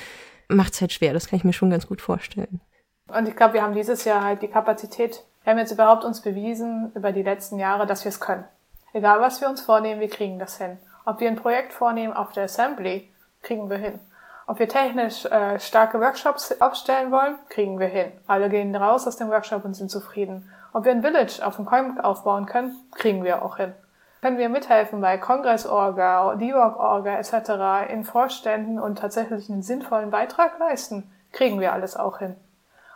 macht 0.49 0.75
es 0.75 0.81
halt 0.81 0.93
schwer. 0.93 1.13
Das 1.13 1.29
kann 1.29 1.39
ich 1.39 1.45
mir 1.45 1.53
schon 1.53 1.71
ganz 1.71 1.87
gut 1.87 2.01
vorstellen. 2.01 2.61
Und 3.09 3.29
ich 3.29 3.37
glaube, 3.37 3.55
wir 3.55 3.63
haben 3.63 3.75
dieses 3.75 4.05
Jahr 4.05 4.23
halt 4.23 4.43
die 4.43 4.49
Kapazität, 4.49 5.25
wir 5.45 5.53
haben 5.53 5.59
jetzt 5.59 5.73
überhaupt 5.73 6.05
uns 6.05 6.21
bewiesen 6.21 6.93
über 6.95 7.13
die 7.13 7.23
letzten 7.23 7.59
Jahre, 7.59 7.87
dass 7.87 8.05
wir 8.05 8.11
es 8.11 8.21
können. 8.21 8.45
Egal 8.93 9.21
was 9.21 9.41
wir 9.41 9.49
uns 9.49 9.61
vornehmen, 9.61 10.01
wir 10.01 10.09
kriegen 10.09 10.39
das 10.39 10.59
hin. 10.59 10.79
Ob 11.05 11.21
wir 11.21 11.29
ein 11.29 11.37
Projekt 11.37 11.73
vornehmen 11.73 12.13
auf 12.13 12.33
der 12.33 12.45
Assembly, 12.45 13.11
kriegen 13.43 13.69
wir 13.69 13.79
hin. 13.79 13.99
Ob 14.47 14.59
wir 14.59 14.69
technisch 14.69 15.25
äh, 15.25 15.59
starke 15.59 15.99
Workshops 16.01 16.61
aufstellen 16.61 17.11
wollen, 17.11 17.37
kriegen 17.49 17.79
wir 17.81 17.87
hin. 17.87 18.13
Alle 18.27 18.49
gehen 18.51 18.75
raus 18.75 19.07
aus 19.07 19.17
dem 19.17 19.31
Workshop 19.31 19.65
und 19.65 19.75
sind 19.75 19.91
zufrieden. 19.91 20.49
Ob 20.73 20.85
wir 20.85 20.93
ein 20.93 21.03
Village 21.03 21.45
auf 21.45 21.57
dem 21.57 21.65
Coin 21.65 22.01
aufbauen 22.01 22.47
können, 22.47 22.77
kriegen 22.93 23.25
wir 23.25 23.43
auch 23.43 23.57
hin. 23.57 23.75
Können 24.23 24.39
wir 24.39 24.49
mithelfen 24.49 25.01
bei 25.01 25.19
Kongressorga, 25.19 26.37
DIVOG-Orga 26.37 27.19
etc. 27.19 27.91
in 27.93 28.05
Vorständen 28.05 28.79
und 28.79 28.97
tatsächlich 29.01 29.51
einen 29.51 29.63
sinnvollen 29.63 30.13
Beitrag 30.13 30.61
leisten, 30.61 31.11
kriegen 31.33 31.59
wir 31.59 31.73
alles 31.73 31.97
auch 31.97 32.19
hin. 32.19 32.37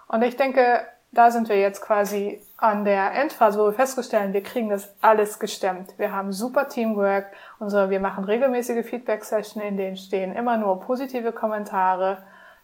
Und 0.06 0.22
ich 0.22 0.36
denke, 0.36 0.86
da 1.10 1.32
sind 1.32 1.48
wir 1.48 1.58
jetzt 1.58 1.80
quasi 1.80 2.40
an 2.58 2.84
der 2.84 3.12
Endphase, 3.12 3.58
wo 3.58 3.64
wir 3.64 3.72
feststellen, 3.72 4.34
wir 4.34 4.42
kriegen 4.44 4.68
das 4.68 4.94
alles 5.00 5.40
gestemmt. 5.40 5.94
Wir 5.98 6.12
haben 6.12 6.32
super 6.32 6.68
Teamwork, 6.68 7.26
unsere, 7.58 7.90
wir 7.90 7.98
machen 7.98 8.22
regelmäßige 8.22 8.86
Feedback-Sessions, 8.86 9.64
in 9.64 9.76
denen 9.76 9.96
stehen 9.96 10.32
immer 10.32 10.56
nur 10.56 10.78
positive 10.78 11.32
Kommentare. 11.32 12.18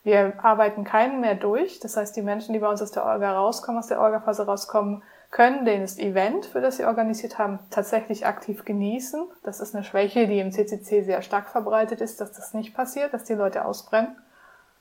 Wir 0.04 0.34
arbeiten 0.40 0.84
keinen 0.84 1.20
mehr 1.20 1.34
durch. 1.34 1.80
Das 1.80 1.96
heißt, 1.96 2.14
die 2.14 2.22
Menschen, 2.22 2.52
die 2.52 2.60
bei 2.60 2.68
uns 2.68 2.80
aus 2.80 2.92
der 2.92 3.04
Orga 3.04 3.32
rauskommen, 3.32 3.80
aus 3.80 3.88
der 3.88 4.00
Orga-Phase 4.00 4.46
rauskommen, 4.46 5.02
können 5.32 5.64
das 5.64 5.98
Event, 5.98 6.44
für 6.44 6.60
das 6.60 6.76
sie 6.76 6.84
organisiert 6.84 7.38
haben, 7.38 7.58
tatsächlich 7.70 8.26
aktiv 8.26 8.66
genießen. 8.66 9.26
Das 9.42 9.60
ist 9.60 9.74
eine 9.74 9.82
Schwäche, 9.82 10.28
die 10.28 10.38
im 10.38 10.52
CCC 10.52 11.02
sehr 11.02 11.22
stark 11.22 11.48
verbreitet 11.48 12.02
ist, 12.02 12.20
dass 12.20 12.32
das 12.32 12.52
nicht 12.52 12.74
passiert, 12.74 13.14
dass 13.14 13.24
die 13.24 13.34
Leute 13.34 13.64
ausbrennen. 13.64 14.14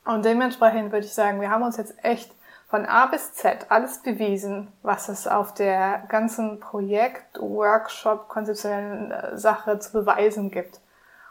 Und 0.04 0.26
dementsprechend 0.26 0.92
würde 0.92 1.06
ich 1.06 1.14
sagen, 1.14 1.40
wir 1.40 1.50
haben 1.50 1.62
uns 1.62 1.78
jetzt 1.78 1.94
echt 2.04 2.30
von 2.68 2.84
A 2.84 3.06
bis 3.06 3.32
Z 3.32 3.66
alles 3.70 4.02
bewiesen, 4.02 4.68
was 4.82 5.08
es 5.08 5.26
auf 5.26 5.54
der 5.54 6.04
ganzen 6.08 6.60
Projekt, 6.60 7.40
Workshop, 7.40 8.28
konzeptionellen 8.28 9.10
äh, 9.10 9.38
Sache 9.38 9.78
zu 9.78 9.92
beweisen 9.92 10.50
gibt. 10.50 10.80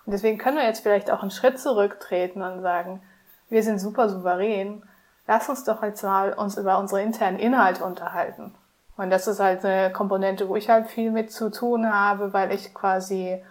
Und 0.05 0.13
deswegen 0.13 0.39
können 0.39 0.57
wir 0.57 0.65
jetzt 0.65 0.81
vielleicht 0.81 1.11
auch 1.11 1.21
einen 1.21 1.31
Schritt 1.31 1.59
zurücktreten 1.59 2.41
und 2.41 2.61
sagen, 2.61 3.03
wir 3.49 3.61
sind 3.61 3.77
super 3.77 4.09
souverän. 4.09 4.81
Lass 5.27 5.47
uns 5.47 5.63
doch 5.63 5.83
jetzt 5.83 6.03
mal 6.03 6.33
uns 6.33 6.57
über 6.57 6.79
unsere 6.79 7.03
internen 7.03 7.37
Inhalte 7.37 7.83
unterhalten. 7.85 8.55
Und 9.01 9.09
das 9.09 9.25
ist 9.25 9.39
halt 9.39 9.65
eine 9.65 9.91
Komponente, 9.91 10.47
wo 10.47 10.55
ich 10.55 10.69
halt 10.69 10.85
viel 10.85 11.09
mit 11.09 11.31
zu 11.31 11.49
tun 11.49 11.91
habe, 11.91 12.33
weil 12.33 12.53
ich 12.53 12.71
quasi, 12.75 13.41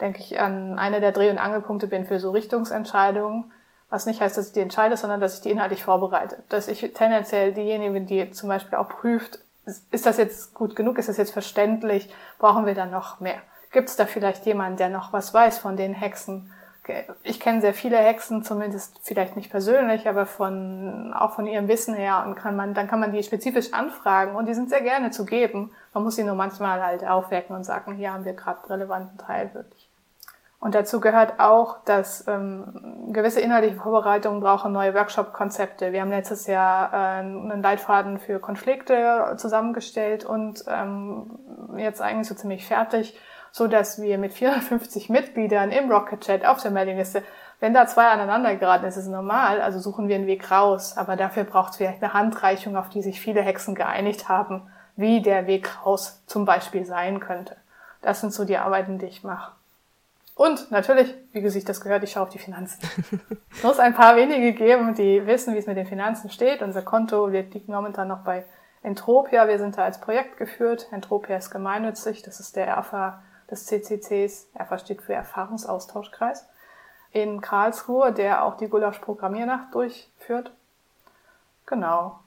denke 0.00 0.20
ich, 0.20 0.38
an 0.38 0.78
einer 0.78 1.00
der 1.00 1.10
Dreh- 1.10 1.30
und 1.30 1.38
Angelpunkte 1.38 1.88
bin 1.88 2.06
für 2.06 2.20
so 2.20 2.30
Richtungsentscheidungen. 2.30 3.50
Was 3.88 4.06
nicht 4.06 4.20
heißt, 4.20 4.38
dass 4.38 4.46
ich 4.46 4.52
die 4.52 4.60
entscheide, 4.60 4.96
sondern 4.96 5.20
dass 5.20 5.34
ich 5.34 5.40
die 5.40 5.50
inhaltlich 5.50 5.82
vorbereite. 5.82 6.44
Dass 6.48 6.68
ich 6.68 6.92
tendenziell 6.94 7.52
diejenige, 7.52 8.00
die 8.02 8.30
zum 8.30 8.48
Beispiel 8.48 8.78
auch 8.78 8.88
prüft, 8.88 9.40
ist 9.90 10.06
das 10.06 10.16
jetzt 10.16 10.54
gut 10.54 10.76
genug, 10.76 10.96
ist 10.96 11.08
das 11.08 11.16
jetzt 11.16 11.32
verständlich, 11.32 12.08
brauchen 12.38 12.64
wir 12.64 12.76
da 12.76 12.86
noch 12.86 13.18
mehr? 13.18 13.40
Gibt 13.72 13.88
es 13.88 13.96
da 13.96 14.06
vielleicht 14.06 14.46
jemanden, 14.46 14.76
der 14.76 14.90
noch 14.90 15.12
was 15.12 15.34
weiß 15.34 15.58
von 15.58 15.76
den 15.76 15.92
Hexen? 15.92 16.52
Ich 17.22 17.40
kenne 17.40 17.60
sehr 17.60 17.74
viele 17.74 17.96
Hexen, 17.96 18.42
zumindest 18.42 19.00
vielleicht 19.02 19.36
nicht 19.36 19.50
persönlich, 19.50 20.08
aber 20.08 20.26
von, 20.26 21.12
auch 21.14 21.32
von 21.32 21.46
ihrem 21.46 21.68
Wissen 21.68 21.94
her 21.94 22.24
und 22.26 22.34
kann 22.34 22.56
man, 22.56 22.74
dann 22.74 22.88
kann 22.88 23.00
man 23.00 23.12
die 23.12 23.22
spezifisch 23.22 23.72
anfragen 23.72 24.36
und 24.36 24.46
die 24.46 24.54
sind 24.54 24.70
sehr 24.70 24.82
gerne 24.82 25.10
zu 25.10 25.24
geben. 25.24 25.72
Man 25.94 26.04
muss 26.04 26.16
sie 26.16 26.24
nur 26.24 26.34
manchmal 26.34 26.82
halt 26.82 27.06
aufwecken 27.06 27.56
und 27.56 27.64
sagen, 27.64 27.94
hier 27.94 28.12
haben 28.12 28.24
wir 28.24 28.34
gerade 28.34 28.68
relevanten 28.68 29.18
Teil 29.18 29.52
wirklich. 29.54 29.90
Und 30.60 30.74
dazu 30.74 31.00
gehört 31.00 31.40
auch, 31.40 31.82
dass 31.84 32.28
ähm, 32.28 33.12
gewisse 33.12 33.40
inhaltliche 33.40 33.76
Vorbereitungen 33.76 34.40
brauchen 34.40 34.72
neue 34.72 34.94
Workshop-Konzepte. 34.94 35.92
Wir 35.92 36.02
haben 36.02 36.10
letztes 36.10 36.46
Jahr 36.46 36.92
äh, 36.92 36.96
einen 37.20 37.62
Leitfaden 37.62 38.18
für 38.18 38.38
Konflikte 38.40 39.34
zusammengestellt 39.38 40.26
und 40.26 40.62
ähm, 40.68 41.38
jetzt 41.78 42.02
eigentlich 42.02 42.28
so 42.28 42.34
ziemlich 42.34 42.66
fertig 42.66 43.18
so 43.52 43.66
dass 43.66 44.00
wir 44.00 44.18
mit 44.18 44.32
450 44.32 45.08
Mitgliedern 45.08 45.70
im 45.70 45.90
Rocket 45.90 46.20
Chat 46.20 46.44
auf 46.44 46.62
der 46.62 46.70
Mailingliste, 46.70 47.22
wenn 47.60 47.74
da 47.74 47.86
zwei 47.86 48.08
aneinander 48.08 48.56
geraten, 48.56 48.86
ist 48.86 48.96
es 48.96 49.06
normal, 49.06 49.60
also 49.60 49.78
suchen 49.80 50.08
wir 50.08 50.16
einen 50.16 50.26
Weg 50.26 50.50
raus. 50.50 50.96
Aber 50.96 51.16
dafür 51.16 51.44
braucht 51.44 51.72
es 51.72 51.76
vielleicht 51.76 52.02
eine 52.02 52.14
Handreichung, 52.14 52.76
auf 52.76 52.88
die 52.88 53.02
sich 53.02 53.20
viele 53.20 53.42
Hexen 53.42 53.74
geeinigt 53.74 54.28
haben, 54.28 54.62
wie 54.96 55.20
der 55.20 55.46
Weg 55.46 55.84
raus 55.84 56.22
zum 56.26 56.46
Beispiel 56.46 56.86
sein 56.86 57.20
könnte. 57.20 57.56
Das 58.00 58.20
sind 58.20 58.32
so 58.32 58.46
die 58.46 58.56
Arbeiten, 58.56 58.98
die 58.98 59.06
ich 59.06 59.24
mache. 59.24 59.52
Und 60.34 60.70
natürlich, 60.70 61.14
wie 61.32 61.46
sich 61.50 61.66
das 61.66 61.82
gehört, 61.82 62.02
ich 62.02 62.12
schaue 62.12 62.22
auf 62.22 62.28
die 62.30 62.38
Finanzen. 62.38 62.80
es 63.52 63.62
muss 63.62 63.78
ein 63.78 63.94
paar 63.94 64.16
wenige 64.16 64.54
geben, 64.54 64.94
die 64.94 65.26
wissen, 65.26 65.52
wie 65.52 65.58
es 65.58 65.66
mit 65.66 65.76
den 65.76 65.86
Finanzen 65.86 66.30
steht. 66.30 66.62
Unser 66.62 66.80
Konto 66.80 67.26
liegt 67.26 67.68
momentan 67.68 68.08
noch 68.08 68.20
bei 68.20 68.46
Entropia. 68.82 69.48
Wir 69.48 69.58
sind 69.58 69.76
da 69.76 69.84
als 69.84 70.00
Projekt 70.00 70.38
geführt. 70.38 70.88
Entropia 70.92 71.36
ist 71.36 71.50
gemeinnützig. 71.50 72.22
Das 72.22 72.40
ist 72.40 72.56
der 72.56 72.68
ERFA 72.68 73.22
des 73.50 73.66
CCCs, 73.66 74.48
er 74.54 74.78
steht 74.78 75.02
für 75.02 75.14
Erfahrungsaustauschkreis, 75.14 76.46
in 77.12 77.40
Karlsruhe, 77.40 78.12
der 78.12 78.44
auch 78.44 78.56
die 78.56 78.68
Gulasch-Programmiernacht 78.68 79.74
durchführt. 79.74 80.52
Genau. 81.66 82.20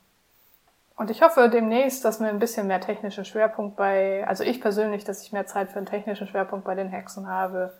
Und 0.95 1.09
ich 1.09 1.21
hoffe 1.21 1.49
demnächst, 1.49 2.05
dass 2.05 2.19
wir 2.19 2.27
ein 2.27 2.39
bisschen 2.39 2.67
mehr 2.67 2.81
technischen 2.81 3.25
Schwerpunkt 3.25 3.75
bei, 3.75 4.27
also 4.27 4.43
ich 4.43 4.61
persönlich, 4.61 5.03
dass 5.03 5.23
ich 5.23 5.31
mehr 5.31 5.47
Zeit 5.47 5.71
für 5.71 5.77
einen 5.77 5.85
technischen 5.85 6.27
Schwerpunkt 6.27 6.65
bei 6.65 6.75
den 6.75 6.89
Hexen 6.89 7.27
habe, 7.27 7.73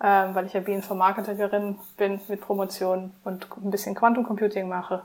ähm, 0.00 0.34
weil 0.34 0.46
ich 0.46 0.52
ja 0.52 0.60
Bioinformatikerin 0.60 1.78
bin 1.96 2.20
mit 2.28 2.40
Promotion 2.40 3.12
und 3.24 3.48
ein 3.56 3.70
bisschen 3.70 3.94
Quantum 3.94 4.24
Computing 4.24 4.68
mache. 4.68 5.02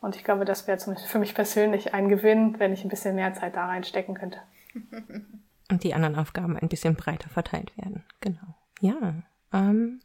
Und 0.00 0.14
ich 0.14 0.22
glaube, 0.22 0.44
das 0.44 0.66
wäre 0.68 0.78
für 0.78 1.18
mich 1.18 1.34
persönlich 1.34 1.94
ein 1.94 2.08
Gewinn, 2.08 2.58
wenn 2.60 2.72
ich 2.72 2.84
ein 2.84 2.88
bisschen 2.88 3.16
mehr 3.16 3.34
Zeit 3.34 3.56
da 3.56 3.66
reinstecken 3.66 4.14
könnte. 4.14 4.38
und 5.78 5.84
die 5.84 5.94
anderen 5.94 6.16
Aufgaben 6.16 6.56
ein 6.56 6.68
bisschen 6.68 6.96
breiter 6.96 7.28
verteilt 7.28 7.76
werden. 7.76 8.04
Genau. 8.20 8.56
Ja. 8.80 9.14
Ähm, 9.52 10.00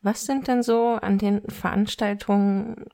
was 0.00 0.24
sind 0.24 0.48
denn 0.48 0.62
so 0.62 0.94
an 0.94 1.18
den 1.18 1.42
Veranstaltungen, 1.50 2.86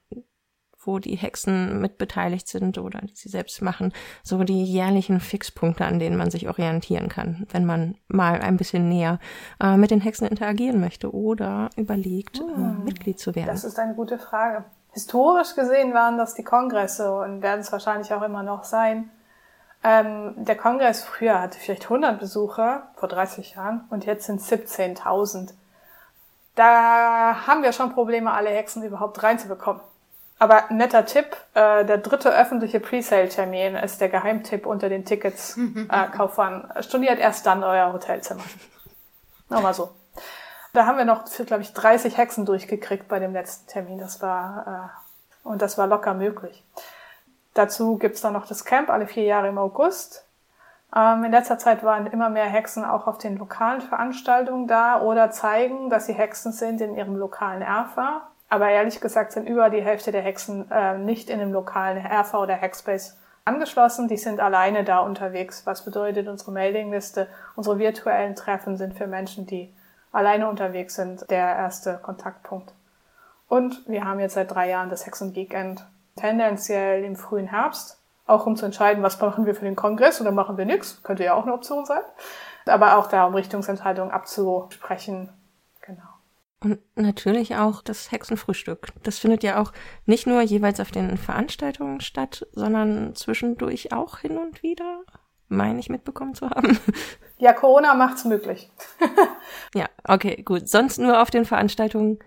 wo 0.81 0.99
die 0.99 1.15
Hexen 1.15 1.81
mit 1.81 1.97
beteiligt 1.97 2.49
sind 2.49 2.77
oder 2.77 3.01
die 3.03 3.15
sie 3.15 3.29
selbst 3.29 3.63
machen, 3.63 3.93
so 4.25 4.43
die 4.43 4.65
jährlichen 4.65 5.21
Fixpunkte, 5.21 5.85
an 5.85 6.01
denen 6.01 6.17
man 6.17 6.33
sich 6.33 6.49
orientieren 6.49 7.09
kann, 7.09 7.47
wenn 7.51 7.65
man 7.65 7.95
mal 8.09 8.41
ein 8.41 8.57
bisschen 8.57 8.89
näher 8.89 9.21
äh, 9.63 9.77
mit 9.77 9.93
den 9.93 10.01
Hexen 10.01 10.27
interagieren 10.27 10.81
möchte 10.81 11.15
oder 11.15 11.71
überlegt, 11.77 12.41
äh, 12.41 12.43
hm. 12.43 12.81
äh, 12.81 12.85
Mitglied 12.85 13.21
zu 13.21 13.37
werden? 13.37 13.47
Das 13.47 13.63
ist 13.63 13.79
eine 13.79 13.95
gute 13.95 14.19
Frage. 14.19 14.65
Historisch 14.91 15.55
gesehen 15.55 15.95
waren 15.95 16.19
das 16.19 16.35
die 16.35 16.45
Kongresse 16.45 17.15
und 17.15 17.43
werden 17.43 17.61
es 17.61 17.71
wahrscheinlich 17.71 18.13
auch 18.13 18.23
immer 18.23 18.43
noch 18.43 18.65
sein. 18.65 19.11
Ähm, 19.85 20.33
der 20.37 20.57
Kongress 20.57 21.05
früher 21.05 21.41
hatte 21.41 21.59
vielleicht 21.59 21.85
100 21.85 22.19
Besucher, 22.19 22.89
vor 22.97 23.09
30 23.09 23.55
Jahren, 23.55 23.85
und 23.91 24.07
jetzt 24.07 24.25
sind 24.25 24.41
17.000. 24.41 25.53
Da 26.55 27.47
haben 27.47 27.63
wir 27.63 27.73
schon 27.73 27.93
Probleme, 27.93 28.33
alle 28.33 28.49
Hexen 28.49 28.83
überhaupt 28.83 29.23
reinzubekommen. 29.23 29.83
Aber 30.39 30.65
netter 30.71 31.05
Tipp, 31.05 31.37
äh, 31.55 31.85
der 31.85 31.99
dritte 31.99 32.35
öffentliche 32.35 32.81
Presale-Termin 32.81 33.77
ist 33.77 34.01
der 34.01 34.09
Geheimtipp 34.09 34.67
unter 34.67 34.89
den 34.89 35.05
Tickets. 35.05 35.59
Äh, 35.91 36.09
Kaufern, 36.17 36.73
storniert 36.81 37.19
erst 37.19 37.47
dann 37.47 37.63
euer 37.63 37.93
Hotelzimmer. 37.93 38.43
Nochmal 39.51 39.75
so. 39.75 39.91
Da 40.73 40.87
haben 40.87 40.99
wir 40.99 41.05
noch, 41.05 41.25
glaube 41.47 41.63
ich, 41.63 41.73
30 41.73 42.17
Hexen 42.17 42.47
durchgekriegt 42.47 43.07
bei 43.07 43.19
dem 43.19 43.33
letzten 43.33 43.69
Termin. 43.69 43.99
Das 43.99 44.23
war, 44.23 44.93
äh, 45.45 45.49
und 45.49 45.61
das 45.63 45.79
war 45.79 45.87
locker 45.87 46.15
möglich. 46.15 46.65
Dazu 47.55 47.99
gibt's 47.99 48.21
dann 48.21 48.33
noch 48.33 48.47
das 48.47 48.65
Camp 48.65 48.91
alle 48.91 49.07
vier 49.07 49.25
Jahre 49.25 49.49
im 49.49 49.59
August. 49.59 50.27
Ähm, 50.95 51.25
in 51.25 51.33
letzter 51.33 51.59
Zeit 51.59 51.83
waren 51.83 52.07
immer 52.07 52.29
mehr 52.29 52.47
Hexen 52.47 52.85
auch 52.85 53.07
auf 53.07 53.19
den 53.19 53.37
lokalen 53.37 53.81
Veranstaltungen 53.81 54.67
da 54.67 55.01
oder 55.01 55.31
zeigen, 55.31 55.89
dass 55.89 56.07
sie 56.07 56.13
Hexen 56.13 56.53
sind 56.53 56.81
in 56.81 56.97
ihrem 56.97 57.17
lokalen 57.17 57.63
Erfa. 57.63 58.23
Aber 58.49 58.69
ehrlich 58.69 59.01
gesagt 59.01 59.33
sind 59.33 59.49
über 59.49 59.71
die 59.71 59.83
Hälfte 59.83 60.13
der 60.13 60.23
Hexen 60.23 60.71
äh, 60.71 60.99
nicht 60.99 61.31
in 61.31 61.39
dem 61.39 61.53
lokalen 61.53 62.05
Erfa 62.05 62.39
oder 62.39 62.61
Hackspace 62.61 63.17
angeschlossen. 63.45 64.09
Die 64.09 64.17
sind 64.17 64.41
alleine 64.41 64.85
da 64.85 65.01
unterwegs. 65.01 65.67
Was 65.67 65.85
bedeutet 65.85 66.29
unsere 66.29 66.53
Mailingliste? 66.53 67.29
Unsere 67.57 67.79
virtuellen 67.79 68.37
Treffen 68.37 68.77
sind 68.77 68.95
für 68.95 69.07
Menschen, 69.07 69.47
die 69.47 69.73
alleine 70.13 70.49
unterwegs 70.49 70.95
sind, 70.95 71.29
der 71.31 71.57
erste 71.57 71.99
Kontaktpunkt. 72.03 72.73
Und 73.49 73.89
wir 73.89 74.05
haben 74.05 74.21
jetzt 74.21 74.35
seit 74.35 74.51
drei 74.51 74.69
Jahren 74.71 74.91
das 74.91 75.07
Hexen 75.07 75.33
Geekend, 75.33 75.85
tendenziell 76.17 77.05
im 77.05 77.17
frühen 77.17 77.47
Herbst, 77.47 78.01
auch 78.27 78.47
um 78.47 78.57
zu 78.57 78.65
entscheiden, 78.65 79.03
was 79.03 79.21
machen 79.21 79.47
wir 79.47 79.55
für 79.55 79.65
den 79.65 79.77
Kongress 79.77 80.21
oder 80.21 80.33
machen 80.33 80.57
wir 80.57 80.65
nichts, 80.65 81.03
könnte 81.03 81.25
ja 81.25 81.35
auch 81.35 81.43
eine 81.43 81.55
Option 81.55 81.85
sein. 81.85 82.03
Aber 82.67 82.97
auch 82.97 83.09
da, 83.09 83.27
um 83.27 83.35
Richtungsentscheidungen 83.35 84.11
abzusprechen. 84.11 85.31
Genau. 85.83 86.03
Und 86.61 86.81
natürlich 86.95 87.57
auch 87.57 87.83
das 87.83 88.11
Hexenfrühstück. 88.11 88.89
Das 89.03 89.19
findet 89.19 89.43
ja 89.43 89.61
auch 89.61 89.73
nicht 90.07 90.27
nur 90.27 90.41
jeweils 90.41 90.81
auf 90.81 90.91
den 90.91 91.19
Veranstaltungen 91.19 92.01
statt, 92.01 92.47
sondern 92.53 93.15
zwischendurch 93.15 93.93
auch 93.93 94.19
hin 94.19 94.39
und 94.39 94.63
wieder, 94.63 95.03
meine 95.49 95.79
ich 95.79 95.91
mitbekommen 95.91 96.35
zu 96.35 96.49
haben. 96.51 96.79
Ja, 97.37 97.53
Corona 97.53 97.95
macht's 97.95 98.25
möglich. 98.25 98.71
ja, 99.75 99.87
okay, 100.05 100.41
gut. 100.45 100.69
Sonst 100.69 100.99
nur 100.99 101.21
auf 101.21 101.33
den 101.33 101.45
Veranstaltungen 101.45 102.21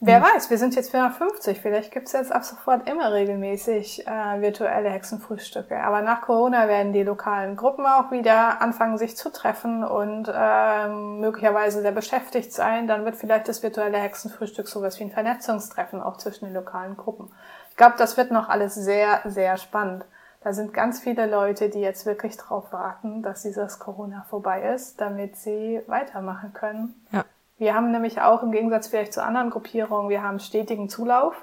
Wer 0.00 0.22
weiß, 0.22 0.48
wir 0.48 0.58
sind 0.58 0.76
jetzt 0.76 0.92
450. 0.92 1.60
Vielleicht 1.60 1.90
gibt's 1.90 2.12
jetzt 2.12 2.30
ab 2.30 2.44
sofort 2.44 2.88
immer 2.88 3.12
regelmäßig 3.12 4.06
äh, 4.06 4.40
virtuelle 4.40 4.90
Hexenfrühstücke. 4.90 5.76
Aber 5.82 6.02
nach 6.02 6.20
Corona 6.20 6.68
werden 6.68 6.92
die 6.92 7.02
lokalen 7.02 7.56
Gruppen 7.56 7.84
auch 7.84 8.12
wieder 8.12 8.62
anfangen, 8.62 8.96
sich 8.96 9.16
zu 9.16 9.32
treffen 9.32 9.82
und 9.82 10.30
äh, 10.32 10.88
möglicherweise 10.88 11.80
sehr 11.82 11.90
beschäftigt 11.90 12.52
sein. 12.52 12.86
Dann 12.86 13.04
wird 13.04 13.16
vielleicht 13.16 13.48
das 13.48 13.64
virtuelle 13.64 13.98
Hexenfrühstück 13.98 14.68
sowas 14.68 15.00
wie 15.00 15.04
ein 15.04 15.10
Vernetzungstreffen 15.10 16.00
auch 16.00 16.16
zwischen 16.16 16.44
den 16.44 16.54
lokalen 16.54 16.96
Gruppen. 16.96 17.32
Ich 17.70 17.76
glaube, 17.76 17.96
das 17.98 18.16
wird 18.16 18.30
noch 18.30 18.48
alles 18.48 18.76
sehr, 18.76 19.22
sehr 19.24 19.56
spannend. 19.56 20.04
Da 20.42 20.52
sind 20.52 20.72
ganz 20.72 21.00
viele 21.00 21.26
Leute, 21.26 21.70
die 21.70 21.80
jetzt 21.80 22.06
wirklich 22.06 22.36
drauf 22.36 22.72
warten, 22.72 23.24
dass 23.24 23.42
dieses 23.42 23.80
Corona 23.80 24.24
vorbei 24.30 24.62
ist, 24.74 25.00
damit 25.00 25.36
sie 25.36 25.82
weitermachen 25.88 26.52
können. 26.52 27.04
Ja. 27.10 27.24
Wir 27.58 27.74
haben 27.74 27.90
nämlich 27.90 28.20
auch 28.20 28.42
im 28.42 28.52
Gegensatz 28.52 28.86
vielleicht 28.86 29.12
zu 29.12 29.22
anderen 29.22 29.50
Gruppierungen, 29.50 30.08
wir 30.08 30.22
haben 30.22 30.38
stetigen 30.38 30.88
Zulauf. 30.88 31.34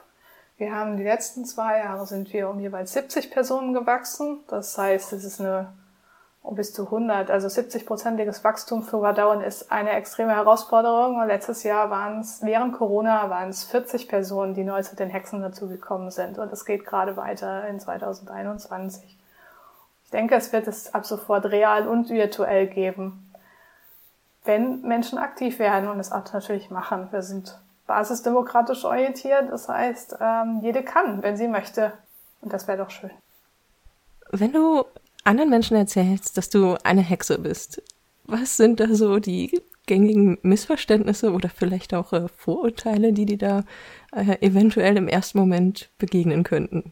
Wir 0.58 0.74
haben 0.74 0.96
die 0.96 1.04
letzten 1.04 1.44
zwei 1.44 1.80
Jahre 1.80 2.06
sind 2.06 2.32
wir 2.32 2.50
um 2.50 2.62
jeweils 2.62 2.94
70 2.94 3.30
Personen 3.30 3.74
gewachsen. 3.74 4.40
Das 4.48 4.78
heißt, 4.78 5.12
es 5.12 5.26
ist 5.26 5.42
eine 5.42 5.74
um 6.42 6.56
bis 6.56 6.74
zu 6.74 6.86
100, 6.86 7.32
also 7.32 7.48
70-prozentiges 7.48 8.44
Wachstum 8.44 8.84
für 8.84 8.98
Überdauern 8.98 9.42
ist 9.42 9.72
eine 9.72 9.90
extreme 9.92 10.36
Herausforderung. 10.36 11.18
Und 11.18 11.28
letztes 11.28 11.64
Jahr 11.64 11.90
waren 11.90 12.20
es, 12.20 12.44
während 12.44 12.74
Corona 12.74 13.32
waren 13.32 13.50
es 13.50 13.64
40 13.64 14.08
Personen, 14.08 14.54
die 14.54 14.64
neu 14.64 14.82
zu 14.84 14.96
den 14.96 15.10
Hexen 15.10 15.42
dazugekommen 15.42 16.12
sind. 16.12 16.38
Und 16.38 16.54
es 16.54 16.64
geht 16.64 16.86
gerade 16.86 17.18
weiter 17.18 17.68
in 17.68 17.80
2021. 17.80 19.18
Ich 20.04 20.12
denke, 20.12 20.36
es 20.36 20.54
wird 20.54 20.68
es 20.68 20.94
ab 20.94 21.06
sofort 21.06 21.48
real 21.48 21.88
und 21.88 22.10
virtuell 22.12 22.68
geben 22.68 23.25
wenn 24.46 24.82
Menschen 24.82 25.18
aktiv 25.18 25.60
werden 25.60 25.90
und 25.90 26.00
es 26.00 26.12
auch 26.12 26.32
natürlich 26.32 26.70
machen. 26.70 27.08
Wir 27.12 27.22
sind 27.22 27.60
basisdemokratisch 27.88 28.86
orientiert, 28.86 29.52
das 29.52 29.70
heißt, 29.70 30.18
ähm, 30.20 30.60
jede 30.62 30.84
kann, 30.84 31.22
wenn 31.22 31.38
sie 31.38 31.48
möchte. 31.48 31.94
Und 32.42 32.54
das 32.54 32.68
wäre 32.68 32.78
doch 32.78 32.90
schön. 32.90 33.12
Wenn 34.32 34.54
du 34.54 34.86
anderen 35.24 35.50
Menschen 35.50 35.78
erzählst, 35.78 36.38
dass 36.38 36.50
du 36.50 36.78
eine 36.84 37.02
Hexe 37.02 37.40
bist, 37.40 37.82
was 38.24 38.58
sind 38.58 38.80
da 38.80 38.88
so 38.94 39.20
die 39.20 39.62
gängigen 39.86 40.40
Missverständnisse 40.42 41.32
oder 41.32 41.50
vielleicht 41.50 41.94
auch 41.94 42.12
äh, 42.14 42.28
Vorurteile, 42.28 43.14
die 43.14 43.26
dir 43.26 43.38
da 43.38 43.64
äh, 44.12 44.38
eventuell 44.42 44.98
im 44.98 45.08
ersten 45.08 45.38
Moment 45.38 45.90
begegnen 45.98 46.44
könnten? 46.44 46.92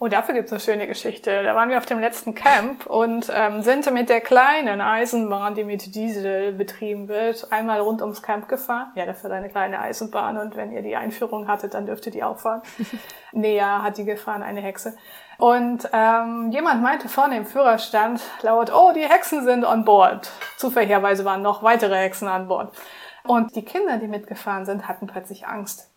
Oh, 0.00 0.08
dafür 0.08 0.34
gibt's 0.34 0.50
eine 0.50 0.60
schöne 0.60 0.88
Geschichte. 0.88 1.44
Da 1.44 1.54
waren 1.54 1.70
wir 1.70 1.78
auf 1.78 1.86
dem 1.86 2.00
letzten 2.00 2.34
Camp 2.34 2.84
und 2.86 3.30
ähm, 3.32 3.62
sind 3.62 3.90
mit 3.92 4.08
der 4.08 4.20
kleinen 4.20 4.80
Eisenbahn, 4.80 5.54
die 5.54 5.62
mit 5.62 5.94
Diesel 5.94 6.52
betrieben 6.52 7.06
wird, 7.06 7.52
einmal 7.52 7.78
rund 7.78 8.02
ums 8.02 8.20
Camp 8.20 8.48
gefahren. 8.48 8.90
Ja, 8.96 9.06
dafür 9.06 9.30
eine 9.30 9.48
kleine 9.48 9.78
Eisenbahn 9.78 10.36
und 10.36 10.56
wenn 10.56 10.72
ihr 10.72 10.82
die 10.82 10.96
Einführung 10.96 11.46
hattet, 11.46 11.74
dann 11.74 11.86
dürftet 11.86 12.16
ihr 12.16 12.28
auch 12.28 12.40
fahren. 12.40 12.62
Näher 13.32 13.84
hat 13.84 13.96
die 13.96 14.04
gefahren, 14.04 14.42
eine 14.42 14.60
Hexe. 14.60 14.96
Und 15.38 15.88
ähm, 15.92 16.50
jemand 16.50 16.82
meinte 16.82 17.08
vorne 17.08 17.36
im 17.36 17.46
Führerstand 17.46 18.20
laut, 18.42 18.72
oh, 18.74 18.92
die 18.92 19.08
Hexen 19.08 19.44
sind 19.44 19.64
on 19.64 19.84
board. 19.84 20.30
Zufälligerweise 20.56 21.24
waren 21.24 21.42
noch 21.42 21.62
weitere 21.62 21.96
Hexen 21.96 22.26
an 22.26 22.48
Bord. 22.48 22.76
Und 23.24 23.54
die 23.54 23.64
Kinder, 23.64 23.98
die 23.98 24.08
mitgefahren 24.08 24.66
sind, 24.66 24.88
hatten 24.88 25.06
plötzlich 25.06 25.46
Angst. 25.46 25.88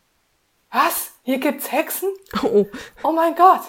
Was? 0.71 1.15
Hier 1.23 1.39
gibt's 1.39 1.71
Hexen? 1.71 2.09
Oh, 2.43 2.65
Oh 3.03 3.11
mein 3.11 3.35
Gott! 3.35 3.61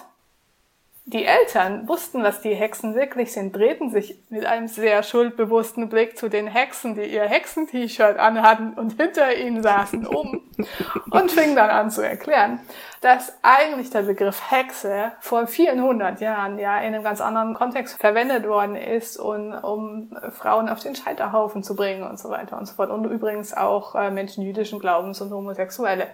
Die 1.11 1.25
Eltern 1.25 1.89
wussten, 1.89 2.23
was 2.23 2.43
die 2.43 2.55
Hexen 2.55 2.95
wirklich 2.95 3.33
sind, 3.33 3.57
drehten 3.57 3.89
sich 3.89 4.23
mit 4.29 4.45
einem 4.45 4.69
sehr 4.69 5.03
schuldbewussten 5.03 5.89
Blick 5.89 6.19
zu 6.19 6.29
den 6.29 6.47
Hexen, 6.47 6.97
die 6.97 7.07
ihr 7.07 7.23
Hexen-T-Shirt 7.23 8.19
anhatten 8.19 8.75
und 8.75 9.01
hinter 9.01 9.35
ihnen 9.35 9.63
saßen, 9.63 10.07
um 10.07 10.43
und 11.11 11.33
fingen 11.33 11.57
dann 11.57 11.71
an 11.71 11.91
zu 11.91 12.03
erklären, 12.03 12.61
dass 13.01 13.39
eigentlich 13.41 13.89
der 13.89 14.03
Begriff 14.03 14.51
Hexe 14.51 15.13
vor 15.21 15.47
vielen 15.47 15.83
hundert 15.83 16.21
Jahren 16.21 16.59
ja 16.59 16.77
in 16.79 16.95
einem 16.95 17.03
ganz 17.03 17.23
anderen 17.23 17.55
Kontext 17.55 17.99
verwendet 17.99 18.47
worden 18.47 18.77
ist, 18.77 19.17
und, 19.17 19.55
um 19.55 20.15
Frauen 20.33 20.69
auf 20.69 20.81
den 20.81 20.95
Scheiterhaufen 20.95 21.63
zu 21.63 21.75
bringen 21.75 22.03
und 22.03 22.19
so 22.19 22.29
weiter 22.29 22.59
und 22.59 22.67
so 22.67 22.75
fort. 22.75 22.91
Und 22.91 23.07
übrigens 23.07 23.57
auch 23.57 23.95
äh, 23.95 24.11
Menschen 24.11 24.45
jüdischen 24.45 24.79
Glaubens 24.79 25.23
und 25.23 25.31
Homosexuelle. 25.31 26.09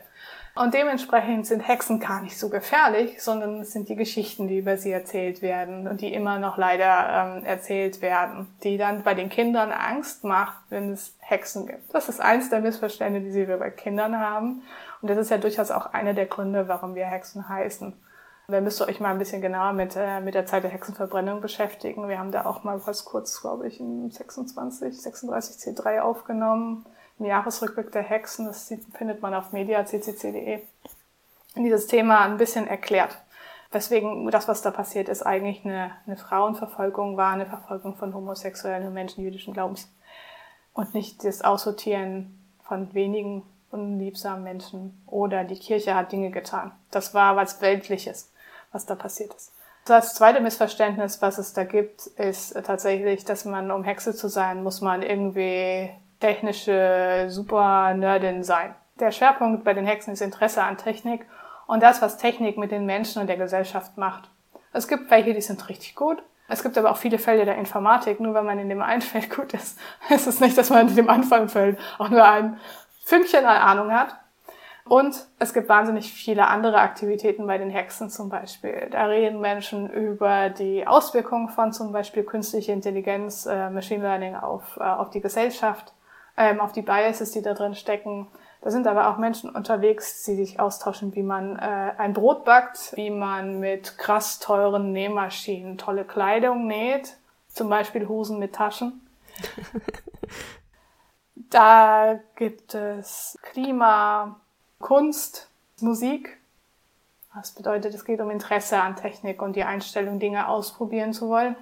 Und 0.56 0.72
dementsprechend 0.72 1.46
sind 1.46 1.66
Hexen 1.66 1.98
gar 1.98 2.20
nicht 2.20 2.38
so 2.38 2.48
gefährlich, 2.48 3.20
sondern 3.20 3.62
es 3.62 3.72
sind 3.72 3.88
die 3.88 3.96
Geschichten, 3.96 4.46
die 4.46 4.58
über 4.58 4.76
sie 4.76 4.92
erzählt 4.92 5.42
werden 5.42 5.88
und 5.88 6.00
die 6.00 6.14
immer 6.14 6.38
noch 6.38 6.56
leider 6.56 7.38
ähm, 7.38 7.44
erzählt 7.44 8.00
werden, 8.00 8.46
die 8.62 8.78
dann 8.78 9.02
bei 9.02 9.14
den 9.14 9.30
Kindern 9.30 9.72
Angst 9.72 10.22
macht, 10.22 10.58
wenn 10.70 10.92
es 10.92 11.16
Hexen 11.18 11.66
gibt. 11.66 11.92
Das 11.92 12.08
ist 12.08 12.20
eins 12.20 12.50
der 12.50 12.60
Missverständnisse, 12.60 13.36
die 13.36 13.48
wir 13.48 13.56
bei 13.56 13.70
Kindern 13.70 14.20
haben. 14.20 14.62
Und 15.02 15.10
das 15.10 15.18
ist 15.18 15.30
ja 15.30 15.38
durchaus 15.38 15.72
auch 15.72 15.92
einer 15.92 16.14
der 16.14 16.26
Gründe, 16.26 16.68
warum 16.68 16.94
wir 16.94 17.06
Hexen 17.06 17.48
heißen. 17.48 17.92
Da 18.46 18.60
müsst 18.60 18.80
ihr 18.80 18.86
euch 18.86 19.00
mal 19.00 19.10
ein 19.10 19.18
bisschen 19.18 19.42
genauer 19.42 19.72
mit, 19.72 19.96
äh, 19.96 20.20
mit 20.20 20.34
der 20.34 20.46
Zeit 20.46 20.62
der 20.62 20.70
Hexenverbrennung 20.70 21.40
beschäftigen. 21.40 22.08
Wir 22.08 22.20
haben 22.20 22.30
da 22.30 22.44
auch 22.44 22.62
mal 22.62 22.80
was 22.86 23.04
kurz, 23.04 23.40
glaube 23.40 23.66
ich, 23.66 23.80
in 23.80 24.08
26, 24.08 25.00
36 25.02 25.56
C3 25.56 26.00
aufgenommen 26.00 26.86
im 27.18 27.26
Jahresrückblick 27.26 27.92
der 27.92 28.02
Hexen, 28.02 28.46
das 28.46 28.72
findet 28.96 29.22
man 29.22 29.34
auf 29.34 29.52
media.ccc.de, 29.52 30.60
dieses 31.56 31.86
Thema 31.86 32.20
ein 32.20 32.36
bisschen 32.36 32.66
erklärt. 32.66 33.16
Weswegen 33.70 34.30
das, 34.30 34.46
was 34.46 34.62
da 34.62 34.70
passiert 34.70 35.08
ist, 35.08 35.22
eigentlich 35.22 35.64
eine, 35.64 35.92
eine 36.06 36.16
Frauenverfolgung 36.16 37.16
war, 37.16 37.32
eine 37.32 37.46
Verfolgung 37.46 37.96
von 37.96 38.14
homosexuellen 38.14 38.86
und 38.86 38.94
Menschen 38.94 39.24
jüdischen 39.24 39.52
Glaubens. 39.52 39.92
Und 40.72 40.94
nicht 40.94 41.24
das 41.24 41.42
Aussortieren 41.42 42.38
von 42.62 42.94
wenigen 42.94 43.42
unliebsamen 43.70 44.44
Menschen 44.44 45.02
oder 45.06 45.44
die 45.44 45.58
Kirche 45.58 45.94
hat 45.94 46.12
Dinge 46.12 46.30
getan. 46.30 46.72
Das 46.90 47.14
war 47.14 47.36
was 47.36 47.60
Weltliches, 47.60 48.32
was 48.70 48.86
da 48.86 48.94
passiert 48.94 49.34
ist. 49.34 49.52
Das 49.84 50.14
zweite 50.14 50.40
Missverständnis, 50.40 51.20
was 51.20 51.38
es 51.38 51.52
da 51.52 51.64
gibt, 51.64 52.06
ist 52.06 52.54
tatsächlich, 52.64 53.24
dass 53.24 53.44
man, 53.44 53.70
um 53.70 53.84
Hexe 53.84 54.14
zu 54.14 54.28
sein, 54.28 54.62
muss 54.62 54.80
man 54.80 55.02
irgendwie 55.02 55.90
technische 56.20 57.26
Super-Nerdin 57.28 58.42
sein. 58.42 58.74
Der 59.00 59.10
Schwerpunkt 59.10 59.64
bei 59.64 59.74
den 59.74 59.86
Hexen 59.86 60.12
ist 60.12 60.20
Interesse 60.20 60.62
an 60.62 60.76
Technik 60.76 61.26
und 61.66 61.82
das, 61.82 62.02
was 62.02 62.16
Technik 62.16 62.58
mit 62.58 62.70
den 62.70 62.86
Menschen 62.86 63.20
und 63.20 63.28
der 63.28 63.36
Gesellschaft 63.36 63.96
macht. 63.96 64.30
Es 64.72 64.88
gibt 64.88 65.10
welche, 65.10 65.34
die 65.34 65.40
sind 65.40 65.68
richtig 65.68 65.94
gut. 65.94 66.22
Es 66.48 66.62
gibt 66.62 66.76
aber 66.76 66.90
auch 66.90 66.96
viele 66.96 67.18
Fälle 67.18 67.44
der 67.44 67.56
Informatik. 67.56 68.20
Nur 68.20 68.34
wenn 68.34 68.44
man 68.44 68.58
in 68.58 68.68
dem 68.68 68.82
einen 68.82 69.02
Feld 69.02 69.30
gut 69.34 69.54
ist, 69.54 69.78
ist 70.10 70.26
es 70.26 70.40
nicht, 70.40 70.56
dass 70.58 70.70
man 70.70 70.88
in 70.88 70.96
dem 70.96 71.08
anderen 71.08 71.48
Feld 71.48 71.78
auch 71.98 72.08
nur 72.08 72.24
ein 72.24 72.58
Fünkchen 73.04 73.44
an 73.44 73.56
Ahnung 73.56 73.92
hat. 73.92 74.16
Und 74.86 75.16
es 75.38 75.54
gibt 75.54 75.70
wahnsinnig 75.70 76.12
viele 76.12 76.46
andere 76.46 76.78
Aktivitäten 76.78 77.46
bei 77.46 77.56
den 77.56 77.70
Hexen 77.70 78.10
zum 78.10 78.28
Beispiel. 78.28 78.88
Da 78.90 79.06
reden 79.06 79.40
Menschen 79.40 79.88
über 79.88 80.50
die 80.50 80.86
Auswirkungen 80.86 81.48
von 81.48 81.72
zum 81.72 81.90
Beispiel 81.90 82.22
künstlicher 82.22 82.74
Intelligenz, 82.74 83.46
äh, 83.46 83.70
Machine 83.70 84.02
Learning 84.02 84.34
auf, 84.34 84.76
äh, 84.78 84.82
auf 84.82 85.08
die 85.08 85.22
Gesellschaft 85.22 85.94
ähm, 86.36 86.60
auf 86.60 86.72
die 86.72 86.82
Biases, 86.82 87.30
die 87.30 87.42
da 87.42 87.54
drin 87.54 87.74
stecken. 87.74 88.28
Da 88.60 88.70
sind 88.70 88.86
aber 88.86 89.10
auch 89.10 89.18
Menschen 89.18 89.50
unterwegs, 89.50 90.24
die 90.24 90.36
sich 90.36 90.58
austauschen, 90.58 91.14
wie 91.14 91.22
man 91.22 91.58
äh, 91.58 91.92
ein 91.98 92.14
Brot 92.14 92.44
backt, 92.44 92.96
wie 92.96 93.10
man 93.10 93.60
mit 93.60 93.98
krass 93.98 94.38
teuren 94.38 94.92
Nähmaschinen 94.92 95.76
tolle 95.76 96.04
Kleidung 96.04 96.66
näht, 96.66 97.16
zum 97.48 97.68
Beispiel 97.68 98.08
Hosen 98.08 98.38
mit 98.38 98.54
Taschen. 98.54 99.06
da 101.50 102.18
gibt 102.36 102.74
es 102.74 103.38
Klima, 103.42 104.40
Kunst, 104.80 105.50
Musik. 105.80 106.38
Das 107.34 107.52
bedeutet, 107.52 107.94
es 107.94 108.04
geht 108.04 108.20
um 108.20 108.30
Interesse 108.30 108.80
an 108.80 108.96
Technik 108.96 109.42
und 109.42 109.56
die 109.56 109.64
Einstellung, 109.64 110.20
Dinge 110.20 110.48
ausprobieren 110.48 111.12
zu 111.12 111.28
wollen 111.28 111.56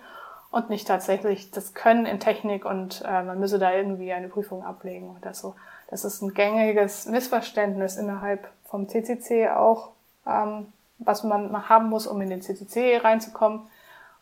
und 0.52 0.68
nicht 0.68 0.86
tatsächlich 0.86 1.50
das 1.50 1.74
Können 1.74 2.06
in 2.06 2.20
Technik 2.20 2.64
und 2.64 3.02
äh, 3.04 3.22
man 3.22 3.40
müsse 3.40 3.58
da 3.58 3.72
irgendwie 3.72 4.12
eine 4.12 4.28
Prüfung 4.28 4.64
ablegen 4.64 5.16
oder 5.18 5.34
so. 5.34 5.56
Das 5.88 6.04
ist 6.04 6.22
ein 6.22 6.34
gängiges 6.34 7.06
Missverständnis 7.06 7.96
innerhalb 7.96 8.48
vom 8.66 8.88
CCC 8.88 9.48
auch, 9.48 9.88
ähm, 10.26 10.72
was 10.98 11.24
man 11.24 11.68
haben 11.68 11.88
muss, 11.88 12.06
um 12.06 12.20
in 12.20 12.30
den 12.30 12.42
CCC 12.42 12.98
reinzukommen, 12.98 13.62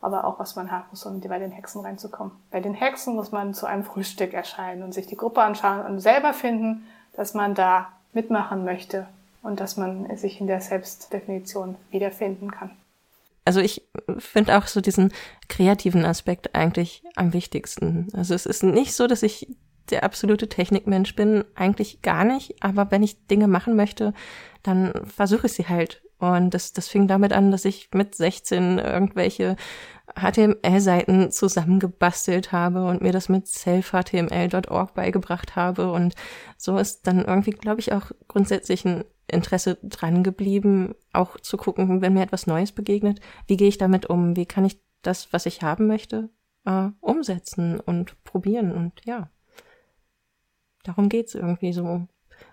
aber 0.00 0.24
auch 0.24 0.38
was 0.38 0.56
man 0.56 0.70
haben 0.70 0.86
muss, 0.90 1.04
um 1.04 1.20
bei 1.20 1.38
den 1.38 1.50
Hexen 1.50 1.82
reinzukommen. 1.82 2.32
Bei 2.52 2.60
den 2.60 2.74
Hexen 2.74 3.16
muss 3.16 3.32
man 3.32 3.52
zu 3.52 3.66
einem 3.66 3.84
Frühstück 3.84 4.32
erscheinen 4.32 4.84
und 4.84 4.94
sich 4.94 5.08
die 5.08 5.16
Gruppe 5.16 5.42
anschauen 5.42 5.84
und 5.84 6.00
selber 6.00 6.32
finden, 6.32 6.86
dass 7.14 7.34
man 7.34 7.54
da 7.54 7.88
mitmachen 8.12 8.64
möchte 8.64 9.06
und 9.42 9.58
dass 9.58 9.76
man 9.76 10.16
sich 10.16 10.40
in 10.40 10.46
der 10.46 10.60
Selbstdefinition 10.60 11.76
wiederfinden 11.90 12.52
kann. 12.52 12.70
Also 13.44 13.60
ich 13.60 13.88
finde 14.18 14.56
auch 14.56 14.66
so 14.66 14.80
diesen 14.80 15.12
kreativen 15.48 16.04
Aspekt 16.04 16.54
eigentlich 16.54 17.02
am 17.16 17.32
wichtigsten. 17.32 18.08
Also 18.12 18.34
es 18.34 18.46
ist 18.46 18.62
nicht 18.62 18.94
so, 18.94 19.06
dass 19.06 19.22
ich 19.22 19.48
der 19.90 20.04
absolute 20.04 20.48
Technikmensch 20.48 21.16
bin, 21.16 21.44
eigentlich 21.54 22.02
gar 22.02 22.24
nicht, 22.24 22.62
aber 22.62 22.90
wenn 22.90 23.02
ich 23.02 23.26
Dinge 23.26 23.48
machen 23.48 23.76
möchte, 23.76 24.12
dann 24.62 24.92
versuche 25.04 25.46
ich 25.46 25.52
sie 25.54 25.68
halt. 25.68 26.02
Und 26.18 26.52
das, 26.52 26.72
das 26.72 26.88
fing 26.88 27.08
damit 27.08 27.32
an, 27.32 27.50
dass 27.50 27.64
ich 27.64 27.88
mit 27.94 28.14
16 28.14 28.78
irgendwelche 28.78 29.56
HTML-Seiten 30.14 31.30
zusammengebastelt 31.30 32.52
habe 32.52 32.86
und 32.86 33.00
mir 33.00 33.12
das 33.12 33.28
mit 33.28 33.46
selfhtml.org 33.48 34.92
beigebracht 34.94 35.56
habe. 35.56 35.90
Und 35.90 36.14
so 36.58 36.76
ist 36.76 37.06
dann 37.06 37.24
irgendwie, 37.24 37.52
glaube 37.52 37.80
ich, 37.80 37.92
auch 37.92 38.10
grundsätzlich 38.28 38.84
ein 38.84 39.04
Interesse 39.32 39.78
dran 39.82 40.22
geblieben, 40.22 40.94
auch 41.12 41.38
zu 41.40 41.56
gucken, 41.56 42.00
wenn 42.00 42.14
mir 42.14 42.22
etwas 42.22 42.46
Neues 42.46 42.72
begegnet, 42.72 43.20
wie 43.46 43.56
gehe 43.56 43.68
ich 43.68 43.78
damit 43.78 44.06
um, 44.06 44.36
wie 44.36 44.46
kann 44.46 44.64
ich 44.64 44.80
das, 45.02 45.32
was 45.32 45.46
ich 45.46 45.62
haben 45.62 45.86
möchte, 45.86 46.30
äh, 46.64 46.88
umsetzen 47.00 47.80
und 47.80 48.22
probieren 48.24 48.72
und 48.72 49.04
ja. 49.04 49.30
Darum 50.82 51.08
geht's 51.08 51.34
irgendwie 51.34 51.72
so. 51.72 52.06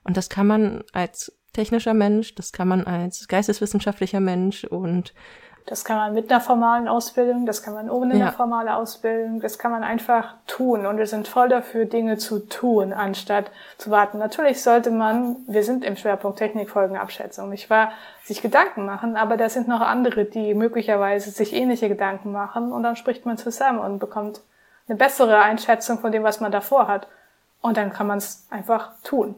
Und 0.04 0.18
das 0.18 0.30
kann 0.30 0.48
man 0.48 0.84
als 0.92 1.38
technischer 1.54 1.94
Mensch, 1.94 2.36
das 2.36 2.52
kann 2.52 2.68
man 2.68 2.84
als 2.84 3.28
geisteswissenschaftlicher 3.28 4.20
Mensch 4.20 4.64
und 4.64 5.14
das 5.68 5.84
kann 5.86 5.98
man 5.98 6.14
mit 6.14 6.32
einer 6.32 6.42
formalen 6.42 6.88
Ausbildung, 6.88 7.46
das 7.46 7.62
kann 7.62 7.74
man 7.74 7.90
ohne 7.90 8.16
Ja. 8.16 8.28
eine 8.28 8.32
formale 8.32 8.76
Ausbildung, 8.76 9.42
das 9.42 9.60
kann 9.60 9.72
man 9.72 9.84
einfach 9.84 10.34
tun. 10.48 10.86
Und 10.86 10.98
wir 10.98 11.08
sind 11.08 11.28
voll 11.28 11.50
dafür, 11.50 11.86
Dinge 11.86 12.18
zu 12.18 12.40
tun, 12.40 12.94
anstatt 12.94 13.52
zu 13.78 13.92
warten. 13.92 14.18
Natürlich 14.18 14.64
sollte 14.64 14.92
man, 14.92 15.36
wir 15.46 15.64
sind 15.64 15.84
im 15.84 15.98
Schwerpunkt 15.98 16.40
Technikfolgenabschätzung, 16.40 17.50
nicht 17.50 17.70
wahr, 17.70 17.92
sich 18.24 18.42
Gedanken 18.42 18.86
machen, 18.86 19.18
aber 19.18 19.36
da 19.38 19.50
sind 19.50 19.68
noch 19.68 19.82
andere, 19.82 20.26
die 20.26 20.54
möglicherweise 20.54 21.32
sich 21.32 21.54
ähnliche 21.54 21.90
Gedanken 21.90 22.32
machen 22.32 22.72
und 22.72 22.84
dann 22.84 22.96
spricht 22.96 23.26
man 23.26 23.38
zusammen 23.38 23.80
und 23.80 24.00
bekommt 24.00 24.42
eine 24.88 24.98
bessere 24.98 25.40
Einschätzung 25.40 26.00
von 26.00 26.12
dem, 26.14 26.24
was 26.24 26.40
man 26.40 26.52
davor 26.52 26.88
hat. 26.88 27.08
Und 27.62 27.76
dann 27.76 27.92
kann 27.92 28.08
man 28.08 28.20
es 28.20 28.48
einfach 28.50 28.92
tun. 29.04 29.36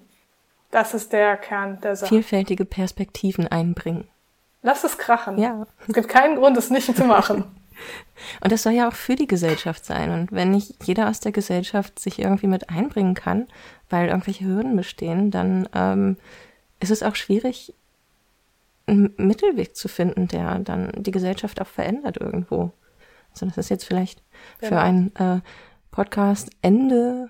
Das 0.69 0.93
ist 0.93 1.11
der 1.13 1.37
Kern 1.37 1.79
der 1.81 1.95
Sache. 1.95 2.09
vielfältige 2.09 2.65
Perspektiven 2.65 3.47
einbringen. 3.47 4.07
Lass 4.61 4.83
es 4.83 4.97
krachen. 4.97 5.37
Ja. 5.37 5.65
Es 5.87 5.93
gibt 5.93 6.09
keinen 6.09 6.35
Grund, 6.35 6.57
es 6.57 6.69
nicht 6.69 6.95
zu 6.95 7.05
machen. 7.05 7.43
Und 8.41 8.51
das 8.51 8.63
soll 8.63 8.73
ja 8.73 8.89
auch 8.89 8.93
für 8.93 9.15
die 9.15 9.27
Gesellschaft 9.27 9.85
sein. 9.85 10.11
Und 10.11 10.31
wenn 10.33 10.51
nicht 10.51 10.83
jeder 10.83 11.07
aus 11.09 11.21
der 11.21 11.31
Gesellschaft 11.31 11.97
sich 11.97 12.19
irgendwie 12.19 12.47
mit 12.47 12.69
einbringen 12.69 13.13
kann, 13.13 13.47
weil 13.89 14.09
irgendwelche 14.09 14.43
Hürden 14.45 14.75
bestehen, 14.75 15.31
dann 15.31 15.69
ähm, 15.73 16.17
ist 16.81 16.91
es 16.91 17.03
auch 17.03 17.15
schwierig, 17.15 17.73
einen 18.87 19.13
Mittelweg 19.17 19.77
zu 19.77 19.87
finden, 19.87 20.27
der 20.27 20.59
dann 20.59 20.91
die 20.97 21.11
Gesellschaft 21.11 21.61
auch 21.61 21.67
verändert 21.67 22.17
irgendwo. 22.17 22.73
Also 23.31 23.45
das 23.45 23.57
ist 23.57 23.69
jetzt 23.69 23.85
vielleicht 23.85 24.21
für 24.59 24.69
Genau. 24.69 24.81
ein 24.81 25.15
äh, 25.15 25.39
Podcast-Ende 25.91 27.29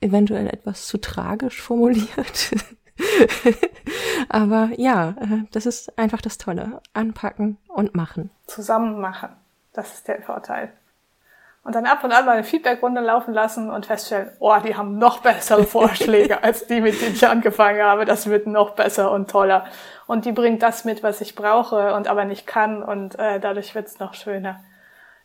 eventuell 0.00 0.46
etwas 0.46 0.86
zu 0.86 0.98
tragisch 0.98 1.60
formuliert. 1.60 2.52
Aber 4.28 4.70
ja, 4.76 5.10
äh, 5.20 5.44
das 5.52 5.66
ist 5.66 5.98
einfach 5.98 6.20
das 6.20 6.38
Tolle. 6.38 6.80
Anpacken 6.92 7.58
und 7.68 7.94
machen. 7.94 8.30
zusammen 8.46 9.00
machen. 9.00 9.30
Das 9.72 9.94
ist 9.94 10.08
der 10.08 10.22
Vorteil. 10.22 10.72
Und 11.62 11.74
dann 11.74 11.86
ab 11.86 12.02
und 12.02 12.12
an 12.12 12.24
mal 12.24 12.32
eine 12.32 12.44
Feedbackrunde 12.44 13.02
laufen 13.02 13.34
lassen 13.34 13.70
und 13.70 13.84
feststellen, 13.84 14.30
oh, 14.38 14.56
die 14.64 14.76
haben 14.76 14.98
noch 14.98 15.18
bessere 15.20 15.64
Vorschläge 15.66 16.42
als 16.42 16.66
die, 16.66 16.80
mit 16.80 17.00
denen 17.00 17.14
ich 17.14 17.26
angefangen 17.26 17.82
habe. 17.82 18.06
Das 18.06 18.28
wird 18.28 18.46
noch 18.46 18.70
besser 18.70 19.10
und 19.12 19.30
toller. 19.30 19.66
Und 20.06 20.24
die 20.24 20.32
bringt 20.32 20.62
das 20.62 20.84
mit, 20.84 21.02
was 21.02 21.20
ich 21.20 21.34
brauche 21.34 21.94
und 21.94 22.08
aber 22.08 22.24
nicht 22.24 22.46
kann. 22.46 22.82
Und 22.82 23.18
äh, 23.18 23.40
dadurch 23.40 23.74
wird's 23.74 23.98
noch 23.98 24.14
schöner. 24.14 24.60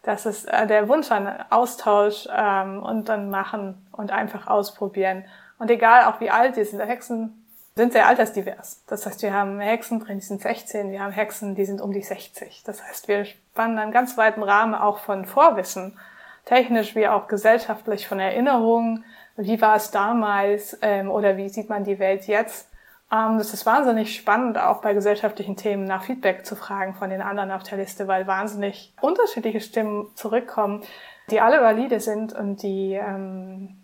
Das 0.03 0.25
ist 0.25 0.45
äh, 0.45 0.67
der 0.67 0.89
Wunsch 0.89 1.09
an 1.09 1.27
Austausch 1.49 2.27
ähm, 2.31 2.83
und 2.83 3.07
dann 3.09 3.29
machen 3.29 3.87
und 3.91 4.11
einfach 4.11 4.47
ausprobieren. 4.47 5.25
Und 5.57 5.71
egal 5.71 6.05
auch 6.05 6.19
wie 6.19 6.29
alt 6.29 6.57
die 6.57 6.65
sind, 6.65 6.81
Hexen 6.81 7.44
sind 7.77 7.91
sehr 7.91 8.07
altersdivers. 8.07 8.81
Das 8.87 9.05
heißt, 9.05 9.21
wir 9.21 9.33
haben 9.33 9.59
Hexen 9.59 9.99
drin, 9.99 10.19
die 10.19 10.25
sind 10.25 10.41
16, 10.41 10.91
wir 10.91 11.01
haben 11.01 11.11
Hexen, 11.11 11.55
die 11.55 11.65
sind 11.65 11.81
um 11.81 11.91
die 11.91 12.01
60. 12.01 12.63
Das 12.65 12.81
heißt, 12.81 13.09
wir 13.09 13.25
spannen 13.25 13.77
einen 13.77 13.91
ganz 13.91 14.17
weiten 14.17 14.43
Rahmen 14.43 14.75
auch 14.75 14.99
von 14.99 15.25
Vorwissen, 15.25 15.99
technisch 16.45 16.95
wie 16.95 17.09
auch 17.09 17.27
gesellschaftlich 17.27 18.07
von 18.07 18.19
Erinnerungen. 18.19 19.03
Wie 19.35 19.59
war 19.59 19.75
es 19.75 19.91
damals 19.91 20.77
ähm, 20.81 21.11
oder 21.11 21.35
wie 21.35 21.49
sieht 21.49 21.67
man 21.67 21.83
die 21.83 21.99
Welt 21.99 22.27
jetzt? 22.27 22.69
Ähm, 23.11 23.37
das 23.37 23.53
ist 23.53 23.65
wahnsinnig 23.65 24.15
spannend, 24.15 24.57
auch 24.57 24.79
bei 24.79 24.93
gesellschaftlichen 24.93 25.57
Themen 25.57 25.83
nach 25.83 26.05
Feedback 26.05 26.45
zu 26.45 26.55
fragen 26.55 26.93
von 26.93 27.09
den 27.09 27.21
anderen 27.21 27.51
auf 27.51 27.63
der 27.63 27.77
Liste, 27.77 28.07
weil 28.07 28.25
wahnsinnig 28.25 28.93
unterschiedliche 29.01 29.59
Stimmen 29.59 30.07
zurückkommen, 30.15 30.81
die 31.29 31.41
alle 31.41 31.59
valide 31.59 31.99
sind 31.99 32.31
und 32.31 32.63
die 32.63 32.93
ähm, 32.93 33.75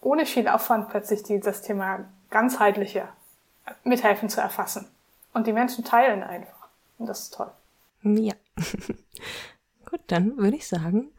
ohne 0.00 0.26
viel 0.26 0.48
Aufwand 0.48 0.88
plötzlich 0.88 1.22
die, 1.22 1.38
das 1.38 1.62
Thema 1.62 2.06
ganzheitlicher 2.30 3.08
mithelfen 3.82 4.28
zu 4.28 4.40
erfassen. 4.40 4.88
Und 5.32 5.46
die 5.46 5.52
Menschen 5.52 5.84
teilen 5.84 6.22
einfach. 6.22 6.68
Und 6.98 7.06
das 7.06 7.22
ist 7.22 7.34
toll. 7.34 7.50
Ja. 8.02 8.34
Gut, 9.90 10.00
dann 10.06 10.36
würde 10.36 10.56
ich 10.56 10.68
sagen, 10.68 11.10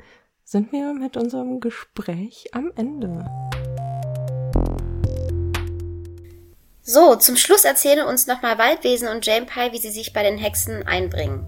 sind 0.43 0.71
wir 0.71 0.93
mit 0.93 1.17
unserem 1.17 1.59
Gespräch 1.59 2.49
am 2.53 2.71
Ende. 2.75 3.25
So, 6.81 7.15
zum 7.15 7.35
Schluss 7.35 7.65
erzählen 7.65 8.05
uns 8.05 8.27
nochmal 8.27 8.59
Waldwesen 8.59 9.07
und 9.07 9.25
Jane 9.25 9.47
Pie, 9.47 9.71
wie 9.71 9.79
sie 9.79 9.89
sich 9.89 10.13
bei 10.13 10.21
den 10.21 10.37
Hexen 10.37 10.83
einbringen. 10.83 11.43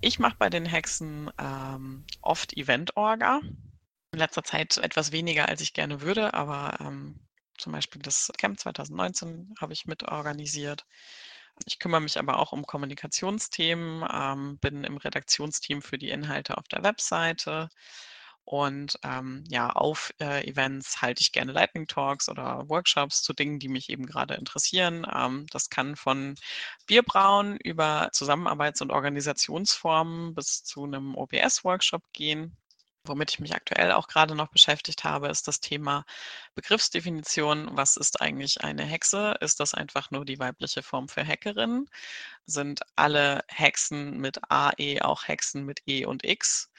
Ich 0.00 0.18
mache 0.18 0.34
bei 0.36 0.50
den 0.50 0.66
Hexen 0.66 1.30
ähm, 1.38 2.04
oft 2.22 2.56
Event-Orga. 2.56 3.40
In 4.12 4.18
letzter 4.18 4.42
Zeit 4.42 4.78
etwas 4.78 5.12
weniger, 5.12 5.48
als 5.48 5.60
ich 5.60 5.74
gerne 5.74 6.02
würde, 6.02 6.34
aber 6.34 6.76
ähm, 6.80 7.20
zum 7.58 7.72
Beispiel 7.72 8.02
das 8.02 8.30
Camp 8.38 8.58
2019 8.58 9.54
habe 9.60 9.72
ich 9.72 9.86
mitorganisiert. 9.86 10.86
Ich 11.66 11.78
kümmere 11.78 12.00
mich 12.00 12.18
aber 12.18 12.38
auch 12.38 12.52
um 12.52 12.66
Kommunikationsthemen, 12.66 14.04
ähm, 14.12 14.58
bin 14.58 14.84
im 14.84 14.96
Redaktionsteam 14.96 15.82
für 15.82 15.98
die 15.98 16.10
Inhalte 16.10 16.58
auf 16.58 16.66
der 16.68 16.82
Webseite 16.82 17.68
und 18.44 18.98
ähm, 19.04 19.44
ja, 19.48 19.70
auf 19.70 20.12
äh, 20.20 20.46
Events 20.48 21.00
halte 21.00 21.22
ich 21.22 21.32
gerne 21.32 21.52
Lightning 21.52 21.86
Talks 21.86 22.28
oder 22.28 22.68
Workshops 22.68 23.22
zu 23.22 23.32
Dingen, 23.32 23.58
die 23.60 23.68
mich 23.68 23.88
eben 23.88 24.04
gerade 24.06 24.34
interessieren. 24.34 25.06
Ähm, 25.14 25.46
das 25.50 25.70
kann 25.70 25.96
von 25.96 26.34
Bierbrauen 26.86 27.56
über 27.58 28.10
Zusammenarbeits- 28.12 28.82
und 28.82 28.90
Organisationsformen 28.90 30.34
bis 30.34 30.64
zu 30.64 30.84
einem 30.84 31.14
OBS-Workshop 31.14 32.02
gehen. 32.12 32.56
Womit 33.04 33.32
ich 33.32 33.40
mich 33.40 33.54
aktuell 33.54 33.90
auch 33.90 34.06
gerade 34.06 34.36
noch 34.36 34.48
beschäftigt 34.48 35.02
habe, 35.02 35.28
ist 35.28 35.48
das 35.48 35.58
Thema 35.58 36.04
Begriffsdefinition. 36.54 37.70
Was 37.72 37.96
ist 37.96 38.20
eigentlich 38.20 38.62
eine 38.62 38.84
Hexe? 38.84 39.34
Ist 39.40 39.58
das 39.58 39.74
einfach 39.74 40.12
nur 40.12 40.24
die 40.24 40.38
weibliche 40.38 40.84
Form 40.84 41.08
für 41.08 41.26
Hackerin? 41.26 41.88
Sind 42.46 42.82
alle 42.94 43.42
Hexen 43.48 44.18
mit 44.18 44.38
AE 44.48 45.00
auch 45.02 45.26
Hexen 45.26 45.64
mit 45.64 45.82
E 45.86 46.04
und 46.04 46.24
X? 46.24 46.70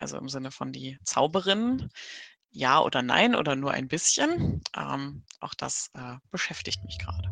Also 0.00 0.18
im 0.18 0.28
Sinne 0.28 0.50
von 0.50 0.72
die 0.72 0.98
Zauberin? 1.04 1.90
Ja 2.50 2.80
oder 2.80 3.02
nein 3.02 3.36
oder 3.36 3.54
nur 3.54 3.70
ein 3.70 3.86
bisschen? 3.86 4.62
Ähm, 4.76 5.22
auch 5.38 5.54
das 5.54 5.92
äh, 5.94 6.16
beschäftigt 6.32 6.82
mich 6.82 6.98
gerade. 6.98 7.30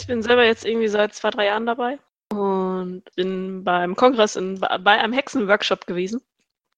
Ich 0.00 0.06
bin 0.06 0.22
selber 0.22 0.44
jetzt 0.44 0.64
irgendwie 0.64 0.88
seit 0.88 1.12
zwei, 1.12 1.30
drei 1.30 1.46
Jahren 1.46 1.66
dabei 1.66 1.98
und 2.32 3.02
bin 3.16 3.64
beim 3.64 3.96
Kongress 3.96 4.36
in, 4.36 4.60
bei 4.60 4.98
einem 4.98 5.12
Hexenworkshop 5.12 5.86
gewesen. 5.86 6.20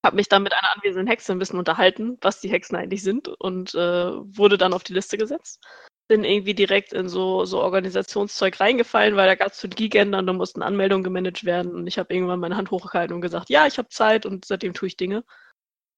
Habe 0.05 0.17
mich 0.17 0.27
dann 0.27 0.43
mit 0.43 0.53
einer 0.53 0.75
anwesenden 0.75 1.07
Hexe 1.07 1.31
ein 1.31 1.39
bisschen 1.39 1.59
unterhalten, 1.59 2.17
was 2.21 2.41
die 2.41 2.49
Hexen 2.49 2.75
eigentlich 2.75 3.03
sind 3.03 3.27
und 3.27 3.73
äh, 3.73 3.77
wurde 3.77 4.57
dann 4.57 4.73
auf 4.73 4.83
die 4.83 4.93
Liste 4.93 5.17
gesetzt. 5.17 5.63
Bin 6.09 6.25
irgendwie 6.25 6.53
direkt 6.53 6.91
in 6.91 7.07
so, 7.07 7.45
so 7.45 7.61
Organisationszeug 7.61 8.59
reingefallen, 8.59 9.15
weil 9.15 9.27
da 9.27 9.35
gab 9.35 9.53
es 9.53 9.59
zu 9.59 9.69
Gigender 9.69 10.19
und 10.19 10.27
da 10.27 10.33
mussten 10.33 10.61
Anmeldungen 10.61 11.03
gemanagt 11.03 11.45
werden 11.45 11.73
und 11.73 11.87
ich 11.87 11.97
habe 11.97 12.13
irgendwann 12.13 12.41
meine 12.41 12.57
Hand 12.57 12.71
hochgehalten 12.71 13.15
und 13.15 13.21
gesagt, 13.21 13.49
ja, 13.49 13.65
ich 13.65 13.77
habe 13.77 13.87
Zeit 13.89 14.25
und 14.25 14.43
seitdem 14.45 14.73
tue 14.73 14.87
ich 14.87 14.97
Dinge. 14.97 15.23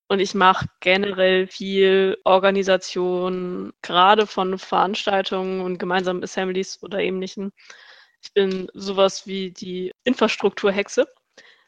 Und 0.08 0.20
ich 0.20 0.36
mache 0.36 0.68
generell 0.82 1.48
viel 1.48 2.18
Organisation, 2.26 3.74
gerade 3.82 4.28
von 4.28 4.60
Veranstaltungen 4.60 5.62
und 5.62 5.80
gemeinsamen 5.80 6.24
Assemblies 6.24 6.82
oder 6.84 7.00
ähnlichen. 7.00 7.52
Ich 8.26 8.34
bin 8.34 8.68
sowas 8.74 9.28
wie 9.28 9.52
die 9.52 9.92
Infrastrukturhexe, 10.04 11.08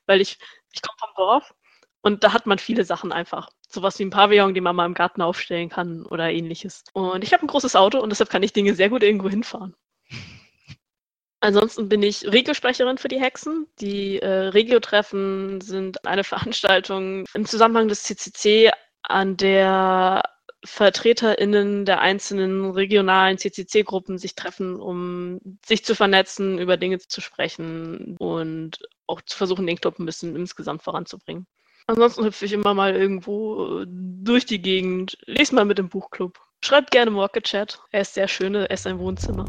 weil 0.08 0.22
ich, 0.22 0.40
ich 0.74 0.82
komme 0.82 0.98
vom 1.00 1.10
Dorf 1.16 1.54
und 2.02 2.24
da 2.24 2.34
hat 2.34 2.48
man 2.48 2.58
viele 2.58 2.84
Sachen 2.84 3.12
einfach. 3.12 3.50
Sowas 3.70 4.00
wie 4.00 4.06
ein 4.06 4.10
Pavillon, 4.10 4.56
den 4.56 4.64
man 4.64 4.76
mal 4.76 4.88
im 4.88 4.96
Garten 4.96 5.22
aufstellen 5.22 5.70
kann 5.70 6.06
oder 6.08 6.32
ähnliches. 6.32 6.84
Und 6.94 7.24
ich 7.24 7.32
habe 7.32 7.44
ein 7.46 7.48
großes 7.48 7.76
Auto 7.76 8.00
und 8.00 8.10
deshalb 8.10 8.32
kann 8.32 8.42
ich 8.42 8.54
Dinge 8.54 8.74
sehr 8.74 8.90
gut 8.90 9.04
irgendwo 9.04 9.30
hinfahren. 9.30 9.76
Ansonsten 11.42 11.88
bin 11.88 12.02
ich 12.02 12.26
Regiosprecherin 12.26 12.98
für 12.98 13.08
die 13.08 13.22
Hexen. 13.22 13.68
Die 13.80 14.20
äh, 14.20 14.48
Regio-Treffen 14.48 15.62
sind 15.62 16.08
eine 16.08 16.24
Veranstaltung 16.24 17.26
im 17.36 17.46
Zusammenhang 17.46 17.88
des 17.88 18.02
CCC, 18.04 18.72
an 19.04 19.38
der 19.38 20.24
VertreterInnen 20.68 21.86
der 21.86 22.02
einzelnen 22.02 22.72
regionalen 22.72 23.38
CCC-Gruppen 23.38 24.18
sich 24.18 24.36
treffen, 24.36 24.80
um 24.80 25.40
sich 25.66 25.84
zu 25.86 25.96
vernetzen, 25.96 26.60
über 26.60 26.78
Dinge 26.78 27.00
zu 27.00 27.22
sprechen 27.22 28.16
und 28.20 28.80
auch 29.08 29.22
zu 29.22 29.38
versuchen, 29.38 29.66
den 29.66 29.80
Club 29.80 29.98
ein 29.98 30.06
bisschen 30.06 30.36
insgesamt 30.36 30.84
voranzubringen. 30.84 31.48
Ansonsten 31.88 32.26
hüpfe 32.26 32.46
ich 32.46 32.52
immer 32.52 32.74
mal 32.74 32.96
irgendwo 32.96 33.80
äh, 33.80 33.86
durch 33.88 34.46
die 34.46 34.62
Gegend, 34.62 35.18
lese 35.26 35.56
mal 35.56 35.64
mit 35.64 35.78
dem 35.78 35.88
Buchclub. 35.88 36.38
Schreibt 36.62 36.92
gerne 36.92 37.12
Rocket 37.12 37.46
Chat. 37.46 37.80
Er 37.92 38.02
ist 38.02 38.14
sehr 38.14 38.28
schön, 38.28 38.54
er 38.56 38.70
ist 38.70 38.86
ein 38.86 39.00
Wohnzimmer. 39.00 39.46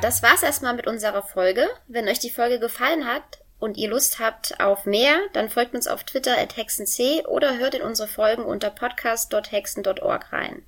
Das 0.00 0.22
war's 0.22 0.42
erstmal 0.42 0.74
mit 0.74 0.86
unserer 0.86 1.22
Folge. 1.22 1.68
Wenn 1.86 2.08
euch 2.08 2.20
die 2.20 2.30
Folge 2.30 2.58
gefallen 2.58 3.04
hat 3.04 3.40
und 3.58 3.76
ihr 3.76 3.88
Lust 3.88 4.18
habt 4.18 4.60
auf 4.60 4.86
mehr, 4.86 5.18
dann 5.32 5.48
folgt 5.48 5.74
uns 5.74 5.86
auf 5.86 6.04
Twitter 6.04 6.38
at 6.38 6.56
hexenc 6.56 7.26
oder 7.28 7.58
hört 7.58 7.74
in 7.74 7.82
unsere 7.82 8.08
Folgen 8.08 8.42
unter 8.42 8.70
podcast.hexen.org 8.70 10.32
rein. 10.32 10.62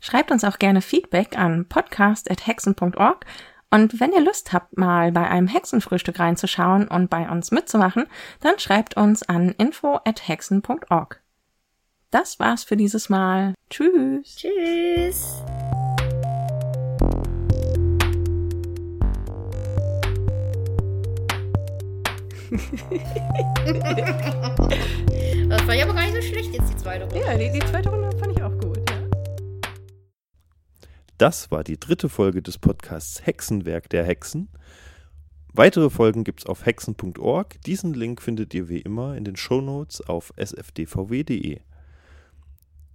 Schreibt 0.00 0.30
uns 0.30 0.44
auch 0.44 0.58
gerne 0.58 0.82
Feedback 0.82 1.38
an 1.38 1.66
podcast.hexen.org 1.68 3.24
und 3.70 4.00
wenn 4.00 4.12
ihr 4.12 4.20
Lust 4.20 4.52
habt, 4.52 4.76
mal 4.76 5.12
bei 5.12 5.28
einem 5.28 5.48
Hexenfrühstück 5.48 6.18
reinzuschauen 6.18 6.88
und 6.88 7.10
bei 7.10 7.28
uns 7.28 7.50
mitzumachen, 7.50 8.06
dann 8.40 8.58
schreibt 8.58 8.96
uns 8.96 9.22
an 9.22 9.50
info@hexen.org. 9.50 11.20
Das 12.10 12.38
war's 12.38 12.64
für 12.64 12.76
dieses 12.76 13.08
Mal. 13.08 13.54
Tschüss. 13.68 14.36
Tschüss. 14.36 15.42
das 25.48 25.66
war 25.66 25.74
ja 25.74 25.84
aber 25.84 25.94
gar 25.94 26.02
nicht 26.02 26.14
so 26.14 26.22
schlecht 26.22 26.54
jetzt 26.54 26.72
die 26.72 26.76
zweite 26.76 27.04
Runde. 27.04 27.20
Ja, 27.20 27.36
die, 27.36 27.50
die 27.50 27.66
zweite 27.66 27.88
Runde 27.88 28.16
fand 28.18 28.36
ich 28.36 28.42
auch 28.42 28.56
gut. 28.58 28.78
Ja. 28.88 28.96
Das 31.18 31.50
war 31.50 31.64
die 31.64 31.80
dritte 31.80 32.08
Folge 32.08 32.42
des 32.42 32.58
Podcasts 32.58 33.26
Hexenwerk 33.26 33.88
der 33.88 34.04
Hexen. 34.04 34.48
Weitere 35.52 35.90
Folgen 35.90 36.24
gibt's 36.24 36.46
auf 36.46 36.66
hexen.org. 36.66 37.60
Diesen 37.62 37.94
Link 37.94 38.20
findet 38.20 38.52
ihr 38.54 38.68
wie 38.68 38.80
immer 38.80 39.16
in 39.16 39.24
den 39.24 39.36
Shownotes 39.36 40.02
auf 40.02 40.32
sfdvw.de. 40.38 41.60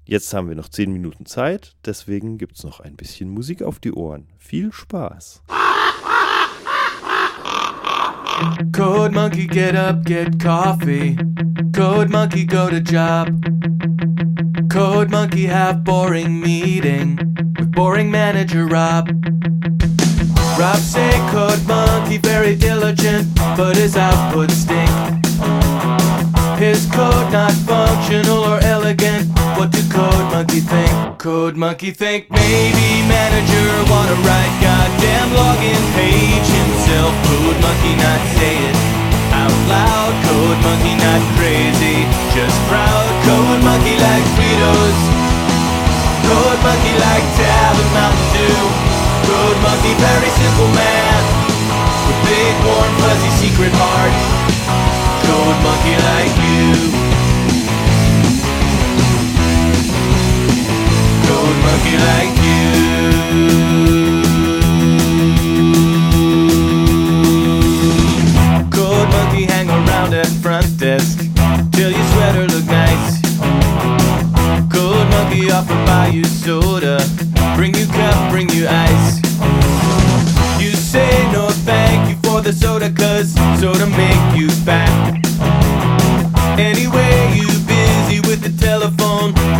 Jetzt 0.05 0.33
haben 0.33 0.47
wir 0.47 0.55
noch 0.55 0.69
10 0.69 0.91
Minuten 0.91 1.25
Zeit, 1.25 1.75
deswegen 1.85 2.37
gibt's 2.37 2.63
noch 2.63 2.79
ein 2.79 2.95
bisschen 2.95 3.29
Musik 3.29 3.63
auf 3.63 3.79
die 3.79 3.93
Ohren. 3.93 4.27
Viel 4.37 4.71
Spaß! 4.71 5.43
Code 8.73 9.13
monkey, 9.13 9.47
get 9.47 9.75
up, 9.75 10.03
get 10.03 10.39
coffee. 10.39 11.17
Code 11.73 12.09
monkey, 12.09 12.45
go 12.45 12.69
to 12.69 12.79
job. 12.79 13.27
Code 14.71 15.09
monkey, 15.11 15.45
have 15.45 15.83
boring 15.83 16.39
meeting 16.39 17.17
with 17.59 17.71
boring 17.71 18.09
manager 18.09 18.65
Rob. 18.65 19.09
Rob 20.59 20.77
say 20.77 21.11
code 21.31 21.67
monkey 21.67 22.17
very 22.17 22.55
diligent, 22.55 23.27
but 23.57 23.75
his 23.75 23.97
output 23.97 24.51
stink. 24.51 24.89
His 26.61 26.85
code 26.93 27.33
not 27.33 27.49
functional 27.65 28.45
or 28.45 28.61
elegant. 28.61 29.25
What 29.57 29.73
do 29.73 29.81
code 29.89 30.29
monkey 30.29 30.61
think? 30.61 31.17
Code 31.17 31.57
monkey 31.57 31.89
think 31.89 32.29
maybe 32.29 33.01
manager 33.09 33.65
wanna 33.89 34.13
write 34.21 34.53
goddamn 34.61 35.33
login 35.33 35.81
page 35.97 36.45
himself. 36.53 37.17
Code 37.25 37.57
monkey 37.65 37.97
not 37.97 38.21
say 38.37 38.61
it 38.61 38.77
out 39.33 39.57
loud. 39.73 40.13
Code 40.21 40.61
monkey 40.61 40.93
not 41.01 41.21
crazy, 41.33 42.05
just 42.29 42.57
proud. 42.69 43.09
Code 43.25 43.61
monkey 43.65 43.97
like 43.97 44.25
Fritos. 44.37 44.99
Code 46.29 46.61
monkey 46.61 46.93
like 46.93 47.25
Tab 47.41 47.73
and 47.73 47.91
Mountain 47.97 48.29
Dew. 48.37 48.61
Code 49.25 49.59
monkey 49.65 49.97
very 49.97 50.29
simple 50.29 50.69
man 50.77 51.21
with 52.05 52.19
big 52.29 52.53
warm 52.69 52.93
fuzzy 53.01 53.33
secret 53.41 53.73
heart. 53.81 54.13
Code 55.31 55.59
monkey 55.63 55.95
like 56.11 56.35
you. 56.43 56.65
Code 61.27 61.57
monkey 61.65 61.95
like 62.09 62.35
you. 62.47 62.67
Code 68.71 69.09
monkey 69.15 69.45
hang 69.45 69.69
around 69.69 70.13
at 70.13 70.27
front 70.43 70.67
desk 70.77 71.19
till 71.71 71.91
your 71.91 72.05
sweater 72.11 72.45
look 72.47 72.65
nice. 72.65 73.21
Code 74.69 75.07
monkey 75.11 75.49
offer 75.49 75.79
buy 75.85 76.07
you 76.07 76.25
soda, 76.25 76.99
bring 77.55 77.73
you 77.75 77.85
cup, 77.87 78.31
bring 78.31 78.49
you 78.49 78.67
ice. 78.67 79.21
You 80.61 80.71
say 80.71 81.09
no 81.31 81.49
thank 81.63 82.09
you 82.09 82.17
for 82.29 82.41
the 82.41 82.51
soda 82.51 82.89
cause 82.91 83.33
soda 83.61 83.87
make 83.87 84.37
you 84.37 84.49
fat. 84.49 85.20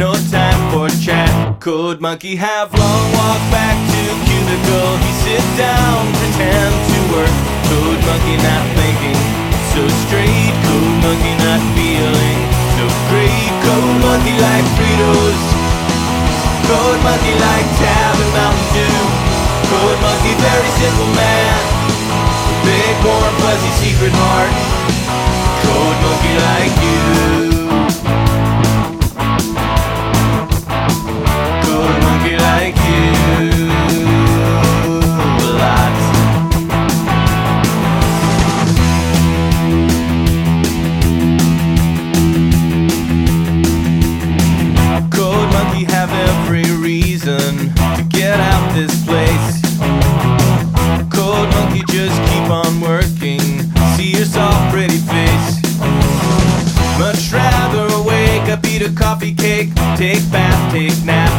No 0.02 0.18
time 0.34 0.58
for 0.74 0.90
chat. 0.98 1.30
Code 1.62 2.02
monkey 2.02 2.34
have 2.34 2.74
long 2.74 3.06
walk 3.14 3.42
back 3.54 3.78
to 3.94 4.02
cubicle. 4.26 4.94
He 5.06 5.12
sit 5.22 5.46
down, 5.62 6.10
pretend 6.18 6.74
to 6.90 7.00
work. 7.14 7.36
Code 7.70 8.02
monkey 8.10 8.38
not 8.42 8.66
thinking 8.74 9.22
so 9.70 9.82
straight. 10.02 10.54
Code 10.66 10.98
monkey 11.06 11.36
not 11.46 11.62
feeling 11.78 12.40
so 12.82 12.86
great. 13.14 13.50
Code 13.62 13.98
monkey 14.02 14.34
like 14.42 14.66
Fritos. 14.74 15.42
Code 16.66 17.02
monkey 17.06 17.36
like 17.38 17.68
Tab 17.78 18.18
and 18.18 18.32
Mountain 18.34 18.70
Dew. 18.74 19.02
Code 19.70 20.00
monkey 20.02 20.34
very 20.42 20.72
simple 20.82 21.12
man. 21.14 21.62
Big 22.66 22.96
warm 23.06 23.34
fuzzy 23.38 23.72
secret 23.78 24.16
heart. 24.18 24.50
Code 25.62 25.98
monkey 26.02 26.36
like 26.50 26.76
you. 26.90 27.41
Pretty 54.82 54.98
face. 55.14 55.62
Much 56.98 57.32
rather 57.32 57.86
wake 58.02 58.50
up, 58.50 58.66
eat 58.66 58.82
a 58.82 58.90
coffee 58.90 59.32
cake, 59.32 59.70
take 59.96 60.24
bath, 60.32 60.58
take 60.74 60.98
nap. 61.06 61.30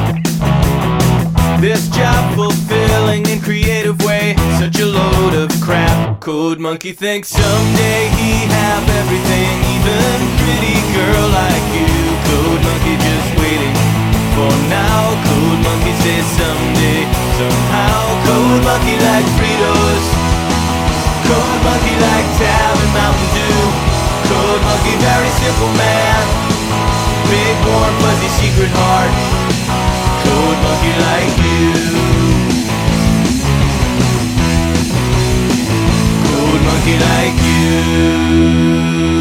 This 1.61 1.89
job 1.89 2.23
fulfilling 2.37 3.27
in 3.27 3.41
creative 3.41 3.99
way, 4.05 4.37
such 4.61 4.79
a 4.79 4.87
load 4.87 5.35
of 5.35 5.51
crap. 5.61 6.21
Code 6.21 6.61
monkey 6.61 6.93
thinks 6.93 7.31
someday 7.31 8.11
he 8.15 8.47
have 8.47 8.85
everything, 9.03 9.55
even 9.75 10.19
pretty 10.39 10.79
girl 10.95 11.27
like 11.43 11.67
you. 11.75 11.95
Code 12.31 12.63
monkey 12.63 12.95
just 12.95 13.29
waiting 13.43 13.75
for 14.39 14.53
now. 14.71 15.03
Code 15.27 15.61
monkey 15.67 15.95
says 15.99 16.27
someday, 16.39 17.03
somehow. 17.43 18.03
Code 18.23 18.63
monkey 18.63 18.97
like 19.03 19.27
Fritos. 19.35 20.22
Code 21.33 21.63
monkey 21.65 21.97
like 21.97 22.29
Tab 22.37 22.77
and 22.77 22.93
Mountain 22.93 23.31
Dew. 23.33 23.61
Code 24.29 24.63
monkey 24.69 24.97
very 25.01 25.31
simple 25.41 25.73
man. 25.81 26.23
Big 27.33 27.57
warm 27.65 27.95
fuzzy 28.05 28.29
secret 28.29 28.69
heart. 28.69 29.13
Code 30.25 30.61
monkey 30.61 30.93
like 31.09 31.33
you. 31.41 31.73
Code 36.29 36.63
monkey 36.69 36.97
like 37.01 37.37
you. 37.49 39.12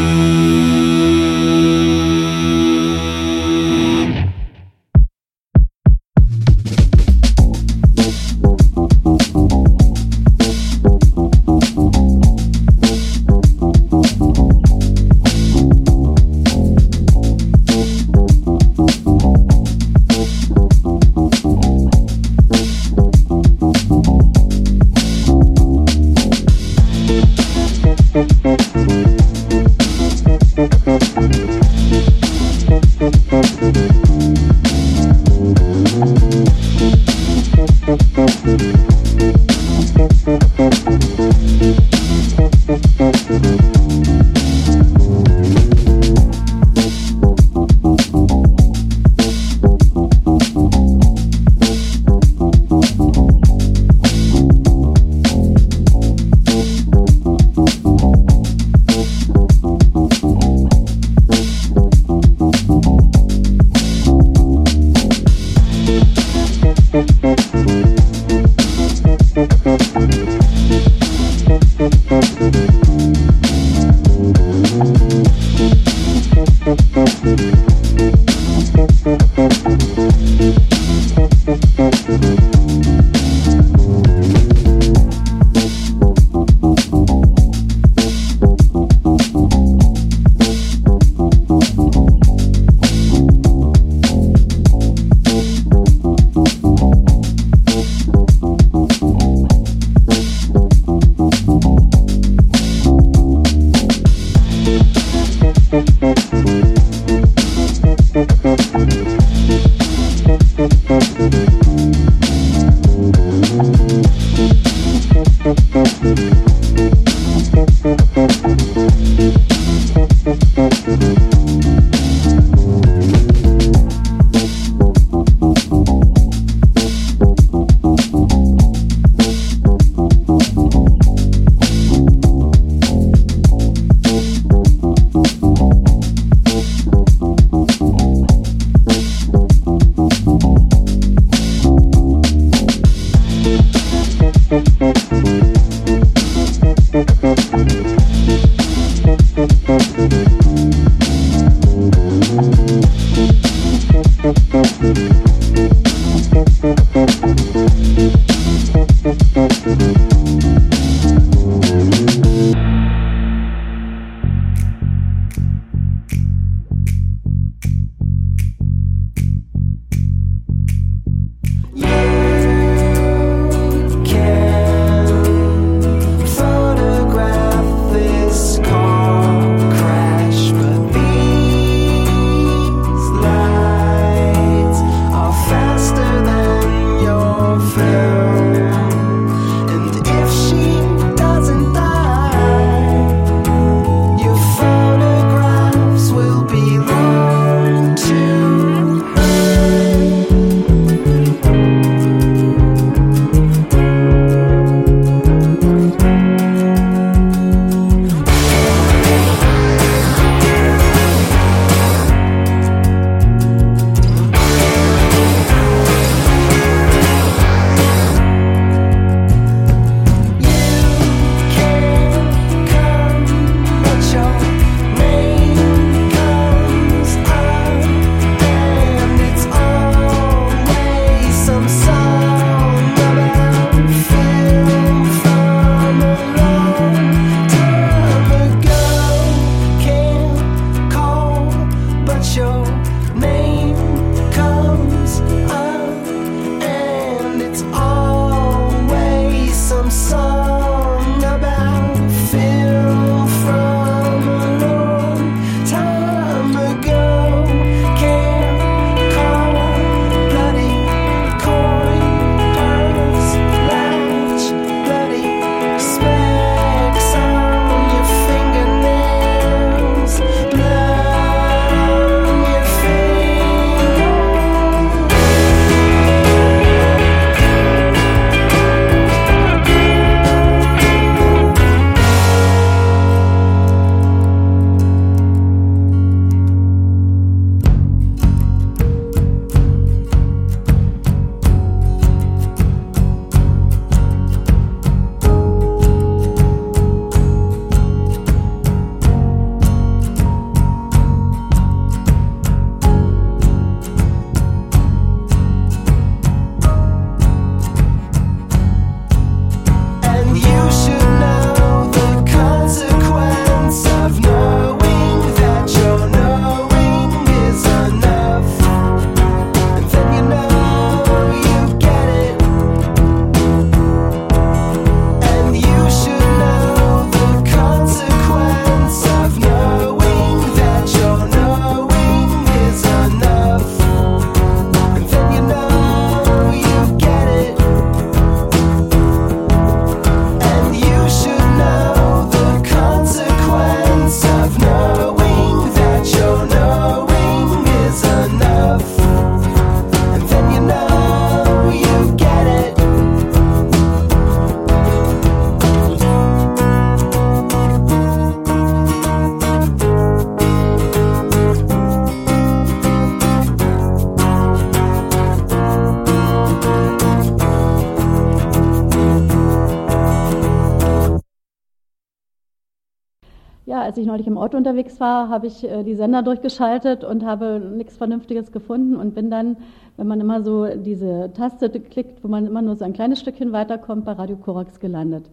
Als 373.92 373.98
ich 373.98 374.06
neulich 374.06 374.26
im 374.26 374.38
Auto 374.38 374.56
unterwegs 374.56 375.00
war, 375.00 375.28
habe 375.28 375.48
ich 375.48 375.64
äh, 375.64 375.84
die 375.84 375.94
Sender 375.94 376.22
durchgeschaltet 376.22 377.04
und 377.04 377.26
habe 377.26 377.60
nichts 377.76 377.98
Vernünftiges 377.98 378.50
gefunden 378.50 378.96
und 378.96 379.14
bin 379.14 379.30
dann, 379.30 379.58
wenn 379.98 380.06
man 380.06 380.18
immer 380.18 380.42
so 380.42 380.64
diese 380.76 381.30
Taste 381.34 381.68
klickt, 381.68 382.24
wo 382.24 382.28
man 382.28 382.46
immer 382.46 382.62
nur 382.62 382.74
so 382.76 382.86
ein 382.86 382.94
kleines 382.94 383.20
Stückchen 383.20 383.52
weiterkommt, 383.52 384.06
bei 384.06 384.12
Radio 384.12 384.36
Korax 384.36 384.80
gelandet. 384.80 385.28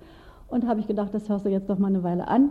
Und 0.49 0.67
habe 0.67 0.81
ich 0.81 0.87
gedacht, 0.87 1.13
das 1.13 1.29
hörst 1.29 1.45
du 1.45 1.49
jetzt 1.49 1.69
noch 1.69 1.79
mal 1.79 1.87
eine 1.87 2.03
Weile 2.03 2.27
an 2.27 2.49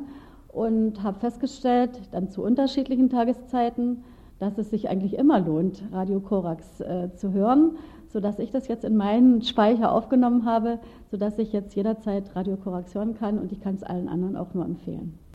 und 0.50 1.02
habe 1.02 1.20
festgestellt, 1.20 1.90
dann 2.11 2.30
zu 2.30 2.42
unterschiedlichen 2.42 3.11
Tageszeiten, 3.11 4.02
dass 4.38 4.56
es 4.56 4.70
sich 4.70 4.88
eigentlich 4.88 5.12
immer 5.12 5.40
lohnt, 5.40 5.82
Radio 5.92 6.20
Korax 6.20 6.80
äh, 6.80 7.11
zu 7.16 7.34
hören, 7.34 7.72
sodass 8.06 8.38
ich 8.38 8.50
das 8.50 8.66
jetzt 8.66 8.86
in 8.86 8.96
meinen 8.96 9.42
Speicher 9.42 9.92
aufgenommen 9.92 10.46
habe, 10.46 10.78
sodass 11.11 11.38
ich 11.38 11.52
jetzt 11.52 11.76
jederzeit 11.76 12.34
Radio 12.34 12.56
Korax 12.56 12.94
hören 12.94 13.14
kann 13.14 13.38
und 13.38 13.52
ich 13.52 13.61
kann 13.61 13.74
es 13.74 13.82
allen 13.82 14.09
anderen 14.09 14.38
auch 14.38 14.54
nur 14.54 14.64
empfehlen. 14.64 15.18